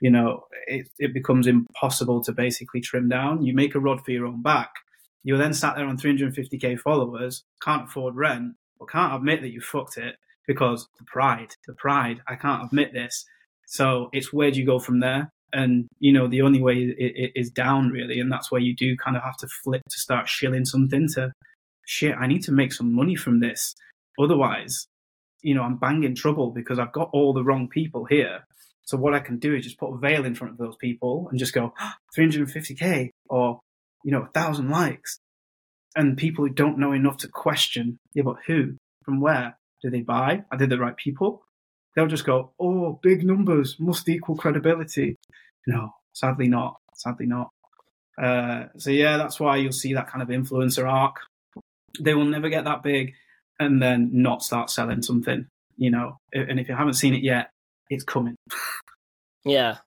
you 0.00 0.10
know, 0.10 0.46
it, 0.66 0.88
it 0.98 1.14
becomes 1.14 1.46
impossible 1.46 2.24
to 2.24 2.32
basically 2.32 2.80
trim 2.80 3.08
down. 3.08 3.44
You 3.44 3.54
make 3.54 3.76
a 3.76 3.80
rod 3.80 4.04
for 4.04 4.10
your 4.10 4.26
own 4.26 4.42
back. 4.42 4.70
You're 5.22 5.38
then 5.38 5.54
sat 5.54 5.76
there 5.76 5.86
on 5.86 5.96
350k 5.96 6.80
followers, 6.80 7.44
can't 7.62 7.84
afford 7.84 8.16
rent, 8.16 8.54
but 8.82 8.92
can't 8.92 9.14
admit 9.14 9.42
that 9.42 9.52
you 9.52 9.60
fucked 9.60 9.96
it 9.96 10.16
because 10.46 10.88
the 10.98 11.04
pride, 11.04 11.54
the 11.66 11.74
pride, 11.74 12.20
I 12.26 12.34
can't 12.34 12.64
admit 12.64 12.92
this. 12.92 13.24
So 13.66 14.08
it's 14.12 14.32
where 14.32 14.50
do 14.50 14.58
you 14.58 14.66
go 14.66 14.78
from 14.78 15.00
there? 15.00 15.30
And, 15.52 15.86
you 16.00 16.12
know, 16.12 16.26
the 16.26 16.42
only 16.42 16.60
way 16.60 16.78
it, 16.78 16.96
it 16.98 17.32
is 17.36 17.50
down 17.50 17.90
really. 17.90 18.18
And 18.18 18.32
that's 18.32 18.50
where 18.50 18.60
you 18.60 18.74
do 18.74 18.96
kind 18.96 19.16
of 19.16 19.22
have 19.22 19.36
to 19.38 19.48
flip 19.62 19.82
to 19.88 19.98
start 19.98 20.28
shilling 20.28 20.64
something 20.64 21.08
to 21.14 21.32
shit, 21.86 22.16
I 22.18 22.26
need 22.26 22.42
to 22.44 22.52
make 22.52 22.72
some 22.72 22.92
money 22.92 23.14
from 23.14 23.40
this. 23.40 23.74
Otherwise, 24.18 24.86
you 25.42 25.54
know, 25.54 25.62
I'm 25.62 25.76
banging 25.76 26.14
trouble 26.14 26.50
because 26.50 26.78
I've 26.78 26.92
got 26.92 27.10
all 27.12 27.32
the 27.32 27.44
wrong 27.44 27.68
people 27.68 28.04
here. 28.04 28.40
So 28.84 28.96
what 28.96 29.14
I 29.14 29.20
can 29.20 29.38
do 29.38 29.54
is 29.54 29.64
just 29.64 29.78
put 29.78 29.92
a 29.92 29.98
veil 29.98 30.24
in 30.24 30.34
front 30.34 30.52
of 30.52 30.58
those 30.58 30.76
people 30.76 31.28
and 31.30 31.38
just 31.38 31.54
go 31.54 31.72
ah, 31.78 31.96
350k 32.18 33.10
or 33.28 33.60
you 34.04 34.10
know 34.10 34.22
a 34.22 34.28
thousand 34.28 34.70
likes, 34.70 35.18
and 35.96 36.16
people 36.16 36.46
who 36.46 36.52
don't 36.52 36.78
know 36.78 36.92
enough 36.92 37.18
to 37.18 37.28
question, 37.28 37.98
yeah, 38.14 38.22
but 38.22 38.36
who, 38.46 38.76
from 39.04 39.20
where, 39.20 39.56
do 39.82 39.90
they 39.90 40.00
buy? 40.00 40.44
Are 40.50 40.58
they 40.58 40.66
the 40.66 40.78
right 40.78 40.96
people? 40.96 41.42
They'll 41.94 42.06
just 42.06 42.24
go, 42.24 42.52
oh, 42.58 42.98
big 43.02 43.24
numbers 43.24 43.76
must 43.78 44.08
equal 44.08 44.36
credibility. 44.36 45.16
No, 45.66 45.90
sadly 46.12 46.48
not. 46.48 46.76
Sadly 46.94 47.26
not. 47.26 47.50
Uh, 48.20 48.64
so 48.76 48.90
yeah, 48.90 49.16
that's 49.16 49.40
why 49.40 49.56
you'll 49.56 49.72
see 49.72 49.94
that 49.94 50.08
kind 50.08 50.22
of 50.22 50.28
influencer 50.28 50.90
arc. 50.90 51.16
They 52.00 52.14
will 52.14 52.24
never 52.24 52.48
get 52.48 52.64
that 52.64 52.82
big 52.82 53.14
and 53.58 53.82
then 53.82 54.10
not 54.12 54.42
start 54.42 54.70
selling 54.70 55.02
something, 55.02 55.46
you 55.76 55.90
know. 55.90 56.18
And 56.32 56.58
if 56.58 56.68
you 56.68 56.74
haven't 56.74 56.94
seen 56.94 57.14
it 57.14 57.22
yet, 57.22 57.50
it's 57.90 58.04
coming. 58.04 58.36
Yeah. 59.44 59.78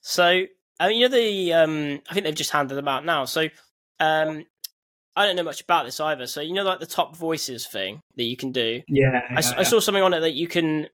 So, 0.00 0.44
I 0.80 0.88
mean, 0.88 1.00
you 1.00 1.08
know, 1.08 1.16
the 1.16 1.52
um, 1.52 2.00
I 2.08 2.14
think 2.14 2.24
they've 2.24 2.34
just 2.34 2.50
handed 2.50 2.74
them 2.74 2.88
out 2.88 3.04
now. 3.04 3.24
So, 3.24 3.48
um, 4.00 4.44
I 5.14 5.26
don't 5.26 5.36
know 5.36 5.42
much 5.42 5.60
about 5.60 5.84
this 5.84 6.00
either. 6.00 6.26
So, 6.26 6.40
you 6.40 6.54
know, 6.54 6.62
like 6.64 6.80
the 6.80 6.86
top 6.86 7.16
voices 7.16 7.66
thing 7.66 8.00
that 8.16 8.24
you 8.24 8.36
can 8.36 8.50
do. 8.52 8.82
Yeah, 8.88 9.20
I 9.30 9.62
saw 9.62 9.78
something 9.80 10.02
on 10.02 10.14
it 10.14 10.20
that 10.20 10.32
you 10.34 10.48
can. 10.48 10.88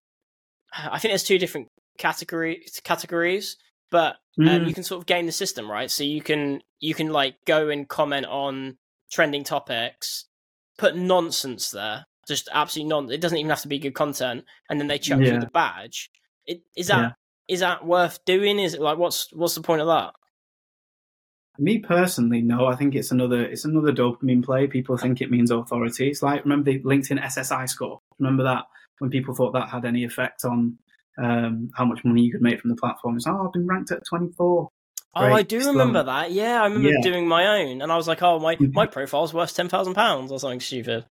I 0.72 0.98
think 0.98 1.12
there's 1.12 1.24
two 1.24 1.38
different 1.38 1.68
category 1.98 2.64
categories, 2.84 3.56
but 3.90 4.16
um, 4.38 4.46
Mm. 4.46 4.68
you 4.68 4.74
can 4.74 4.84
sort 4.84 5.00
of 5.00 5.06
game 5.06 5.26
the 5.26 5.32
system, 5.32 5.70
right? 5.70 5.90
So 5.90 6.04
you 6.04 6.20
can 6.22 6.62
you 6.80 6.94
can 6.94 7.10
like 7.10 7.36
go 7.46 7.68
and 7.70 7.88
comment 7.88 8.26
on 8.26 8.76
trending 9.10 9.44
topics, 9.44 10.26
put 10.78 10.96
nonsense 10.96 11.70
there, 11.70 12.04
just 12.26 12.48
absolutely 12.52 12.88
non. 12.90 13.10
It 13.10 13.20
doesn't 13.20 13.38
even 13.38 13.50
have 13.50 13.62
to 13.62 13.68
be 13.68 13.78
good 13.78 13.94
content, 13.94 14.44
and 14.68 14.80
then 14.80 14.86
they 14.88 14.98
chuck 14.98 15.20
you 15.20 15.40
the 15.40 15.46
badge. 15.46 16.10
It, 16.46 16.62
is 16.76 16.88
that 16.88 17.00
is 17.48 17.60
that 17.60 17.84
worth 17.86 18.24
doing? 18.26 18.58
Is 18.58 18.74
it 18.74 18.80
like 18.80 18.98
what's 18.98 19.32
what's 19.32 19.54
the 19.54 19.62
point 19.62 19.80
of 19.80 19.86
that? 19.86 20.12
Me 21.60 21.78
personally, 21.78 22.40
no. 22.40 22.66
I 22.66 22.76
think 22.76 22.94
it's 22.94 23.10
another 23.10 23.42
it's 23.44 23.64
another 23.64 23.92
dopamine 23.92 24.44
play. 24.44 24.66
People 24.68 24.96
think 24.96 25.20
it 25.20 25.30
means 25.30 25.50
authority. 25.50 26.08
It's 26.08 26.22
like 26.22 26.44
remember 26.44 26.70
the 26.70 26.80
LinkedIn 26.80 27.20
SSI 27.22 27.68
score. 27.68 28.00
Remember 28.20 28.44
that 28.44 28.64
when 29.00 29.10
people 29.10 29.34
thought 29.34 29.52
that 29.54 29.68
had 29.68 29.84
any 29.84 30.04
effect 30.04 30.44
on 30.44 30.78
um, 31.18 31.70
how 31.74 31.84
much 31.84 32.04
money 32.04 32.22
you 32.22 32.30
could 32.32 32.42
make 32.42 32.60
from 32.60 32.70
the 32.70 32.76
platform. 32.76 33.16
It's 33.16 33.26
oh, 33.26 33.46
I've 33.46 33.52
been 33.52 33.66
ranked 33.66 33.90
at 33.90 34.04
twenty 34.06 34.30
four. 34.36 34.68
Oh, 35.16 35.24
I 35.24 35.42
do 35.42 35.60
still- 35.60 35.72
remember 35.72 36.04
that. 36.04 36.30
Yeah, 36.30 36.62
I 36.62 36.66
remember 36.66 36.90
Yeah. 36.90 37.00
doing 37.02 37.26
my 37.26 37.60
own, 37.60 37.82
and 37.82 37.90
I 37.90 37.96
was 37.96 38.06
like, 38.06 38.22
"Oh, 38.22 38.38
my 38.38 38.54
Mhm. 38.54 38.72
my 38.72 38.86
profile's 38.86 39.34
worth 39.34 39.52
ten 39.56 39.68
thousand 39.68 39.94
pounds 39.94 40.30
or 40.30 40.38
something 40.38 40.60
stupid." 40.60 41.06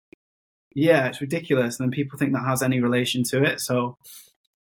Yeah, 0.76 1.08
it's 1.08 1.22
ridiculous. 1.22 1.80
And 1.80 1.86
then 1.88 1.92
people 1.96 2.20
think 2.20 2.34
that 2.34 2.46
has 2.46 2.62
any 2.62 2.82
relation 2.82 3.24
to 3.32 3.44
it. 3.44 3.62
So 3.62 3.98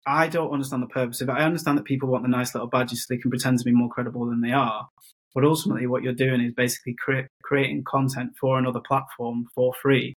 I 0.07 0.27
don't 0.27 0.51
understand 0.51 0.83
the 0.83 0.87
purpose 0.87 1.19
of 1.21 1.27
it. 1.27 1.33
I 1.33 1.43
understand 1.43 1.77
that 1.77 1.85
people 1.85 2.07
want 2.07 2.23
the 2.23 2.29
nice 2.29 2.53
little 2.53 2.69
badges 2.69 3.03
so 3.03 3.13
they 3.13 3.17
can 3.19 3.31
pretend 3.31 3.57
to 3.59 3.65
be 3.65 3.71
more 3.73 3.89
credible 3.89 4.25
than 4.27 4.39
they 4.41 4.51
are. 4.53 4.87
But 5.33 5.45
ultimately, 5.45 5.87
what 5.87 6.03
you're 6.03 6.13
doing 6.13 6.41
is 6.41 6.53
basically 6.53 6.95
cre- 6.95 7.27
creating 7.43 7.83
content 7.85 8.33
for 8.39 8.59
another 8.59 8.79
platform 8.79 9.47
for 9.55 9.73
free. 9.81 10.13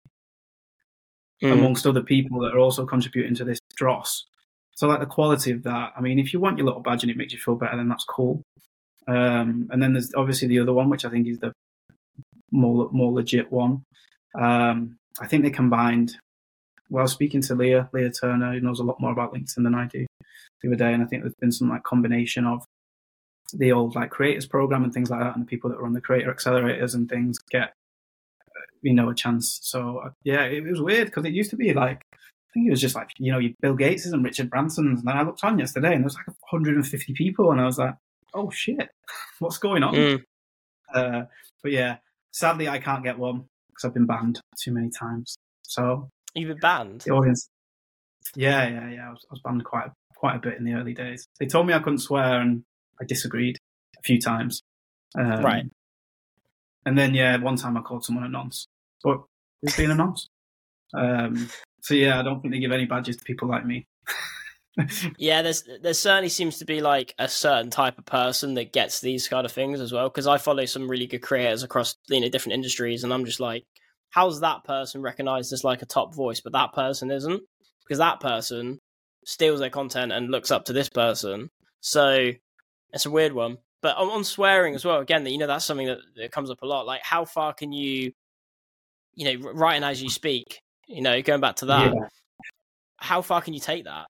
Mm. 1.42 1.52
amongst 1.52 1.86
other 1.86 2.02
people 2.02 2.40
that 2.40 2.54
are 2.54 2.58
also 2.58 2.86
contributing 2.86 3.34
to 3.34 3.44
this 3.44 3.58
dross. 3.76 4.24
So, 4.76 4.86
like 4.86 5.00
the 5.00 5.06
quality 5.06 5.50
of 5.50 5.62
that. 5.64 5.92
I 5.96 6.00
mean, 6.00 6.18
if 6.18 6.32
you 6.32 6.40
want 6.40 6.58
your 6.58 6.66
little 6.66 6.80
badge 6.80 7.02
and 7.02 7.10
it 7.10 7.16
makes 7.16 7.32
you 7.32 7.38
feel 7.38 7.56
better, 7.56 7.76
then 7.76 7.88
that's 7.88 8.04
cool. 8.04 8.42
Um, 9.06 9.68
and 9.70 9.82
then 9.82 9.92
there's 9.92 10.12
obviously 10.14 10.48
the 10.48 10.60
other 10.60 10.72
one, 10.72 10.88
which 10.88 11.04
I 11.04 11.10
think 11.10 11.26
is 11.28 11.38
the 11.38 11.52
more 12.50 12.88
more 12.92 13.12
legit 13.12 13.52
one. 13.52 13.82
Um, 14.38 14.96
I 15.20 15.26
think 15.26 15.44
they 15.44 15.50
combined. 15.50 16.16
Well, 16.88 17.06
speaking 17.08 17.40
to 17.42 17.54
Leah, 17.54 17.90
Leah 17.92 18.10
Turner, 18.10 18.52
who 18.52 18.60
knows 18.60 18.80
a 18.80 18.84
lot 18.84 19.00
more 19.00 19.12
about 19.12 19.34
LinkedIn 19.34 19.64
than 19.64 19.74
I 19.74 19.86
do, 19.86 20.06
the 20.62 20.68
other 20.68 20.76
day, 20.76 20.92
and 20.92 21.02
I 21.02 21.06
think 21.06 21.22
there's 21.22 21.34
been 21.40 21.52
some 21.52 21.68
like 21.68 21.82
combination 21.82 22.46
of 22.46 22.64
the 23.58 23.72
old 23.72 23.94
like 23.94 24.10
creators 24.10 24.46
program 24.46 24.84
and 24.84 24.92
things 24.92 25.10
like 25.10 25.20
that, 25.20 25.34
and 25.34 25.44
the 25.44 25.48
people 25.48 25.70
that 25.70 25.80
run 25.80 25.92
the 25.92 26.00
creator 26.00 26.32
accelerators 26.32 26.94
and 26.94 27.08
things 27.08 27.38
get 27.38 27.74
you 28.82 28.94
know 28.94 29.08
a 29.08 29.14
chance. 29.14 29.60
So 29.62 29.98
uh, 29.98 30.10
yeah, 30.24 30.44
it, 30.44 30.64
was 30.64 30.80
weird 30.80 31.06
because 31.06 31.24
it 31.24 31.32
used 31.32 31.50
to 31.50 31.56
be 31.56 31.72
like 31.72 32.02
I 32.12 32.50
think 32.52 32.66
it 32.68 32.70
was 32.70 32.80
just 32.80 32.94
like 32.94 33.10
you 33.18 33.32
know 33.32 33.40
Bill 33.60 33.74
Gates 33.74 34.06
and 34.06 34.24
Richard 34.24 34.50
Branson's, 34.50 35.00
and 35.00 35.08
then 35.08 35.16
I 35.16 35.22
looked 35.22 35.42
on 35.44 35.58
yesterday 35.58 35.94
and 35.94 35.98
there 35.98 36.04
was 36.04 36.16
like 36.16 36.26
150 36.26 37.12
people, 37.14 37.50
and 37.50 37.60
I 37.60 37.64
was 37.64 37.78
like, 37.78 37.94
oh 38.34 38.50
shit, 38.50 38.88
what's 39.38 39.58
going 39.58 39.82
on? 39.82 39.94
Mm. 39.94 40.22
Uh, 40.94 41.22
but 41.62 41.72
yeah, 41.72 41.96
sadly 42.32 42.68
I 42.68 42.78
can't 42.78 43.04
get 43.04 43.18
one 43.18 43.46
because 43.68 43.84
I've 43.84 43.94
been 43.94 44.06
banned 44.06 44.40
too 44.62 44.72
many 44.72 44.90
times. 44.90 45.36
So 45.62 46.08
You've 46.34 46.48
been 46.48 46.58
banned. 46.58 47.00
the 47.02 47.12
audience, 47.12 47.48
yeah, 48.36 48.68
yeah, 48.68 48.90
yeah, 48.90 49.08
I 49.08 49.10
was, 49.10 49.24
I 49.30 49.32
was 49.32 49.40
banned 49.40 49.64
quite 49.64 49.88
quite 50.16 50.36
a 50.36 50.40
bit 50.40 50.58
in 50.58 50.64
the 50.64 50.74
early 50.74 50.94
days. 50.94 51.26
They 51.38 51.46
told 51.46 51.66
me 51.66 51.74
I 51.74 51.78
couldn't 51.78 51.98
swear, 51.98 52.40
and 52.40 52.64
I 53.00 53.04
disagreed 53.04 53.58
a 53.98 54.02
few 54.02 54.20
times. 54.20 54.62
Um, 55.16 55.42
Right. 55.42 55.64
And 56.86 56.98
then 56.98 57.14
yeah, 57.14 57.36
one 57.38 57.56
time 57.56 57.76
I 57.76 57.80
called 57.80 58.04
someone 58.04 58.24
a 58.24 58.28
nonce, 58.28 58.66
but 59.02 59.22
who's 59.62 59.76
being 59.76 59.90
a 59.90 59.94
nonce? 59.94 60.28
Um, 60.92 61.48
so 61.80 61.94
yeah, 61.94 62.20
I 62.20 62.22
don't 62.22 62.40
think 62.40 62.52
they 62.52 62.60
give 62.60 62.72
any 62.72 62.84
badges 62.84 63.16
to 63.16 63.24
people 63.24 63.48
like 63.48 63.64
me. 63.64 63.86
Yeah, 65.18 65.42
there's 65.42 65.62
there 65.82 65.94
certainly 65.94 66.28
seems 66.28 66.58
to 66.58 66.64
be 66.64 66.80
like 66.80 67.14
a 67.16 67.28
certain 67.28 67.70
type 67.70 67.96
of 67.96 68.06
person 68.06 68.54
that 68.54 68.72
gets 68.72 69.00
these 69.00 69.28
kind 69.28 69.44
of 69.44 69.52
things 69.52 69.80
as 69.80 69.92
well. 69.92 70.08
Because 70.08 70.26
I 70.26 70.38
follow 70.38 70.64
some 70.64 70.88
really 70.90 71.06
good 71.06 71.22
creators 71.22 71.62
across 71.62 71.94
you 72.08 72.20
know 72.20 72.28
different 72.28 72.54
industries, 72.54 73.04
and 73.04 73.12
I'm 73.12 73.24
just 73.24 73.38
like, 73.38 73.64
how's 74.10 74.40
that 74.40 74.64
person 74.64 75.00
recognized 75.00 75.52
as 75.52 75.62
like 75.62 75.82
a 75.82 75.86
top 75.86 76.12
voice, 76.14 76.40
but 76.40 76.54
that 76.54 76.72
person 76.72 77.10
isn't? 77.10 77.42
Because 77.84 77.98
that 77.98 78.18
person 78.18 78.78
steals 79.24 79.60
their 79.60 79.70
content 79.70 80.10
and 80.10 80.30
looks 80.30 80.50
up 80.50 80.64
to 80.64 80.72
this 80.72 80.88
person. 80.88 81.50
So 81.80 82.32
it's 82.94 83.06
a 83.06 83.10
weird 83.10 83.32
one. 83.32 83.58
But 83.82 83.96
on, 83.98 84.08
on 84.08 84.24
swearing 84.24 84.74
as 84.74 84.84
well, 84.84 85.00
again, 85.00 85.24
that 85.24 85.30
you 85.30 85.38
know 85.38 85.46
that's 85.46 85.64
something 85.66 85.86
that, 85.86 85.98
that 86.16 86.32
comes 86.32 86.50
up 86.50 86.62
a 86.62 86.66
lot. 86.66 86.86
Like, 86.86 87.02
how 87.02 87.26
far 87.26 87.52
can 87.52 87.72
you, 87.72 88.12
you 89.14 89.38
know, 89.38 89.50
writing 89.52 89.84
as 89.84 90.02
you 90.02 90.08
speak? 90.08 90.60
You 90.86 91.02
know, 91.02 91.20
going 91.20 91.40
back 91.40 91.56
to 91.56 91.66
that, 91.66 91.92
Yeah. 91.92 92.08
how 92.96 93.20
far 93.20 93.42
can 93.42 93.52
you 93.52 93.60
take 93.60 93.84
that? 93.84 94.06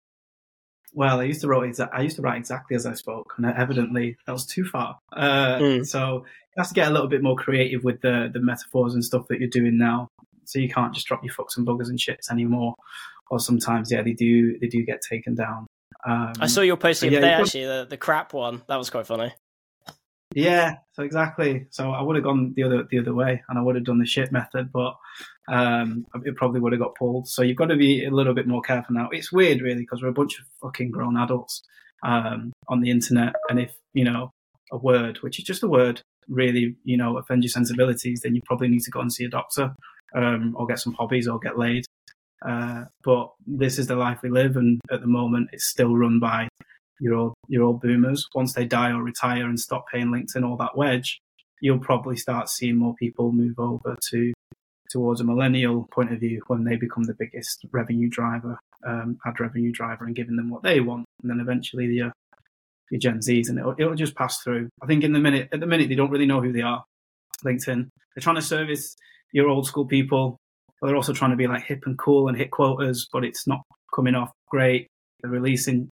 well, 0.95 1.21
I 1.21 1.25
used 1.25 1.41
to 1.41 1.49
write 1.49 1.79
I 1.93 2.03
used 2.03 2.17
to 2.17 2.23
write 2.23 2.39
exactly 2.39 2.77
as 2.77 2.87
I 2.87 2.95
spoke, 2.95 3.35
and 3.37 3.47
evidently 3.47 4.17
that 4.27 4.33
was 4.33 4.47
too 4.47 4.65
far. 4.65 4.99
Uh, 5.13 5.59
mm. 5.59 5.87
So 5.87 6.25
you 6.25 6.59
have 6.61 6.69
to 6.69 6.75
get 6.75 6.89
a 6.89 6.93
little 6.93 7.09
bit 7.09 7.23
more 7.23 7.37
creative 7.37 7.83
with 7.83 8.01
the 8.01 8.31
the 8.33 8.41
metaphors 8.41 8.95
and 8.95 9.05
stuff 9.05 9.27
that 9.29 9.41
you're 9.41 9.49
doing 9.49 9.77
now. 9.77 10.09
So 10.45 10.59
you 10.61 10.69
can't 10.69 10.95
just 10.95 11.07
drop 11.07 11.25
your 11.25 11.35
fucks 11.35 11.57
and 11.57 11.67
buggers 11.67 11.89
and 11.89 11.99
shits 11.99 12.31
anymore. 12.31 12.75
Or 13.31 13.41
sometimes, 13.41 13.91
yeah, 13.91 14.03
they 14.03 14.13
do 14.13 14.57
they 14.61 14.69
do 14.69 14.85
get 14.85 15.01
taken 15.01 15.35
down. 15.35 15.67
Um, 16.07 16.33
I 16.41 16.47
saw 16.47 16.61
your 16.61 16.77
post 16.77 17.01
the 17.01 17.09
other 17.09 17.17
yeah, 17.17 17.21
day, 17.21 17.43
actually, 17.43 17.65
the, 17.65 17.87
the 17.89 17.97
crap 17.97 18.33
one. 18.33 18.63
That 18.69 18.77
was 18.77 18.91
quite 18.91 19.07
funny. 19.07 19.33
Yeah, 20.35 20.77
so 20.93 21.05
exactly. 21.05 21.67
So 21.71 21.93
I 21.93 22.03
would 22.03 22.17
have 22.17 22.25
gone 22.25 22.55
the 22.57 22.65
other 22.65 22.85
the 22.91 22.99
other 22.99 23.15
way, 23.15 23.43
and 23.49 23.59
I 23.59 23.63
would 23.63 23.77
have 23.77 23.85
done 23.85 24.01
the 24.01 24.07
shit 24.07 24.33
method, 24.33 24.73
but 24.73 24.97
um, 25.49 26.07
it 26.25 26.35
probably 26.37 26.61
would 26.61 26.73
have 26.73 26.81
got 26.81 26.97
pulled. 26.97 27.29
So 27.29 27.43
you've 27.43 27.57
got 27.57 27.67
to 27.67 27.77
be 27.77 28.05
a 28.05 28.11
little 28.11 28.35
bit 28.35 28.49
more 28.49 28.61
careful 28.61 28.95
now. 28.95 29.09
It's 29.13 29.33
weird, 29.33 29.61
really, 29.61 29.81
because 29.81 30.03
we're 30.03 30.09
a 30.09 30.13
bunch 30.13 30.39
of 30.39 30.47
fucking 30.61 30.91
grown 30.91 31.17
adults 31.17 31.63
um, 32.05 32.53
on 32.69 32.81
the 32.81 32.91
internet, 32.91 33.35
and 33.49 33.61
if 33.61 33.73
you 33.93 34.05
know 34.05 34.33
a 34.73 34.77
word, 34.77 35.19
which 35.19 35.39
is 35.39 35.45
just 35.45 35.63
a 35.63 35.69
word, 35.69 36.03
really 36.29 36.77
you 36.85 36.97
know 36.97 37.17
offends 37.17 37.45
your 37.45 37.51
sensibilities, 37.51 38.21
then 38.23 38.35
you 38.35 38.43
probably 38.45 38.69
need 38.69 38.83
to 38.83 38.91
go 38.91 39.01
and 39.01 39.13
see 39.13 39.25
a 39.25 39.31
doctor, 39.31 39.73
um, 40.17 40.55
or 40.59 40.67
get 40.67 40.81
some 40.81 40.95
hobbies, 40.95 41.29
or 41.29 41.39
get 41.39 41.59
laid. 41.59 41.87
Uh, 42.47 42.85
but 43.03 43.33
this 43.47 43.79
is 43.79 43.87
the 43.87 43.97
life 43.97 44.21
we 44.23 44.31
live, 44.31 44.57
and 44.57 44.81
at 44.91 45.01
the 45.01 45.07
moment, 45.07 45.49
it's 45.53 45.65
still 45.67 45.97
run 45.97 46.21
by 46.21 46.49
your 47.01 47.15
old 47.15 47.35
your 47.49 47.65
old 47.65 47.81
boomers. 47.81 48.27
Once 48.35 48.53
they 48.53 48.67
die 48.67 48.91
or 48.91 49.03
retire 49.03 49.47
and 49.47 49.59
stop 49.59 49.87
paying 49.91 50.09
LinkedIn 50.09 50.49
all 50.49 50.57
that 50.57 50.77
wedge, 50.77 51.21
you'll 51.61 51.79
probably 51.79 52.17
start 52.17 52.49
seeing 52.49 52.77
more 52.77 52.95
people 52.95 53.33
move 53.33 53.59
over 53.59 53.97
to 54.11 54.33
towards 54.91 55.21
a 55.21 55.25
millennial 55.25 55.89
point 55.93 56.13
of 56.13 56.21
view 56.21 56.41
when 56.47 56.65
they 56.65 56.77
become 56.77 57.05
the 57.05 57.17
biggest 57.19 57.65
revenue 57.73 58.09
driver, 58.09 58.59
um, 58.87 59.19
ad 59.27 59.41
revenue 59.41 59.73
driver, 59.73 60.05
and 60.05 60.15
giving 60.15 60.37
them 60.37 60.51
what 60.51 60.63
they 60.63 60.81
want, 60.81 61.05
and 61.23 61.31
then 61.31 61.41
eventually 61.41 61.87
the 61.87 62.03
uh, 62.03 62.11
your 62.91 63.01
Gen 63.01 63.19
Zs, 63.21 63.49
and 63.49 63.59
it'll, 63.59 63.75
it'll 63.79 63.95
just 63.95 64.15
pass 64.15 64.43
through. 64.43 64.69
I 64.83 64.87
think 64.87 65.03
in 65.03 65.13
the 65.13 65.19
minute 65.19 65.49
at 65.53 65.61
the 65.61 65.67
minute 65.67 65.89
they 65.89 65.95
don't 65.95 66.11
really 66.11 66.27
know 66.27 66.43
who 66.43 66.53
they 66.53 66.63
are. 66.63 66.85
LinkedIn, 67.45 67.89
they're 68.15 68.23
trying 68.23 68.37
to 68.37 68.43
service 68.43 68.95
your 69.33 69.49
old 69.49 69.67
school 69.67 69.87
people, 69.87 70.39
they're 70.83 70.97
also 70.97 71.13
trying 71.13 71.31
to 71.31 71.37
be 71.37 71.47
like 71.47 71.65
hip 71.65 71.83
and 71.87 71.99
cool 71.99 72.29
and 72.29 72.37
hit 72.37 72.51
quotas, 72.51 73.09
but 73.13 73.25
it's 73.25 73.47
not 73.47 73.63
coming 73.95 74.15
off 74.15 74.31
great. 74.49 74.89
They're 75.21 75.31
releasing 75.31 75.89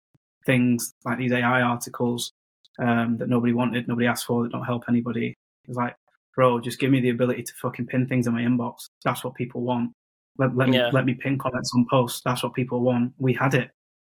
things 0.45 0.93
like 1.03 1.17
these 1.17 1.32
AI 1.34 1.61
articles 1.61 2.32
um, 2.80 3.17
that 3.17 3.30
nobody 3.30 3.53
wanted, 3.53 3.88
nobody 3.88 4.07
asked 4.07 4.25
for, 4.25 4.43
that 4.43 4.51
don't 4.51 4.63
help 4.63 4.84
anybody. 4.88 5.34
It's 5.67 5.78
like, 5.78 5.95
bro, 6.36 6.59
just 6.59 6.80
give 6.80 6.91
me 6.91 7.01
the 7.01 7.09
ability 7.09 7.43
to 7.43 7.53
fucking 7.61 7.88
pin 7.88 8.07
things 8.07 8.28
in 8.28 8.34
my 8.34 8.41
inbox. 8.41 8.86
That's 9.03 9.23
what 9.23 9.36
people 9.36 9.61
want. 9.61 9.91
Let, 10.38 10.55
let 10.55 10.69
me 10.69 10.80
let 10.91 11.05
me 11.05 11.15
pin 11.15 11.39
comments 11.39 11.71
on 11.75 11.88
posts. 11.89 12.21
That's 12.23 12.43
what 12.43 12.53
people 12.53 12.82
want. 12.82 13.13
We 13.17 13.34
had 13.34 13.55
it. 13.55 13.71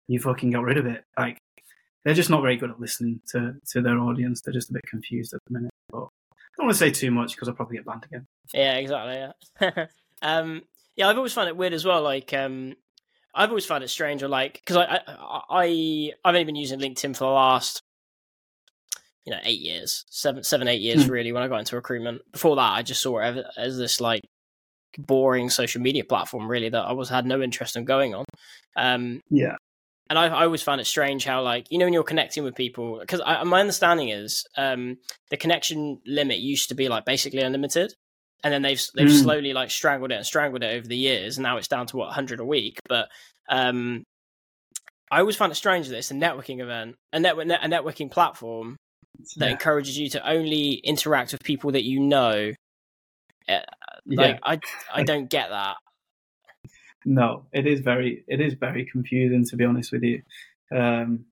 You 0.08 0.20
fucking 0.20 0.52
got 0.52 0.62
rid 0.62 0.78
of 0.78 0.86
it. 0.86 1.04
Like 1.18 1.36
they're 2.04 2.14
just 2.14 2.30
not 2.30 2.42
very 2.42 2.56
good 2.56 2.70
at 2.70 2.80
listening 2.80 3.20
to 3.32 3.54
to 3.72 3.82
their 3.82 3.98
audience. 3.98 4.40
They're 4.40 4.54
just 4.54 4.70
a 4.70 4.72
bit 4.72 4.82
confused 4.88 5.34
at 5.34 5.40
the 5.46 5.52
minute. 5.52 5.70
But 5.90 6.04
I 6.32 6.56
don't 6.56 6.66
want 6.66 6.72
to 6.72 6.78
say 6.78 6.90
too 6.90 7.10
much 7.10 7.34
because 7.34 7.48
I'll 7.48 7.54
probably 7.54 7.76
get 7.76 7.84
banned 7.84 8.04
again. 8.04 8.26
Yeah, 8.54 8.76
exactly. 8.76 9.14
Yeah. 9.60 9.86
um, 10.22 10.62
yeah, 10.96 11.08
I've 11.08 11.16
always 11.16 11.32
found 11.32 11.48
it 11.48 11.56
weird 11.56 11.72
as 11.72 11.84
well. 11.84 12.02
Like, 12.02 12.32
um, 12.32 12.74
I've 13.34 13.48
always 13.48 13.66
found 13.66 13.82
it 13.82 13.88
strange, 13.88 14.22
or 14.22 14.28
like, 14.28 14.54
because 14.54 14.76
I, 14.76 15.00
I, 15.06 15.40
I, 15.50 16.10
I've 16.24 16.34
only 16.34 16.44
been 16.44 16.56
using 16.56 16.80
LinkedIn 16.80 17.16
for 17.16 17.24
the 17.24 17.30
last, 17.30 17.82
you 19.24 19.32
know, 19.32 19.40
eight 19.42 19.60
years, 19.60 20.04
seven, 20.08 20.44
seven, 20.44 20.68
eight 20.68 20.80
years, 20.80 21.06
hmm. 21.06 21.10
really. 21.10 21.32
When 21.32 21.42
I 21.42 21.48
got 21.48 21.58
into 21.58 21.76
recruitment, 21.76 22.22
before 22.30 22.56
that, 22.56 22.72
I 22.72 22.82
just 22.82 23.02
saw 23.02 23.18
it 23.18 23.44
as 23.56 23.76
this 23.76 24.00
like 24.00 24.22
boring 24.96 25.50
social 25.50 25.82
media 25.82 26.04
platform, 26.04 26.48
really, 26.48 26.68
that 26.68 26.84
I 26.84 26.92
was 26.92 27.08
had 27.08 27.26
no 27.26 27.42
interest 27.42 27.76
in 27.76 27.84
going 27.84 28.14
on. 28.14 28.24
Um, 28.76 29.20
yeah. 29.30 29.56
And 30.10 30.18
I, 30.18 30.26
I 30.26 30.44
always 30.44 30.62
found 30.62 30.82
it 30.82 30.86
strange 30.86 31.24
how, 31.24 31.42
like, 31.42 31.66
you 31.70 31.78
know, 31.78 31.86
when 31.86 31.94
you're 31.94 32.04
connecting 32.04 32.44
with 32.44 32.54
people, 32.54 32.98
because 33.00 33.22
my 33.44 33.60
understanding 33.60 34.10
is 34.10 34.46
um, 34.56 34.98
the 35.30 35.38
connection 35.38 35.98
limit 36.06 36.38
used 36.38 36.68
to 36.68 36.74
be 36.74 36.88
like 36.90 37.06
basically 37.06 37.40
unlimited 37.40 37.94
and 38.44 38.52
then 38.52 38.62
they've 38.62 38.80
they've 38.94 39.08
mm. 39.08 39.22
slowly 39.22 39.52
like 39.52 39.70
strangled 39.70 40.12
it 40.12 40.16
and 40.16 40.26
strangled 40.26 40.62
it 40.62 40.76
over 40.76 40.86
the 40.86 40.96
years, 40.96 41.38
and 41.38 41.42
now 41.42 41.56
it's 41.56 41.68
down 41.68 41.86
to 41.88 41.96
what 41.96 42.06
100 42.06 42.40
a 42.40 42.44
week. 42.44 42.78
But 42.88 43.08
um, 43.48 44.04
I 45.10 45.20
always 45.20 45.36
find 45.36 45.50
it 45.50 45.56
strange 45.56 45.88
that 45.88 45.96
it's 45.96 46.10
a 46.10 46.14
networking 46.14 46.60
event, 46.60 46.96
a 47.12 47.18
network, 47.18 47.46
a 47.46 47.68
networking 47.68 48.10
platform 48.10 48.76
that 49.36 49.46
yeah. 49.46 49.52
encourages 49.52 49.98
you 49.98 50.10
to 50.10 50.28
only 50.28 50.74
interact 50.74 51.32
with 51.32 51.42
people 51.42 51.72
that 51.72 51.84
you 51.84 52.00
know. 52.00 52.52
Uh, 53.48 53.60
like 54.06 54.34
yeah. 54.34 54.38
I, 54.42 54.60
I 54.92 55.02
don't 55.04 55.30
get 55.30 55.48
that. 55.48 55.76
No, 57.06 57.46
it 57.52 57.66
is 57.66 57.80
very, 57.80 58.24
it 58.28 58.40
is 58.40 58.54
very 58.54 58.86
confusing 58.86 59.44
to 59.46 59.56
be 59.56 59.64
honest 59.64 59.92
with 59.92 60.02
you. 60.02 60.22
Um, 60.74 61.26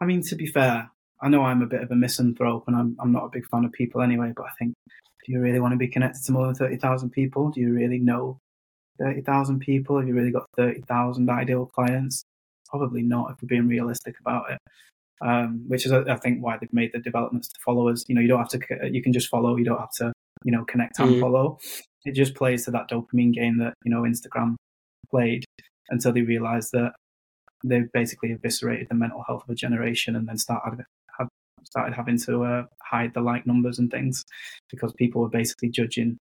I 0.00 0.04
mean, 0.04 0.22
to 0.22 0.36
be 0.36 0.46
fair, 0.46 0.90
I 1.20 1.28
know 1.28 1.42
I'm 1.42 1.62
a 1.62 1.66
bit 1.66 1.82
of 1.82 1.90
a 1.90 1.96
misanthrope, 1.96 2.64
and 2.66 2.76
I'm 2.76 2.96
I'm 3.00 3.12
not 3.12 3.24
a 3.24 3.30
big 3.30 3.46
fan 3.46 3.64
of 3.64 3.72
people 3.72 4.02
anyway. 4.02 4.32
But 4.36 4.46
I 4.46 4.50
think 4.58 4.74
do 5.26 5.32
you 5.32 5.40
really 5.40 5.58
want 5.58 5.72
to 5.72 5.76
be 5.76 5.88
connected 5.88 6.22
to 6.24 6.32
more 6.32 6.46
than 6.46 6.54
30,000 6.54 7.10
people? 7.10 7.50
Do 7.50 7.60
you 7.60 7.72
really 7.72 7.98
know 7.98 8.38
30,000 9.00 9.58
people? 9.58 9.98
Have 9.98 10.06
you 10.06 10.14
really 10.14 10.30
got 10.30 10.46
30,000 10.56 11.28
ideal 11.28 11.66
clients? 11.66 12.22
Probably 12.68 13.02
not 13.02 13.32
if 13.32 13.42
we're 13.42 13.48
being 13.48 13.68
realistic 13.68 14.14
about 14.20 14.52
it. 14.52 14.58
Um, 15.22 15.64
which 15.66 15.86
is, 15.86 15.92
I 15.92 16.16
think, 16.16 16.44
why 16.44 16.58
they've 16.58 16.72
made 16.72 16.92
the 16.92 16.98
developments 16.98 17.48
to 17.48 17.54
followers. 17.64 18.04
You 18.06 18.14
know, 18.14 18.20
you 18.20 18.28
don't 18.28 18.38
have 18.38 18.50
to, 18.50 18.90
you 18.90 19.02
can 19.02 19.12
just 19.12 19.28
follow, 19.28 19.56
you 19.56 19.64
don't 19.64 19.80
have 19.80 19.92
to, 19.98 20.12
you 20.44 20.52
know, 20.52 20.64
connect 20.64 20.98
and 20.98 21.14
mm. 21.14 21.20
follow. 21.20 21.58
It 22.04 22.12
just 22.12 22.34
plays 22.34 22.66
to 22.66 22.70
that 22.72 22.90
dopamine 22.90 23.32
game 23.32 23.58
that, 23.58 23.74
you 23.82 23.90
know, 23.90 24.02
Instagram 24.02 24.56
played 25.10 25.44
until 25.88 26.12
they 26.12 26.20
realized 26.20 26.72
that 26.72 26.92
they've 27.64 27.90
basically 27.92 28.30
eviscerated 28.30 28.88
the 28.88 28.94
mental 28.94 29.24
health 29.26 29.44
of 29.44 29.50
a 29.50 29.54
generation 29.54 30.14
and 30.14 30.28
then 30.28 30.36
started 30.36 30.84
started 31.66 31.94
having 31.94 32.18
to 32.20 32.44
uh, 32.44 32.64
hide 32.82 33.12
the 33.14 33.20
like 33.20 33.46
numbers 33.46 33.78
and 33.78 33.90
things 33.90 34.24
because 34.70 34.92
people 34.92 35.22
were 35.22 35.28
basically 35.28 35.68
judging 35.68 36.18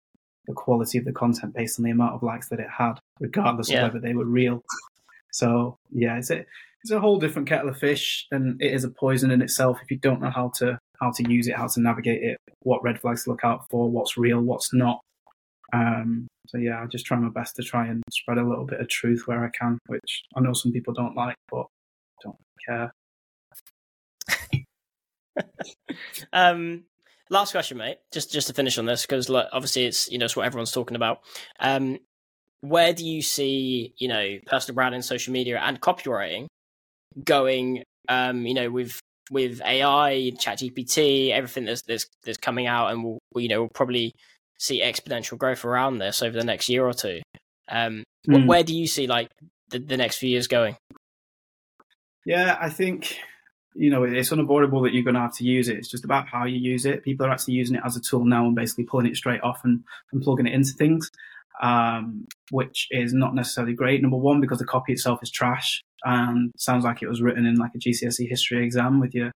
the 0.45 0.53
quality 0.53 0.97
of 0.97 1.05
the 1.05 1.13
content 1.13 1.53
based 1.53 1.79
on 1.79 1.85
the 1.85 1.91
amount 1.91 2.15
of 2.15 2.23
likes 2.23 2.49
that 2.49 2.59
it 2.59 2.67
had, 2.69 2.95
regardless 3.19 3.69
yeah. 3.69 3.85
of 3.85 3.93
whether 3.93 4.05
they 4.05 4.13
were 4.13 4.25
real. 4.25 4.61
So 5.31 5.77
yeah, 5.91 6.17
it's 6.17 6.29
a 6.29 6.45
it's 6.83 6.91
a 6.91 6.99
whole 6.99 7.17
different 7.17 7.47
kettle 7.47 7.69
of 7.69 7.77
fish, 7.77 8.27
and 8.31 8.61
it 8.61 8.73
is 8.73 8.83
a 8.83 8.89
poison 8.89 9.31
in 9.31 9.41
itself 9.41 9.79
if 9.81 9.89
you 9.89 9.97
don't 9.97 10.21
know 10.21 10.29
how 10.29 10.51
to 10.57 10.77
how 10.99 11.11
to 11.11 11.31
use 11.31 11.47
it, 11.47 11.55
how 11.55 11.67
to 11.67 11.81
navigate 11.81 12.23
it, 12.23 12.37
what 12.61 12.83
red 12.83 12.99
flags 12.99 13.23
to 13.23 13.31
look 13.31 13.43
out 13.43 13.65
for, 13.69 13.89
what's 13.89 14.17
real, 14.17 14.41
what's 14.41 14.73
not. 14.73 14.99
Um, 15.73 16.27
so 16.47 16.57
yeah, 16.57 16.81
I 16.81 16.85
just 16.85 17.05
try 17.05 17.17
my 17.17 17.29
best 17.29 17.55
to 17.55 17.63
try 17.63 17.87
and 17.87 18.03
spread 18.11 18.37
a 18.37 18.47
little 18.47 18.65
bit 18.65 18.79
of 18.79 18.87
truth 18.89 19.23
where 19.25 19.43
I 19.43 19.49
can, 19.57 19.79
which 19.87 20.23
I 20.35 20.41
know 20.41 20.53
some 20.53 20.71
people 20.71 20.93
don't 20.93 21.15
like, 21.15 21.35
but 21.49 21.65
don't 22.21 22.37
care. 22.67 22.91
um, 26.33 26.83
last 27.29 27.51
question, 27.51 27.77
mate. 27.77 27.97
Just 28.11 28.31
just 28.31 28.47
to 28.47 28.53
finish 28.53 28.77
on 28.77 28.85
this, 28.85 29.03
because 29.03 29.29
like, 29.29 29.47
obviously 29.51 29.85
it's 29.85 30.11
you 30.11 30.17
know 30.17 30.25
it's 30.25 30.35
what 30.35 30.45
everyone's 30.45 30.71
talking 30.71 30.95
about. 30.95 31.19
Um, 31.59 31.99
where 32.61 32.93
do 32.93 33.05
you 33.05 33.21
see 33.21 33.93
you 33.97 34.07
know 34.07 34.37
personal 34.45 34.75
branding, 34.75 35.01
social 35.01 35.33
media, 35.33 35.59
and 35.59 35.81
copywriting 35.81 36.47
going? 37.23 37.83
Um, 38.09 38.45
you 38.45 38.53
know, 38.53 38.69
with 38.69 38.99
with 39.31 39.61
AI, 39.61 40.31
ChatGPT, 40.35 41.31
everything 41.31 41.65
that's 41.65 41.81
that's, 41.83 42.07
that's 42.23 42.37
coming 42.37 42.67
out, 42.67 42.91
and 42.91 43.03
we'll, 43.03 43.19
you 43.35 43.49
know 43.49 43.61
we'll 43.61 43.69
probably 43.69 44.13
see 44.59 44.81
exponential 44.81 45.37
growth 45.37 45.65
around 45.65 45.97
this 45.97 46.21
over 46.21 46.37
the 46.37 46.43
next 46.43 46.69
year 46.69 46.85
or 46.85 46.93
two. 46.93 47.21
Um, 47.69 48.03
mm. 48.27 48.45
where 48.45 48.63
do 48.63 48.75
you 48.75 48.87
see 48.87 49.07
like 49.07 49.29
the, 49.69 49.79
the 49.79 49.97
next 49.97 50.17
few 50.17 50.29
years 50.29 50.47
going? 50.47 50.77
Yeah, 52.25 52.57
I 52.59 52.69
think 52.69 53.17
you 53.75 53.89
know, 53.89 54.03
it's 54.03 54.31
unavoidable 54.31 54.81
that 54.81 54.93
you're 54.93 55.03
going 55.03 55.15
to 55.15 55.21
have 55.21 55.35
to 55.37 55.43
use 55.43 55.67
it. 55.67 55.77
It's 55.77 55.89
just 55.89 56.05
about 56.05 56.27
how 56.27 56.45
you 56.45 56.57
use 56.57 56.85
it. 56.85 57.03
People 57.03 57.25
are 57.25 57.31
actually 57.31 57.55
using 57.55 57.75
it 57.75 57.83
as 57.85 57.95
a 57.95 58.01
tool 58.01 58.25
now 58.25 58.45
and 58.45 58.55
basically 58.55 58.85
pulling 58.85 59.07
it 59.07 59.15
straight 59.15 59.41
off 59.41 59.61
and, 59.63 59.83
and 60.11 60.21
plugging 60.21 60.47
it 60.47 60.53
into 60.53 60.73
things, 60.73 61.09
um, 61.61 62.25
which 62.51 62.87
is 62.91 63.13
not 63.13 63.35
necessarily 63.35 63.73
great. 63.73 64.01
Number 64.01 64.17
one, 64.17 64.41
because 64.41 64.59
the 64.59 64.65
copy 64.65 64.93
itself 64.93 65.19
is 65.23 65.31
trash 65.31 65.81
and 66.03 66.51
sounds 66.57 66.83
like 66.83 67.01
it 67.01 67.09
was 67.09 67.21
written 67.21 67.45
in 67.45 67.55
like 67.55 67.71
a 67.75 67.79
GCSE 67.79 68.29
history 68.29 68.63
exam 68.63 68.99
with 68.99 69.15
you. 69.15 69.31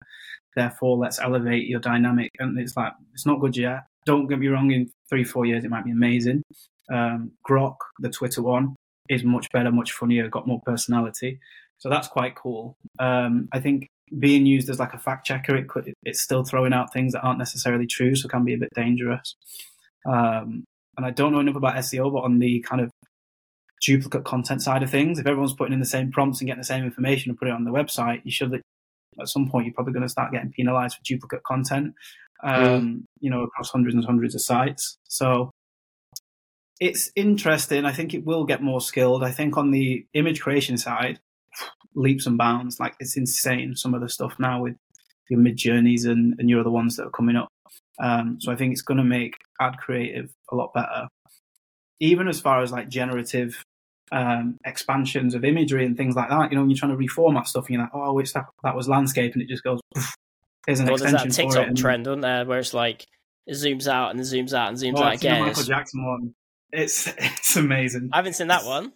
Therefore, 0.57 0.97
let's 0.97 1.21
elevate 1.21 1.67
your 1.67 1.81
dynamic. 1.81 2.31
And 2.39 2.59
it's 2.59 2.77
like, 2.77 2.93
it's 3.13 3.27
not 3.27 3.41
good 3.41 3.57
yet. 3.57 3.85
Don't 4.07 4.27
get 4.27 4.39
me 4.39 4.49
wrong, 4.49 4.71
in 4.71 4.91
three, 5.09 5.25
four 5.25 5.47
years, 5.47 5.65
it 5.65 5.71
might 5.71 5.85
be 5.85 5.91
amazing. 5.91 6.43
Um, 6.93 7.33
Grok, 7.49 7.77
the 8.01 8.11
Twitter 8.11 8.43
one, 8.43 8.77
is 9.09 9.25
much 9.25 9.51
better, 9.53 9.71
much 9.71 9.93
funnier, 9.93 10.29
got 10.29 10.47
more 10.47 10.61
personality. 10.65 11.41
So 11.79 11.89
that's 11.89 12.09
quite 12.09 12.35
cool. 12.35 12.77
Um, 12.99 13.49
I 13.53 13.61
think 13.61 13.89
being 14.19 14.47
used 14.47 14.69
as 14.69 14.79
like 14.79 14.95
a 14.95 14.99
fact 14.99 15.27
checker, 15.27 15.57
it 15.57 15.69
could, 15.69 15.93
it's 16.03 16.23
still 16.23 16.45
throwing 16.45 16.73
out 16.73 16.93
things 16.93 17.13
that 17.13 17.23
aren't 17.23 17.39
necessarily 17.39 17.87
true, 17.87 18.15
so 18.15 18.29
can 18.29 18.45
be 18.45 18.55
a 18.55 18.59
bit 18.59 18.71
dangerous. 18.75 19.37
Um, 20.07 20.65
and 20.97 21.07
I 21.07 21.11
don't 21.11 21.33
know 21.33 21.41
enough 21.41 21.57
about 21.57 21.77
SEO, 21.77 22.13
but 22.13 22.21
on 22.21 22.39
the 22.39 22.61
kind 22.61 22.81
of 22.81 22.91
duplicate 23.83 24.25
content 24.25 24.63
side 24.63 24.83
of 24.83 24.91
things, 24.91 25.19
if 25.19 25.27
everyone's 25.27 25.55
putting 25.55 25.73
in 25.73 25.81
the 25.81 25.87
same 25.87 26.13
prompts 26.13 26.41
and 26.41 26.47
getting 26.47 26.61
the 26.61 26.67
same 26.67 26.85
information 26.85 27.31
and 27.31 27.39
put 27.39 27.49
it 27.49 27.55
on 27.55 27.65
the 27.65 27.71
website, 27.71 28.21
you 28.25 28.31
should 28.31 28.53
at 29.21 29.29
some 29.29 29.49
point 29.49 29.67
you're 29.67 29.75
probably 29.75 29.93
going 29.93 30.03
to 30.03 30.09
start 30.09 30.33
getting 30.33 30.51
penalized 30.51 30.97
for 30.97 31.03
duplicate 31.05 31.43
content. 31.45 31.95
Um, 32.43 32.57
mm. 32.57 33.03
You 33.21 33.31
know, 33.31 33.43
across 33.43 33.71
hundreds 33.71 33.95
and 33.95 34.05
hundreds 34.05 34.35
of 34.35 34.43
sites. 34.43 34.99
So 35.09 35.51
it's 36.81 37.11
interesting. 37.17 37.85
I 37.85 37.93
think 37.93 38.13
it 38.13 38.27
will 38.27 38.45
get 38.45 38.63
more 38.63 38.81
skilled. 38.81 39.23
I 39.23 39.31
think 39.31 39.57
on 39.57 39.71
the 39.71 40.05
image 40.15 40.41
creation 40.41 40.77
side, 40.77 41.21
leaps 41.95 42.27
and 42.27 42.39
bounds. 42.39 42.81
Like 42.81 42.95
it's 43.01 43.17
insane 43.17 43.77
some 43.77 43.95
of 43.95 44.01
the 44.01 44.09
stuff 44.09 44.35
now 44.39 44.63
with 44.63 44.77
your 45.29 45.41
Midjourneys 45.41 46.07
and, 46.07 46.35
and 46.39 46.51
your 46.51 46.61
other 46.61 46.71
ones 46.71 46.97
that 46.97 47.07
are 47.07 47.11
coming 47.11 47.37
up. 47.37 47.49
Um, 48.03 48.39
so 48.41 48.53
I 48.53 48.57
think 48.57 48.73
it's 48.73 48.83
going 48.83 48.99
to 48.99 49.05
make 49.05 49.37
ad 49.61 49.79
creative 49.79 50.31
a 50.51 50.57
lot 50.57 50.75
better. 50.75 51.09
Even 52.01 52.29
as 52.29 52.41
far 52.41 52.63
as 52.63 52.73
like 52.73 52.89
generative 52.89 53.65
um, 54.13 54.59
expansions 54.65 55.35
of 55.35 55.45
imagery 55.45 55.85
and 55.85 55.97
things 55.97 56.15
like 56.15 56.29
that. 56.29 56.51
You 56.51 56.57
know, 56.57 56.63
when 56.63 56.71
you're 56.71 56.79
trying 56.79 56.97
to 56.97 57.03
reformat 57.03 57.47
stuff, 57.47 57.67
and 57.67 57.75
you're 57.75 57.83
like, 57.83 57.95
oh, 57.95 58.19
it's 58.19 58.33
that, 58.33 58.47
that 58.63 58.77
was 58.77 58.89
landscape, 58.89 59.33
and 59.35 59.43
it 59.43 59.49
just 59.49 59.63
goes. 59.63 59.81
There's 60.67 60.81
an 60.81 60.89
extension. 60.89 60.95
well, 60.95 60.95
extension 60.95 61.13
there's 61.23 61.37
that 61.37 61.43
TikTok 61.43 61.69
and... 61.69 61.77
trend, 61.77 62.07
isn't 62.07 62.21
there, 62.21 62.45
where 62.45 62.59
it's 62.59 62.75
like 62.75 63.07
it 63.47 63.53
zooms 63.53 63.87
out 63.87 64.11
and 64.11 64.19
then 64.19 64.27
zooms 64.27 64.53
out 64.53 64.69
and 64.69 64.79
zooms 64.79 65.01
out 65.01 65.15
again. 65.15 65.43
Michael 65.43 65.63
Jackson 65.63 66.07
one. 66.07 66.35
It's 66.73 67.07
it's 67.19 67.57
amazing. 67.57 68.11
I 68.13 68.17
haven't 68.17 68.35
seen 68.35 68.49
that 68.49 68.65
one. 68.65 68.93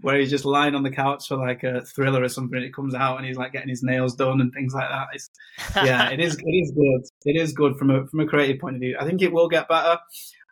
Where 0.00 0.18
he's 0.18 0.30
just 0.30 0.44
lying 0.44 0.74
on 0.74 0.82
the 0.82 0.90
couch 0.90 1.28
for 1.28 1.36
like 1.36 1.62
a 1.64 1.82
thriller 1.82 2.22
or 2.22 2.28
something. 2.28 2.56
And 2.56 2.64
it 2.64 2.74
comes 2.74 2.94
out 2.94 3.16
and 3.16 3.26
he's 3.26 3.36
like 3.36 3.52
getting 3.52 3.68
his 3.68 3.82
nails 3.82 4.14
done 4.14 4.40
and 4.40 4.52
things 4.52 4.74
like 4.74 4.88
that. 4.88 5.08
It's, 5.12 5.30
yeah, 5.76 6.10
it 6.10 6.20
is. 6.20 6.36
It 6.36 6.50
is 6.50 6.72
good. 6.72 7.02
It 7.24 7.40
is 7.40 7.52
good 7.52 7.76
from 7.76 7.90
a 7.90 8.06
from 8.06 8.20
a 8.20 8.26
creative 8.26 8.60
point 8.60 8.76
of 8.76 8.80
view. 8.80 8.96
I 9.00 9.04
think 9.04 9.22
it 9.22 9.32
will 9.32 9.48
get 9.48 9.68
better. 9.68 9.98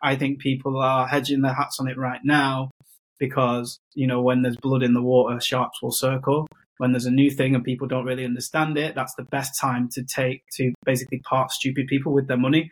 I 0.01 0.15
think 0.15 0.39
people 0.39 0.77
are 0.77 1.07
hedging 1.07 1.41
their 1.41 1.53
hats 1.53 1.79
on 1.79 1.87
it 1.87 1.97
right 1.97 2.21
now 2.23 2.71
because 3.19 3.79
you 3.93 4.07
know 4.07 4.21
when 4.21 4.41
there's 4.41 4.57
blood 4.57 4.83
in 4.83 4.93
the 4.93 5.01
water, 5.01 5.39
sharks 5.39 5.81
will 5.81 5.91
circle. 5.91 6.47
When 6.77 6.91
there's 6.91 7.05
a 7.05 7.11
new 7.11 7.31
thing 7.31 7.55
and 7.55 7.63
people 7.63 7.87
don't 7.87 8.05
really 8.05 8.23
understand 8.23 8.77
it, 8.77 8.93
that's 8.93 9.15
the 9.15 9.23
best 9.23 9.59
time 9.59 9.89
to 9.93 10.03
take 10.03 10.43
to 10.57 10.73
basically 10.85 11.19
part 11.19 11.51
stupid 11.51 11.87
people 11.87 12.13
with 12.13 12.27
their 12.27 12.37
money 12.37 12.71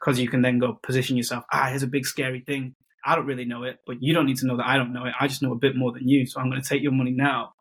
because 0.00 0.18
you 0.18 0.28
can 0.28 0.42
then 0.42 0.58
go 0.58 0.78
position 0.82 1.16
yourself. 1.16 1.44
Ah, 1.52 1.68
here's 1.68 1.84
a 1.84 1.88
big 1.88 2.06
scary 2.06 2.40
thing. 2.40 2.74
I 3.06 3.14
don't 3.14 3.26
really 3.26 3.44
know 3.44 3.62
it, 3.62 3.78
but 3.86 4.02
you 4.02 4.12
don't 4.12 4.26
need 4.26 4.38
to 4.38 4.46
know 4.46 4.56
that 4.56 4.66
I 4.66 4.76
don't 4.76 4.92
know 4.92 5.04
it. 5.04 5.14
I 5.18 5.28
just 5.28 5.42
know 5.42 5.52
a 5.52 5.58
bit 5.58 5.76
more 5.76 5.92
than 5.92 6.08
you, 6.08 6.26
so 6.26 6.40
I'm 6.40 6.50
going 6.50 6.60
to 6.60 6.68
take 6.68 6.82
your 6.82 6.92
money 6.92 7.12
now, 7.12 7.52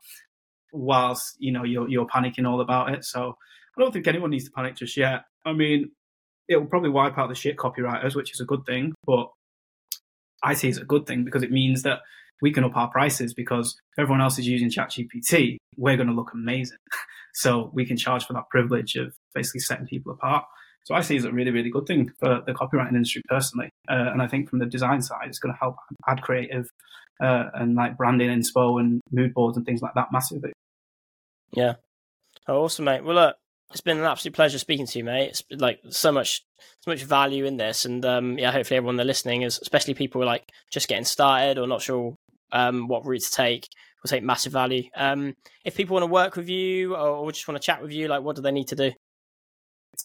whilst 0.74 1.36
you 1.40 1.52
know 1.52 1.64
you're 1.64 1.88
you're 1.88 2.08
panicking 2.08 2.48
all 2.48 2.62
about 2.62 2.94
it. 2.94 3.06
So 3.06 3.38
I 3.78 3.82
don't 3.82 3.92
think 3.92 4.08
anyone 4.08 4.32
needs 4.32 4.46
to 4.46 4.52
panic 4.52 4.76
just 4.76 4.98
yet. 4.98 5.22
I 5.46 5.54
mean, 5.54 5.92
it 6.48 6.58
will 6.58 6.66
probably 6.66 6.90
wipe 6.90 7.18
out 7.18 7.30
the 7.30 7.36
shit 7.36 7.58
copywriters, 7.58 8.16
which 8.16 8.34
is 8.34 8.40
a 8.40 8.46
good 8.46 8.66
thing, 8.66 8.94
but 9.06 9.30
I 10.44 10.54
see 10.54 10.70
as 10.70 10.78
a 10.78 10.86
good 10.86 11.06
thing 11.06 11.24
because 11.24 11.44
it 11.44 11.52
means 11.52 11.84
that 11.84 12.00
we 12.42 12.52
can 12.52 12.64
up 12.64 12.76
our 12.76 12.90
prices 12.90 13.34
because 13.34 13.76
everyone 13.98 14.22
else 14.22 14.38
is 14.38 14.48
using 14.48 14.70
ChatGPT, 14.70 15.58
we're 15.78 15.96
going 15.96 16.08
to 16.10 16.14
look 16.14 16.32
amazing. 16.34 16.78
so 17.34 17.72
we 17.74 17.86
can 17.86 17.98
charge 17.98 18.26
for 18.26 18.34
that 18.34 18.50
privilege 18.50 18.96
of 18.96 19.16
basically 19.34 19.62
setting 19.62 19.88
people 19.88 20.14
apart. 20.14 20.46
So 20.86 20.94
I 20.94 21.02
see 21.02 21.18
as 21.18 21.26
a 21.26 21.32
really, 21.32 21.50
really 21.50 21.72
good 21.72 21.88
thing 21.88 22.12
for 22.20 22.42
the 22.46 22.54
copywriting 22.54 22.94
industry 22.94 23.24
personally. 23.28 23.70
Uh, 23.90 24.12
and 24.12 24.22
I 24.22 24.28
think 24.28 24.50
from 24.50 24.60
the 24.60 24.68
design 24.68 25.02
side, 25.02 25.28
it's 25.28 25.40
going 25.40 25.54
to 25.54 25.60
help 25.60 25.76
ad 26.08 26.22
creative 26.22 26.70
uh, 27.22 27.46
and 27.56 27.74
like 27.74 27.98
branding, 27.98 28.30
inspo, 28.30 28.80
and 28.80 29.02
mood 29.12 29.34
boards 29.34 29.58
and 29.58 29.66
things 29.66 29.82
like 29.82 29.96
that 29.96 30.12
massively. 30.12 30.54
Yeah. 31.54 31.74
Oh, 32.48 32.64
awesome, 32.64 32.86
mate. 32.86 33.04
Well, 33.04 33.16
look, 33.16 33.36
it's 33.72 33.82
been 33.82 33.98
an 33.98 34.04
absolute 34.04 34.36
pleasure 34.36 34.60
speaking 34.60 34.86
to 34.86 35.00
you, 35.00 35.04
mate. 35.04 35.30
It's 35.30 35.42
been, 35.42 35.58
like 35.58 35.80
so 35.90 36.12
much, 36.12 36.44
so 36.84 36.92
much 36.92 37.04
value 37.04 37.46
in 37.46 37.58
this, 37.58 37.86
and 37.86 38.06
um, 38.06 38.38
yeah, 38.38 38.52
hopefully 38.52 38.78
everyone 38.78 38.98
that's 38.98 39.08
listening 39.08 39.42
is, 39.42 39.58
especially 39.60 39.96
people 39.96 40.24
like 40.24 40.44
just 40.72 40.88
getting 40.88 41.06
started 41.06 41.58
or 41.58 41.66
not 41.66 41.82
sure 41.82 42.14
um, 42.52 42.88
what 42.88 43.06
route 43.08 43.24
to 43.24 43.32
take, 43.32 43.68
will 44.04 44.10
take 44.10 44.24
massive 44.24 44.54
value. 44.54 44.84
Um, 44.96 45.34
if 45.64 45.76
people 45.76 45.96
want 45.96 46.04
to 46.04 46.12
work 46.12 46.36
with 46.36 46.48
you 46.48 46.96
or 46.96 47.32
just 47.32 47.48
want 47.48 47.60
to 47.60 47.66
chat 47.66 47.82
with 47.82 47.92
you, 47.92 48.08
like 48.08 48.22
what 48.22 48.36
do 48.36 48.44
they 48.44 48.52
need 48.52 48.68
to 48.68 48.76
do? 48.76 48.92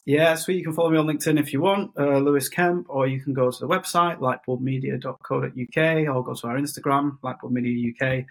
Yeah, 0.07 0.35
sweet. 0.35 0.57
you 0.57 0.65
can 0.65 0.73
follow 0.73 0.91
me 0.91 0.99
on 0.99 1.07
LinkedIn 1.07 1.39
if 1.39 1.53
you 1.53 1.61
want, 1.61 1.93
uh, 1.99 2.19
Lewis 2.19 2.49
Kemp, 2.49 2.87
or 2.89 3.07
you 3.07 3.21
can 3.21 3.33
go 3.33 3.51
to 3.51 3.59
the 3.59 3.69
website, 3.69 4.19
lightbulbmedia.co.uk, 4.19 6.17
or 6.17 6.25
go 6.25 6.35
to 6.35 6.47
our 6.47 6.59
Instagram, 6.59 7.19
lightbulbmedia 7.23 7.95
UK. 7.95 8.27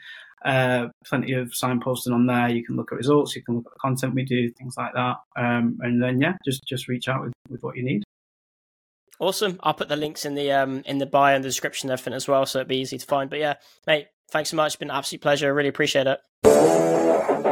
Uh, 0.46 0.88
plenty 1.06 1.34
of 1.34 1.50
signposting 1.50 2.14
on 2.14 2.26
there. 2.26 2.50
You 2.50 2.64
can 2.64 2.76
look 2.76 2.92
at 2.92 2.98
results, 2.98 3.36
you 3.36 3.44
can 3.44 3.56
look 3.56 3.66
at 3.68 3.74
the 3.74 3.80
content 3.80 4.16
we 4.16 4.24
do, 4.24 4.50
things 4.52 4.76
like 4.78 4.94
that. 4.94 5.18
Um, 5.36 5.78
and 5.82 6.02
then 6.02 6.22
yeah, 6.22 6.34
just 6.46 6.64
just 6.66 6.88
reach 6.88 7.10
out 7.10 7.22
with, 7.22 7.34
with 7.50 7.62
what 7.62 7.76
you 7.76 7.84
need. 7.84 8.04
Awesome. 9.20 9.60
I'll 9.64 9.74
put 9.74 9.90
the 9.90 9.98
links 9.98 10.24
in 10.24 10.36
the 10.36 10.52
um 10.52 10.82
in 10.86 10.98
the 10.98 11.06
bio 11.06 11.36
and 11.36 11.44
the 11.44 11.50
description 11.50 11.90
everything 11.90 12.14
as 12.14 12.28
well, 12.28 12.46
so 12.46 12.60
it'd 12.60 12.70
be 12.70 12.78
easy 12.78 12.98
to 12.98 13.06
find. 13.06 13.30
But 13.30 13.40
yeah, 13.40 13.56
mate, 13.86 14.08
thanks 14.32 14.50
so 14.52 14.56
much. 14.56 14.68
It's 14.68 14.76
been 14.78 14.90
an 14.90 14.96
absolute 14.96 15.22
pleasure. 15.22 15.48
I 15.48 15.50
really 15.50 15.70
appreciate 15.70 16.08
it. 16.08 17.49